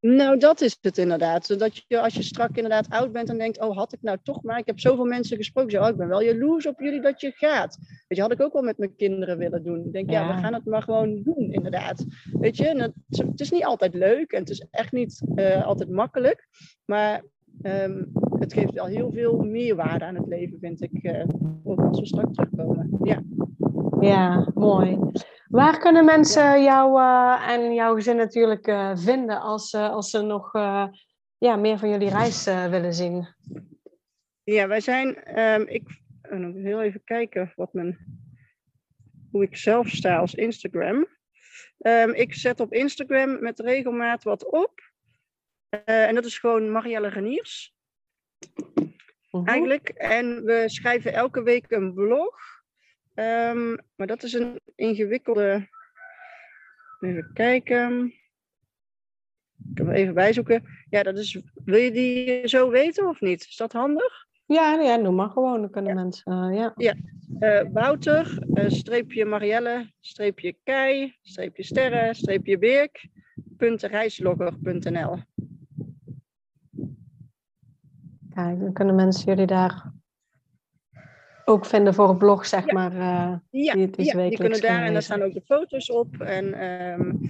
Nou, 0.00 0.38
dat 0.38 0.60
is 0.60 0.78
het 0.80 0.98
inderdaad. 0.98 1.46
Zodat 1.46 1.84
je 1.88 2.00
als 2.00 2.14
je 2.14 2.22
strak 2.22 2.56
inderdaad 2.56 2.88
oud 2.88 3.12
bent 3.12 3.28
en 3.28 3.38
denkt, 3.38 3.60
oh, 3.60 3.76
had 3.76 3.92
ik 3.92 4.02
nou 4.02 4.18
toch 4.22 4.42
maar. 4.42 4.58
Ik 4.58 4.66
heb 4.66 4.80
zoveel 4.80 5.04
mensen 5.04 5.36
gesproken, 5.36 5.82
oh, 5.82 5.88
ik 5.88 5.96
ben 5.96 6.08
wel 6.08 6.22
jaloers 6.22 6.66
op 6.66 6.80
jullie 6.80 7.00
dat 7.00 7.20
je 7.20 7.32
gaat. 7.34 7.76
Weet 7.78 8.18
je, 8.18 8.20
had 8.20 8.32
ik 8.32 8.40
ook 8.40 8.52
wel 8.52 8.62
met 8.62 8.78
mijn 8.78 8.96
kinderen 8.96 9.38
willen 9.38 9.62
doen. 9.62 9.84
Ik 9.84 9.92
denk, 9.92 10.10
ja, 10.10 10.20
ja 10.20 10.34
we 10.34 10.40
gaan 10.40 10.54
het 10.54 10.64
maar 10.64 10.82
gewoon 10.82 11.22
doen, 11.22 11.52
inderdaad. 11.52 12.04
Weet 12.32 12.56
je, 12.56 12.64
het, 12.64 12.92
het, 13.08 13.40
is 13.40 13.50
niet 13.50 13.64
altijd 13.64 13.94
leuk 13.94 14.32
en 14.32 14.40
het 14.40 14.50
is 14.50 14.66
echt 14.70 14.92
niet 14.92 15.22
uh, 15.34 15.66
altijd 15.66 15.90
makkelijk. 15.90 16.48
Maar 16.84 17.24
um, 17.62 18.12
het 18.38 18.52
geeft 18.52 18.72
wel 18.72 18.86
heel 18.86 19.12
veel 19.12 19.36
meerwaarde 19.36 20.04
aan 20.04 20.14
het 20.14 20.26
leven, 20.26 20.58
vind 20.60 20.82
ik. 20.82 21.02
Uh, 21.02 21.24
ook 21.64 21.80
als 21.80 22.00
we 22.00 22.06
straks 22.06 22.34
terugkomen. 22.34 22.98
Ja. 23.02 23.22
Ja, 24.00 24.50
mooi. 24.54 24.98
Waar 25.50 25.78
kunnen 25.78 26.04
mensen 26.04 26.62
jou 26.62 27.00
uh, 27.00 27.48
en 27.48 27.74
jouw 27.74 27.94
gezin 27.94 28.16
natuurlijk 28.16 28.66
uh, 28.66 28.96
vinden 28.96 29.40
als, 29.40 29.72
uh, 29.72 29.90
als 29.90 30.10
ze 30.10 30.22
nog 30.22 30.52
ja, 31.38 31.56
meer 31.56 31.78
van 31.78 31.88
jullie 31.90 32.08
reis 32.08 32.44
willen 32.44 32.94
zien? 32.94 33.28
Ja, 34.42 34.68
wij 34.68 34.80
zijn. 34.80 35.38
Um, 35.40 35.66
ik 35.68 36.00
nog 36.22 36.54
heel 36.54 36.82
even 36.82 37.04
kijken 37.04 37.52
wat 37.56 37.72
mijn, 37.72 37.98
hoe 39.30 39.42
ik 39.42 39.56
zelf 39.56 39.88
sta 39.88 40.18
als 40.18 40.34
Instagram. 40.34 41.06
Um, 41.78 42.14
ik 42.14 42.34
zet 42.34 42.60
op 42.60 42.72
Instagram 42.72 43.42
met 43.42 43.60
regelmaat 43.60 44.22
wat 44.22 44.50
op. 44.50 44.80
en 45.84 46.14
dat 46.14 46.24
is 46.24 46.38
gewoon 46.38 46.72
Marielle 46.72 47.08
Reniers. 47.08 47.74
-huh. 49.30 49.48
Eigenlijk. 49.48 49.88
En 49.88 50.44
we 50.44 50.62
schrijven 50.66 51.12
elke 51.12 51.42
week 51.42 51.70
een 51.70 51.94
blog. 51.94 52.59
Um, 53.20 53.76
maar 53.96 54.06
dat 54.06 54.22
is 54.22 54.32
een 54.32 54.60
ingewikkelde. 54.74 55.68
Even 57.00 57.30
kijken. 57.32 58.04
Ik 59.68 59.74
kan 59.74 59.86
hem 59.86 59.94
even 59.94 60.14
bijzoeken. 60.14 60.62
Ja, 60.90 61.02
dat 61.02 61.18
is. 61.18 61.40
Wil 61.64 61.78
je 61.78 61.90
die 61.90 62.48
zo 62.48 62.70
weten 62.70 63.08
of 63.08 63.20
niet? 63.20 63.40
Is 63.40 63.56
dat 63.56 63.72
handig? 63.72 64.26
Ja, 64.46 64.80
ja 64.80 64.96
noem 64.96 65.14
maar 65.14 65.30
gewoon. 65.30 65.60
Dan 65.60 65.70
kunnen 65.70 65.94
ja. 65.94 66.02
mensen. 66.02 66.32
Uh, 66.32 66.56
ja. 66.56 66.72
ja. 66.76 66.94
Uh, 67.40 67.72
Wouter, 67.72 68.46
uh, 68.54 68.70
streepje 68.70 69.24
Marielle, 69.24 69.92
streepje 70.00 70.56
Kei, 70.62 71.16
streepje 71.22 71.62
Sterren, 71.62 72.14
streepje 72.14 72.58
Beerk, 72.58 73.08
reislogger.nl. 73.80 75.16
Kijk, 78.30 78.60
dan 78.60 78.72
kunnen 78.72 78.94
mensen 78.94 79.24
jullie 79.24 79.46
daar 79.46 79.92
ook 81.50 81.66
vinden 81.66 81.94
voor 81.94 82.08
een 82.08 82.18
blog, 82.18 82.46
zeg 82.46 82.66
ja. 82.66 82.72
maar. 82.72 82.92
Uh, 82.92 83.34
ja, 83.50 83.72
die, 83.72 83.90
ja, 83.96 84.28
die 84.28 84.36
kunnen 84.36 84.60
daar 84.60 84.82
en 84.82 84.92
daar 84.92 85.02
staan 85.02 85.22
ook 85.22 85.32
de 85.32 85.42
foto's 85.44 85.90
op. 85.90 86.20
En 86.20 86.64
um, 86.64 87.20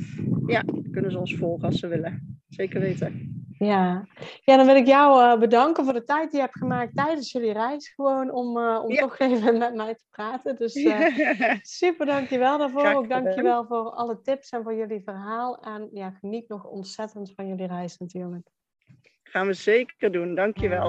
ja, 0.47 0.63
kunnen 0.91 1.11
ze 1.11 1.19
ons 1.19 1.35
volgen 1.35 1.65
als 1.65 1.79
ze 1.79 1.87
willen. 1.87 2.43
Zeker 2.49 2.81
weten. 2.81 3.39
Ja. 3.59 4.07
ja, 4.45 4.57
dan 4.57 4.67
wil 4.67 4.77
ik 4.77 4.87
jou 4.87 5.23
uh, 5.23 5.41
bedanken 5.41 5.85
voor 5.85 5.93
de 5.93 6.05
tijd 6.05 6.31
die 6.31 6.41
je 6.41 6.45
hebt 6.45 6.59
gemaakt 6.59 6.97
tijdens 6.97 7.33
jullie 7.33 7.53
reis. 7.53 7.89
Gewoon 7.89 8.33
om, 8.33 8.57
uh, 8.57 8.83
om 8.85 8.93
ja. 8.93 9.01
toch 9.01 9.19
even 9.19 9.59
met 9.59 9.75
mij 9.75 9.95
te 9.95 10.05
praten. 10.11 10.57
Dus 10.57 10.73
super 11.81 12.07
dankjewel 12.07 12.59
daarvoor. 12.59 12.81
Graag 12.81 12.95
ook 12.95 13.09
dankjewel 13.09 13.67
voor 13.67 13.91
alle 13.91 14.21
tips 14.21 14.51
en 14.51 14.63
voor 14.63 14.75
jullie 14.75 15.03
verhaal. 15.05 15.63
En 15.63 15.89
ja, 15.93 16.11
geniet 16.11 16.49
nog 16.49 16.65
ontzettend 16.65 17.33
van 17.35 17.49
jullie 17.49 17.67
reis 17.67 17.99
natuurlijk. 17.99 18.49
Gaan 19.23 19.47
we 19.47 19.53
zeker 19.53 20.13
doen. 20.13 20.35
Dankjewel. 20.35 20.89